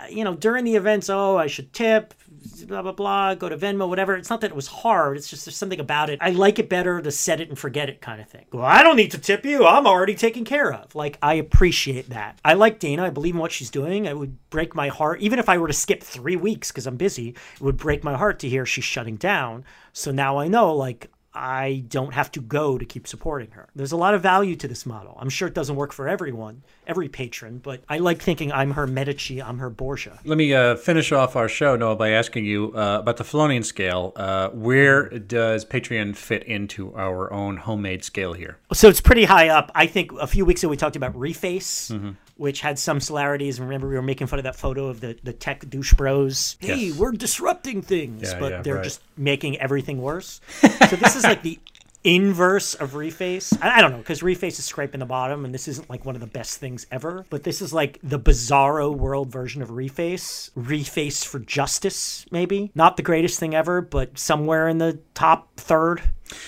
you 0.09 0.23
know 0.23 0.35
during 0.35 0.63
the 0.63 0.75
events, 0.75 1.09
oh, 1.09 1.37
I 1.37 1.47
should 1.47 1.73
tip, 1.73 2.13
blah 2.67 2.81
blah 2.81 2.91
blah, 2.91 3.35
go 3.35 3.49
to 3.49 3.57
Venmo, 3.57 3.87
whatever. 3.87 4.15
It's 4.15 4.29
not 4.29 4.41
that 4.41 4.51
it 4.51 4.55
was 4.55 4.67
hard. 4.67 5.17
It's 5.17 5.29
just 5.29 5.45
there's 5.45 5.55
something 5.57 5.79
about 5.79 6.09
it. 6.09 6.19
I 6.21 6.31
like 6.31 6.59
it 6.59 6.69
better 6.69 7.01
to 7.01 7.11
set 7.11 7.39
it 7.41 7.49
and 7.49 7.57
forget 7.57 7.89
it 7.89 8.01
kind 8.01 8.21
of 8.21 8.27
thing. 8.27 8.45
Well, 8.51 8.65
I 8.65 8.83
don't 8.83 8.95
need 8.95 9.11
to 9.11 9.17
tip 9.17 9.45
you. 9.45 9.65
I'm 9.65 9.87
already 9.87 10.15
taken 10.15 10.45
care 10.45 10.73
of. 10.73 10.95
Like 10.95 11.17
I 11.21 11.35
appreciate 11.35 12.09
that. 12.09 12.39
I 12.43 12.53
like 12.53 12.79
Dana. 12.79 13.05
I 13.05 13.09
believe 13.09 13.35
in 13.35 13.41
what 13.41 13.51
she's 13.51 13.69
doing. 13.69 14.05
It 14.05 14.17
would 14.17 14.37
break 14.49 14.75
my 14.75 14.89
heart, 14.89 15.21
even 15.21 15.39
if 15.39 15.49
I 15.49 15.57
were 15.57 15.67
to 15.67 15.73
skip 15.73 16.03
three 16.03 16.35
weeks 16.35 16.71
because 16.71 16.87
I'm 16.87 16.97
busy. 16.97 17.29
It 17.29 17.61
would 17.61 17.77
break 17.77 18.03
my 18.03 18.15
heart 18.15 18.39
to 18.39 18.49
hear 18.49 18.65
she's 18.65 18.83
shutting 18.83 19.15
down. 19.15 19.65
So 19.93 20.11
now 20.11 20.37
I 20.37 20.47
know, 20.47 20.73
like. 20.75 21.09
I 21.35 21.83
don't 21.87 22.13
have 22.13 22.31
to 22.33 22.41
go 22.41 22.77
to 22.77 22.85
keep 22.85 23.07
supporting 23.07 23.51
her. 23.51 23.69
There's 23.75 23.91
a 23.91 23.97
lot 23.97 24.13
of 24.13 24.21
value 24.21 24.55
to 24.57 24.67
this 24.67 24.85
model. 24.85 25.17
I'm 25.19 25.29
sure 25.29 25.47
it 25.47 25.53
doesn't 25.53 25.75
work 25.75 25.91
for 25.91 26.07
everyone, 26.07 26.63
every 26.85 27.09
patron, 27.09 27.57
but 27.57 27.83
I 27.89 27.97
like 27.97 28.21
thinking 28.21 28.51
I'm 28.51 28.71
her 28.71 28.85
Medici, 28.87 29.41
I'm 29.41 29.57
her 29.59 29.69
Borgia. 29.69 30.19
Let 30.25 30.37
me 30.37 30.53
uh, 30.53 30.75
finish 30.75 31.11
off 31.11 31.35
our 31.35 31.49
show, 31.49 31.75
Noah, 31.75 31.95
by 31.95 32.09
asking 32.11 32.45
you 32.45 32.73
uh, 32.75 32.99
about 32.99 33.17
the 33.17 33.23
Felonian 33.23 33.63
scale. 33.63 34.13
Uh, 34.15 34.49
where 34.49 35.09
does 35.09 35.65
Patreon 35.65 36.15
fit 36.15 36.43
into 36.43 36.95
our 36.95 37.31
own 37.33 37.57
homemade 37.57 38.03
scale 38.03 38.33
here? 38.33 38.57
So 38.73 38.87
it's 38.89 39.01
pretty 39.01 39.23
high 39.25 39.49
up. 39.49 39.71
I 39.75 39.87
think 39.87 40.11
a 40.13 40.27
few 40.27 40.45
weeks 40.45 40.63
ago 40.63 40.69
we 40.69 40.77
talked 40.77 40.95
about 40.95 41.13
Reface, 41.13 41.91
Mm-hmm. 41.91 42.11
Which 42.35 42.61
had 42.61 42.79
some 42.79 42.99
similarities. 42.99 43.59
Remember, 43.59 43.87
we 43.87 43.95
were 43.95 44.01
making 44.01 44.27
fun 44.27 44.39
of 44.39 44.43
that 44.43 44.55
photo 44.55 44.87
of 44.87 44.99
the, 45.01 45.17
the 45.23 45.33
tech 45.33 45.69
douche 45.69 45.93
bros. 45.93 46.57
Hey, 46.59 46.85
Yes. 46.87 46.97
we're 46.97 47.11
disrupting 47.11 47.81
things, 47.81 48.31
Yeah, 48.31 48.39
but 48.39 48.51
yeah, 48.51 48.61
they're 48.61 48.75
right. 48.75 48.83
just 48.83 49.01
making 49.17 49.57
everything 49.59 50.01
worse. 50.01 50.41
so 50.61 50.95
this 50.95 51.15
is 51.15 51.23
like 51.23 51.43
the 51.43 51.59
inverse 52.03 52.73
of 52.75 52.91
Reface. 52.91 53.57
I, 53.61 53.77
I 53.77 53.81
don't 53.81 53.91
know, 53.91 53.97
because 53.97 54.21
Reface 54.21 54.59
is 54.59 54.65
scraping 54.65 54.99
the 54.99 55.05
bottom, 55.05 55.45
and 55.45 55.53
this 55.53 55.67
isn't 55.67 55.89
like 55.89 56.05
one 56.05 56.15
of 56.15 56.21
the 56.21 56.27
best 56.27 56.59
things 56.59 56.85
ever. 56.91 57.25
But 57.29 57.43
this 57.43 57.61
is 57.61 57.73
like 57.73 57.99
the 58.03 58.19
bizarro 58.19 58.95
world 58.95 59.31
version 59.31 59.61
of 59.61 59.69
Reface. 59.69 60.51
Reface 60.51 61.25
for 61.25 61.39
justice, 61.39 62.25
maybe. 62.31 62.71
Not 62.75 62.97
the 62.97 63.03
greatest 63.03 63.39
thing 63.39 63.55
ever, 63.55 63.81
but 63.81 64.17
somewhere 64.17 64.67
in 64.67 64.77
the 64.77 64.99
top 65.13 65.55
third. 65.57 66.01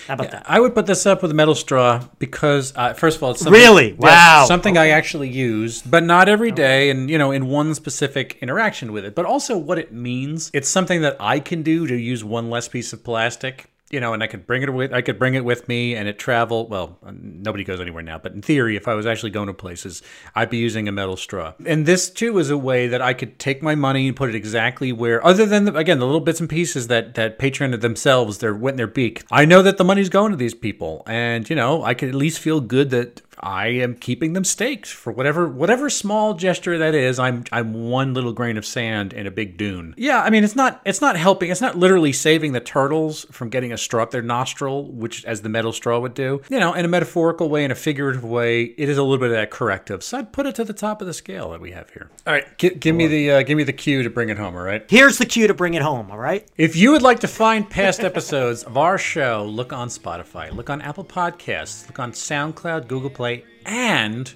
How 0.08 0.16
about 0.16 0.32
that? 0.32 0.44
I 0.48 0.60
would 0.60 0.74
put 0.74 0.88
this 0.88 1.06
up 1.06 1.22
with 1.22 1.30
a 1.30 1.36
metal 1.36 1.54
straw 1.54 2.04
because, 2.18 2.74
uh, 2.76 2.94
first 2.94 3.18
of 3.18 3.24
all, 3.24 3.32
it's 3.32 3.42
something, 3.42 3.62
Really? 3.62 3.94
Wow. 3.94 4.46
something 4.48 4.78
I 4.78 4.90
actually 4.90 5.30
use, 5.30 5.82
but 5.84 6.04
not 6.04 6.28
every 6.28 6.52
day, 6.52 6.90
and 6.90 7.10
you 7.10 7.18
know, 7.18 7.32
in 7.32 7.48
one 7.48 7.76
specific 7.76 8.38
interaction 8.42 8.92
with 8.92 9.06
it. 9.06 9.14
But 9.14 9.26
also, 9.26 9.58
what 9.58 9.78
it 9.78 9.94
means. 9.94 10.50
It's 10.54 10.70
something 10.70 11.02
that 11.02 11.18
I 11.20 11.40
can 11.40 11.62
do 11.62 11.86
to 11.86 11.96
use 11.96 12.24
one 12.24 12.50
less 12.50 12.68
piece 12.68 12.94
of 12.94 13.04
plastic. 13.04 13.70
You 13.92 14.00
know, 14.00 14.14
and 14.14 14.24
I 14.24 14.28
could 14.28 14.48
bring 14.48 14.64
it 14.64 14.74
with. 14.74 14.92
I 14.94 15.02
could 15.02 15.20
bring 15.20 15.36
it 15.36 15.46
with 15.46 15.68
me, 15.68 15.96
and 15.96 16.08
it 16.08 16.18
travel. 16.18 16.68
Well, 16.68 16.98
nobody 17.12 17.64
goes 17.64 17.80
anywhere 17.80 18.02
now, 18.02 18.18
but 18.18 18.34
in 18.34 18.42
theory, 18.42 18.76
if 18.76 18.88
I 18.88 18.96
was 18.96 19.06
actually 19.06 19.30
going 19.30 19.46
to 19.46 19.54
places, 19.54 20.02
I'd 20.34 20.50
be 20.50 20.58
using 20.58 20.88
a 20.88 20.92
metal 20.92 21.16
straw. 21.16 21.54
And 21.64 21.86
this 21.86 22.10
too 22.10 22.40
is 22.40 22.50
a 22.50 22.58
way 22.58 22.88
that 22.88 23.02
I 23.02 23.14
could 23.14 23.38
take 23.38 23.62
my 23.62 23.76
money 23.76 24.08
and 24.08 24.18
put 24.18 24.30
it 24.30 24.36
exactly 24.36 24.92
where, 24.92 25.24
other 25.24 25.46
than 25.46 25.66
the, 25.66 25.76
again 25.76 26.00
the 26.00 26.06
little 26.06 26.20
bits 26.20 26.40
and 26.40 26.50
pieces 26.50 26.88
that 26.88 27.14
that 27.14 27.38
Patreon 27.38 27.80
themselves 27.82 28.40
they're 28.40 28.56
wet 28.56 28.74
in 28.74 28.78
their 28.78 28.88
beak. 28.88 29.24
I 29.32 29.46
know 29.46 29.62
that 29.62 29.78
the 29.78 29.84
money's 29.84 30.10
going 30.10 30.32
to 30.32 30.38
these 30.38 30.56
people, 30.56 31.04
and 31.06 31.48
you 31.48 31.56
know 31.56 31.84
I 31.84 31.94
could 31.94 32.10
at 32.10 32.16
least 32.16 32.40
feel 32.40 32.62
good 32.62 32.90
that 32.90 33.22
I 33.40 33.68
am 33.68 33.96
keeping 33.96 34.34
them 34.34 34.44
staked 34.44 34.88
for 34.88 35.12
whatever 35.12 35.48
whatever 35.48 35.90
small 35.90 36.34
gesture 36.34 36.78
that 36.78 36.96
is. 36.96 37.20
I'm 37.20 37.44
I'm 37.52 37.74
one 37.90 38.14
little 38.14 38.34
grain 38.34 38.58
of 38.58 38.66
sand 38.66 39.14
in 39.14 39.28
a 39.28 39.32
big 39.32 39.58
dune. 39.58 39.94
Yeah, 39.98 40.22
I 40.22 40.30
mean 40.30 40.44
it's 40.44 40.56
not 40.56 40.82
it's 40.86 41.02
not 41.02 41.16
helping. 41.18 41.50
It's 41.52 41.62
not 41.62 41.78
literally 41.78 42.14
saving 42.14 42.54
the 42.54 42.60
turtles 42.60 43.26
from 43.32 43.50
getting 43.50 43.72
a 43.72 43.78
straw 43.78 44.04
up 44.04 44.12
their 44.12 44.22
nostril, 44.22 44.92
which 44.92 45.26
as 45.26 45.42
the 45.42 45.50
metal 45.50 45.74
straw 45.74 46.00
would 46.00 46.14
do. 46.14 46.42
You 46.50 46.60
know, 46.60 46.74
in 46.74 46.86
a 46.86 46.88
metaphorical 46.88 47.50
way, 47.50 47.64
in 47.64 47.72
a 47.72 47.76
figurative 47.76 48.24
way, 48.24 48.64
it 48.64 48.90
is 48.90 48.98
a 48.98 49.04
little 49.04 49.18
bit 49.18 49.32
of 49.32 49.36
that 49.36 49.52
corrective. 49.52 50.04
So 50.04 50.18
I'd 50.18 50.32
put 50.32 50.46
it 50.46 50.56
to 50.56 50.64
the 50.64 50.74
top 50.74 51.02
of 51.02 51.08
the 51.08 51.14
scale 51.14 51.52
that 51.52 51.62
we 51.62 51.72
have 51.72 51.90
here. 51.90 52.10
All 52.28 52.34
right, 52.34 52.46
gi- 52.58 52.76
give 52.76 52.96
me 52.96 53.08
the 53.08 53.32
uh, 53.32 53.44
give 53.44 53.58
me 53.58 53.64
the 53.64 53.74
cue 53.74 54.04
to 54.04 54.10
bring 54.10 54.30
it 54.30 54.38
home. 54.38 54.56
All 54.56 54.62
right. 54.62 54.86
Here's 54.90 55.18
the 55.18 55.26
cue 55.26 55.48
to 55.48 55.54
bring 55.54 55.74
it 55.74 55.82
home, 55.82 56.12
all 56.12 56.18
right? 56.18 56.48
If 56.58 56.76
you 56.76 56.92
would 56.92 57.02
like 57.02 57.20
to 57.22 57.28
find 57.28 57.70
past 57.70 58.02
episodes 58.02 58.64
of 58.64 58.78
our 58.78 58.98
show, 58.98 59.46
look 59.50 59.74
on 59.74 59.90
Spotify, 59.90 60.54
look 60.54 60.70
on 60.70 60.82
Apple 60.82 61.04
Podcasts, 61.06 61.88
look 61.88 62.00
on 62.00 62.12
SoundCloud, 62.12 62.88
Google 62.88 63.10
Play, 63.10 63.25
and 63.66 64.34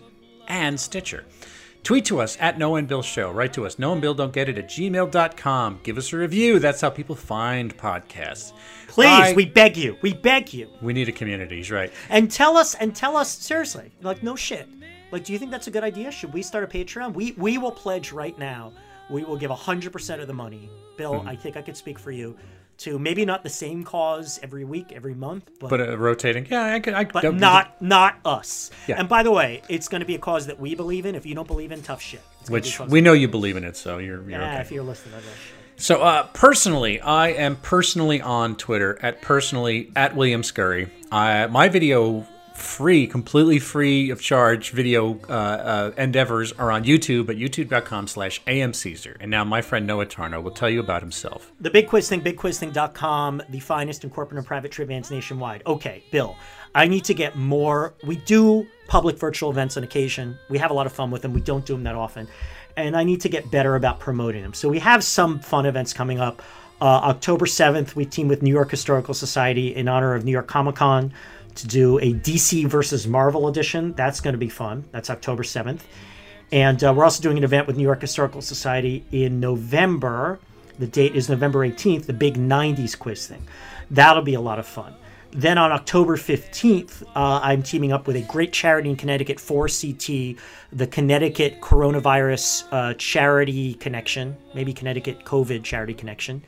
and 0.48 0.80
Stitcher. 0.80 1.26
Tweet 1.84 2.06
to 2.06 2.20
us 2.20 2.38
at 2.40 2.58
Noah 2.58 2.80
and 2.80 2.88
Bill 2.88 3.02
Show. 3.02 3.32
Write 3.32 3.54
to 3.54 3.66
us, 3.66 3.80
no 3.80 3.94
and 3.94 4.02
Bill 4.02 4.14
Don't 4.14 4.34
Get 4.34 4.50
It 4.50 4.58
at 4.58 4.68
gmail.com. 4.68 5.80
Give 5.84 5.98
us 5.98 6.12
a 6.12 6.18
review. 6.18 6.60
That's 6.60 6.82
how 6.82 6.90
people 6.90 7.16
find 7.16 7.76
podcasts. 7.78 8.52
Please, 8.88 9.36
we 9.36 9.46
beg 9.46 9.78
you. 9.78 9.98
We 10.02 10.14
beg 10.14 10.54
you. 10.54 10.70
we 10.82 10.94
need 10.94 11.08
a 11.08 11.14
community, 11.14 11.58
he's 11.58 11.72
right. 11.72 11.92
And 12.10 12.30
tell 12.30 12.58
us 12.58 12.76
and 12.76 12.96
tell 12.96 13.16
us 13.16 13.32
seriously. 13.32 13.92
Like 14.02 14.24
no 14.24 14.36
shit. 14.36 14.68
Like 15.12 15.24
do 15.24 15.34
you 15.34 15.40
think 15.40 15.52
that's 15.52 15.68
a 15.68 15.72
good 15.72 15.84
idea? 15.84 16.12
Should 16.12 16.34
we 16.34 16.42
start 16.42 16.64
a 16.64 16.68
Patreon? 16.68 17.14
We 17.14 17.32
we 17.34 17.58
will 17.58 17.72
pledge 17.72 18.12
right 18.12 18.38
now. 18.38 18.74
We 19.10 19.24
will 19.24 19.38
give 19.38 19.50
100% 19.50 20.22
of 20.22 20.28
the 20.28 20.34
money. 20.34 20.70
Bill, 20.98 21.14
mm-hmm. 21.14 21.30
I 21.30 21.36
think 21.36 21.58
I 21.58 21.64
could 21.64 21.78
speak 21.78 21.98
for 21.98 22.12
you 22.12 22.38
to 22.80 22.98
maybe 22.98 23.26
not 23.26 23.44
the 23.44 23.50
same 23.50 23.84
cause 23.84 24.40
every 24.42 24.64
week, 24.64 24.92
every 24.94 25.14
month, 25.14 25.50
but, 25.60 25.70
but 25.70 25.82
uh, 25.82 25.98
rotating. 25.98 26.48
Yeah, 26.50 26.74
I 26.74 26.80
could. 26.80 26.94
I, 26.94 27.04
but 27.04 27.36
not 27.36 27.82
not 27.82 28.20
us. 28.26 28.72
Yeah. 28.88 28.96
And 29.00 29.08
by 29.08 29.24
the 29.24 29.32
way, 29.32 29.62
it's 29.70 29.88
going 29.88 30.00
to 30.00 30.06
be 30.06 30.16
a 30.16 30.20
cause 30.20 30.48
that 30.48 30.60
we 30.60 30.76
believe 30.76 31.06
in. 31.06 31.16
If 31.16 31.26
you 31.26 31.36
don't 31.36 31.48
believe 31.48 31.72
in, 31.72 31.82
tough 31.82 32.02
shit. 32.02 32.22
Which 32.48 32.80
we 32.80 33.02
know 33.02 33.14
you 33.14 33.28
believe 33.28 33.58
in 33.58 33.64
it, 33.64 33.78
so 33.78 33.98
you're, 33.98 34.22
you're 34.22 34.32
yeah, 34.32 34.54
okay. 34.54 34.62
if 34.62 34.72
you're 34.72 34.84
listening 34.84 35.20
to 35.20 35.26
this. 35.26 35.36
So 35.76 36.02
uh, 36.02 36.24
personally, 36.34 37.00
I 37.00 37.30
am 37.30 37.56
personally 37.58 38.22
on 38.22 38.56
Twitter 38.58 38.98
at 39.02 39.22
personally 39.22 39.92
at 39.96 40.16
William 40.16 40.44
Scurry. 40.44 40.90
I, 41.12 41.48
my 41.48 41.70
video 41.70 42.28
free, 42.60 43.08
completely 43.08 43.60
free 43.60 44.10
of 44.10 44.22
charge 44.22 44.72
video 44.72 45.20
uh, 45.30 45.32
uh, 45.32 45.92
endeavors 45.98 46.52
are 46.54 46.72
on 46.72 46.84
YouTube 46.84 47.30
at 47.30 47.38
youtube.com 47.38 48.08
slash 48.08 48.42
amcaesar. 48.46 49.18
And 49.20 49.32
now 49.32 49.44
my 49.44 49.62
friend 49.62 49.88
Noah 49.88 50.06
Tarnow 50.06 50.42
will 50.42 50.52
tell 50.52 50.70
you 50.70 50.80
about 50.80 51.02
himself. 51.02 51.52
The 51.60 51.70
Big 51.70 51.88
Quiz 51.88 52.10
Thing, 52.10 52.22
bigquizthing.com, 52.22 53.44
the 53.50 53.60
finest 53.60 54.04
in 54.04 54.10
corporate 54.10 54.38
and 54.38 54.48
private 54.48 54.72
trivians 54.72 55.12
nationwide. 55.12 55.64
Okay, 55.66 56.04
Bill, 56.12 56.36
I 56.76 56.88
need 56.88 57.04
to 57.06 57.14
get 57.14 57.36
more. 57.36 57.94
We 58.06 58.18
do 58.18 58.68
public 58.88 59.18
virtual 59.18 59.50
events 59.50 59.78
on 59.78 59.84
occasion. 59.84 60.38
We 60.50 60.58
have 60.58 60.72
a 60.72 60.74
lot 60.74 60.86
of 60.86 60.92
fun 60.92 61.12
with 61.12 61.22
them. 61.22 61.34
We 61.34 61.42
don't 61.42 61.66
do 61.66 61.74
them 61.74 61.84
that 61.84 61.96
often. 61.96 62.28
And 62.78 62.96
I 62.96 63.04
need 63.04 63.22
to 63.22 63.30
get 63.30 63.50
better 63.52 63.76
about 63.76 64.00
promoting 64.00 64.42
them. 64.42 64.54
So 64.54 64.70
we 64.70 64.80
have 64.80 65.04
some 65.04 65.40
fun 65.40 65.66
events 65.66 65.94
coming 65.94 66.20
up. 66.20 66.42
Uh, 66.82 66.86
October 66.86 67.46
7th, 67.46 67.96
we 67.96 68.06
team 68.06 68.30
with 68.30 68.42
New 68.42 68.54
York 68.54 68.72
Historical 68.72 69.14
Society 69.14 69.76
in 69.76 69.90
honor 69.90 70.16
of 70.16 70.24
New 70.24 70.32
York 70.32 70.48
Comic 70.48 70.76
Con 70.76 71.12
to 71.62 71.68
do 71.68 71.98
a 72.00 72.14
DC 72.14 72.66
versus 72.66 73.08
Marvel 73.08 73.48
edition. 73.48 73.94
That's 73.94 74.20
going 74.20 74.34
to 74.34 74.40
be 74.40 74.50
fun. 74.50 74.86
That's 74.92 75.10
October 75.10 75.44
7th. 75.44 75.82
And 76.52 76.84
uh, 76.84 76.94
we're 76.94 77.04
also 77.04 77.22
doing 77.22 77.38
an 77.38 77.44
event 77.44 77.68
with 77.68 77.78
New 77.78 77.84
York 77.84 78.02
Historical 78.02 78.42
Society 78.42 79.06
in 79.12 79.40
November. 79.40 80.40
The 80.80 80.88
date 80.88 81.16
is 81.16 81.30
November 81.30 81.68
18th, 81.68 82.06
the 82.06 82.14
big 82.14 82.36
90s 82.36 82.98
quiz 82.98 83.28
thing. 83.28 83.46
That'll 83.92 84.24
be 84.24 84.34
a 84.34 84.42
lot 84.42 84.60
of 84.60 84.66
fun. 84.66 84.96
Then 85.32 85.60
on 85.60 85.72
October 85.72 86.18
15th, 86.18 87.04
uh, 87.04 87.40
I'm 87.44 87.62
teaming 87.62 87.92
up 87.92 88.08
with 88.08 88.16
a 88.16 88.22
great 88.22 88.52
charity 88.52 88.90
in 88.90 88.96
Connecticut, 88.96 89.38
4CT, 89.38 90.40
the 90.72 90.88
Connecticut 90.88 91.62
Coronavirus 91.62 92.64
uh, 92.72 92.94
Charity 92.96 93.76
Connection, 93.76 94.36
maybe 94.56 94.74
Connecticut 94.74 95.26
COVID 95.26 95.64
Charity 95.64 95.94
Connection. 95.94 96.44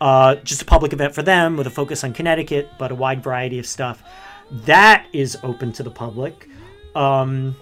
Uh, 0.00 0.34
just 0.36 0.60
a 0.60 0.64
public 0.66 0.92
event 0.92 1.14
for 1.14 1.22
them 1.22 1.56
with 1.56 1.66
a 1.66 1.70
focus 1.70 2.04
on 2.04 2.12
Connecticut, 2.12 2.68
but 2.78 2.90
a 2.90 2.94
wide 2.94 3.22
variety 3.22 3.58
of 3.58 3.66
stuff. 3.66 4.02
That 4.52 5.06
is 5.12 5.38
open 5.42 5.72
to 5.72 5.82
the 5.82 5.90
public. 5.90 6.48
Um, 6.94 7.54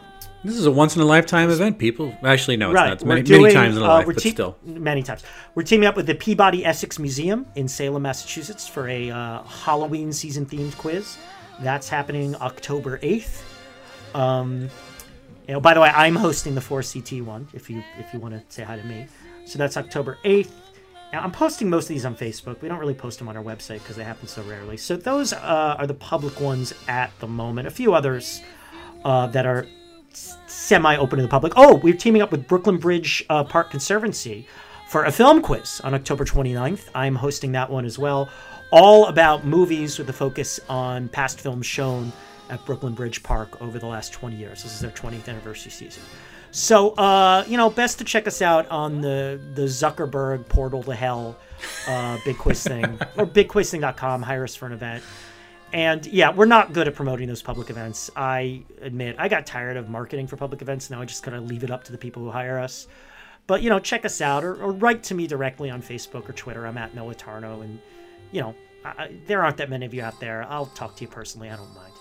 this 0.44 0.56
is 0.56 0.66
a 0.66 0.70
once 0.70 0.94
in 0.94 1.02
a 1.02 1.04
lifetime 1.04 1.50
event, 1.50 1.78
people. 1.78 2.14
Actually, 2.22 2.56
no, 2.56 2.70
it's 2.70 2.74
right. 2.76 2.86
not. 2.86 2.92
It's 2.94 3.04
many, 3.04 3.22
doing, 3.22 3.42
many 3.42 3.54
times 3.54 3.76
in 3.76 3.82
a 3.82 3.86
uh, 3.86 3.88
life, 3.88 4.06
but 4.06 4.18
te- 4.18 4.30
still. 4.30 4.56
Many 4.64 5.02
times. 5.02 5.24
We're 5.54 5.64
teaming 5.64 5.86
up 5.86 5.96
with 5.96 6.06
the 6.06 6.14
Peabody 6.14 6.64
Essex 6.64 6.98
Museum 6.98 7.46
in 7.56 7.66
Salem, 7.66 8.02
Massachusetts 8.02 8.66
for 8.66 8.88
a 8.88 9.10
uh, 9.10 9.42
Halloween 9.42 10.12
season 10.12 10.46
themed 10.46 10.76
quiz. 10.78 11.18
That's 11.60 11.88
happening 11.88 12.36
October 12.36 12.98
8th. 12.98 13.42
Um, 14.14 14.70
you 15.48 15.54
know, 15.54 15.60
by 15.60 15.74
the 15.74 15.80
way, 15.80 15.88
I'm 15.88 16.14
hosting 16.14 16.54
the 16.54 16.60
4CT 16.60 17.22
one 17.24 17.48
if 17.52 17.68
you 17.68 17.82
if 17.98 18.12
you 18.14 18.20
want 18.20 18.34
to 18.34 18.42
say 18.54 18.62
hi 18.62 18.76
to 18.76 18.84
me. 18.84 19.08
So 19.44 19.58
that's 19.58 19.76
October 19.76 20.18
8th. 20.24 20.50
Now, 21.12 21.22
I'm 21.22 21.32
posting 21.32 21.70
most 21.70 21.84
of 21.84 21.88
these 21.88 22.04
on 22.04 22.14
Facebook. 22.14 22.60
We 22.60 22.68
don't 22.68 22.78
really 22.78 22.94
post 22.94 23.18
them 23.18 23.28
on 23.28 23.36
our 23.36 23.42
website 23.42 23.78
because 23.78 23.96
they 23.96 24.04
happen 24.04 24.28
so 24.28 24.42
rarely. 24.42 24.76
So 24.76 24.94
those 24.96 25.32
uh, 25.32 25.76
are 25.78 25.86
the 25.86 25.94
public 25.94 26.38
ones 26.40 26.74
at 26.86 27.10
the 27.20 27.26
moment. 27.26 27.66
A 27.66 27.70
few 27.70 27.94
others 27.94 28.42
uh, 29.04 29.26
that 29.28 29.46
are 29.46 29.66
semi 30.12 30.96
open 30.96 31.16
to 31.16 31.22
the 31.22 31.28
public. 31.28 31.54
Oh, 31.56 31.76
we're 31.76 31.96
teaming 31.96 32.20
up 32.20 32.30
with 32.30 32.46
Brooklyn 32.46 32.76
Bridge 32.76 33.24
uh, 33.30 33.44
Park 33.44 33.70
Conservancy 33.70 34.46
for 34.88 35.04
a 35.04 35.12
film 35.12 35.40
quiz 35.40 35.80
on 35.82 35.94
October 35.94 36.24
29th. 36.24 36.88
I'm 36.94 37.14
hosting 37.14 37.52
that 37.52 37.70
one 37.70 37.86
as 37.86 37.98
well. 37.98 38.28
All 38.70 39.06
about 39.06 39.46
movies 39.46 39.98
with 39.98 40.10
a 40.10 40.12
focus 40.12 40.60
on 40.68 41.08
past 41.08 41.40
films 41.40 41.64
shown 41.64 42.12
at 42.50 42.64
Brooklyn 42.66 42.92
Bridge 42.92 43.22
Park 43.22 43.60
over 43.62 43.78
the 43.78 43.86
last 43.86 44.12
20 44.12 44.36
years. 44.36 44.62
This 44.62 44.74
is 44.74 44.80
their 44.80 44.90
20th 44.90 45.28
anniversary 45.28 45.70
season. 45.70 46.02
So, 46.50 46.90
uh, 46.90 47.44
you 47.46 47.56
know, 47.56 47.70
best 47.70 47.98
to 47.98 48.04
check 48.04 48.26
us 48.26 48.42
out 48.42 48.68
on 48.68 49.00
the 49.00 49.40
the 49.54 49.62
Zuckerberg 49.62 50.48
portal 50.48 50.82
to 50.84 50.94
hell, 50.94 51.36
uh, 51.86 52.18
Big 52.24 52.38
Quiz 52.38 52.62
Thing, 52.62 52.84
or 53.16 53.26
BigQuizThing.com. 53.26 54.22
Hire 54.22 54.44
us 54.44 54.54
for 54.54 54.66
an 54.66 54.72
event. 54.72 55.04
And 55.72 56.06
yeah, 56.06 56.32
we're 56.32 56.46
not 56.46 56.72
good 56.72 56.88
at 56.88 56.94
promoting 56.94 57.28
those 57.28 57.42
public 57.42 57.68
events. 57.68 58.10
I 58.16 58.62
admit, 58.80 59.16
I 59.18 59.28
got 59.28 59.44
tired 59.44 59.76
of 59.76 59.90
marketing 59.90 60.26
for 60.26 60.36
public 60.36 60.62
events. 60.62 60.88
Now 60.88 61.02
I 61.02 61.04
just 61.04 61.22
kind 61.22 61.36
of 61.36 61.44
leave 61.44 61.62
it 61.62 61.70
up 61.70 61.84
to 61.84 61.92
the 61.92 61.98
people 61.98 62.22
who 62.22 62.30
hire 62.30 62.58
us. 62.58 62.88
But 63.46 63.62
you 63.62 63.68
know, 63.68 63.78
check 63.78 64.04
us 64.04 64.20
out 64.20 64.44
or, 64.44 64.54
or 64.62 64.72
write 64.72 65.02
to 65.04 65.14
me 65.14 65.26
directly 65.26 65.70
on 65.70 65.82
Facebook 65.82 66.28
or 66.28 66.32
Twitter. 66.32 66.66
I'm 66.66 66.78
at 66.78 66.94
Noah 66.94 67.14
Tarnow, 67.14 67.62
and 67.62 67.78
you 68.32 68.40
know, 68.40 68.54
I, 68.84 69.14
there 69.26 69.42
aren't 69.42 69.58
that 69.58 69.68
many 69.68 69.84
of 69.84 69.92
you 69.92 70.02
out 70.02 70.18
there. 70.20 70.46
I'll 70.48 70.66
talk 70.66 70.96
to 70.96 71.02
you 71.02 71.08
personally. 71.08 71.50
I 71.50 71.56
don't 71.56 71.74
mind. 71.74 71.92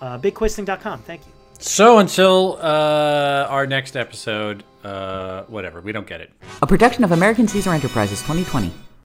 Uh, 0.00 0.18
BigQuizThing.com. 0.18 1.02
Thank 1.02 1.26
you. 1.26 1.39
So 1.60 1.98
until 1.98 2.58
uh, 2.60 3.46
our 3.50 3.66
next 3.66 3.94
episode, 3.94 4.64
uh, 4.82 5.42
whatever, 5.42 5.82
we 5.82 5.92
don't 5.92 6.06
get 6.06 6.22
it. 6.22 6.32
A 6.62 6.66
production 6.66 7.04
of 7.04 7.12
American 7.12 7.46
Caesar 7.48 7.70
Enterprises 7.70 8.20
2020. 8.22 8.72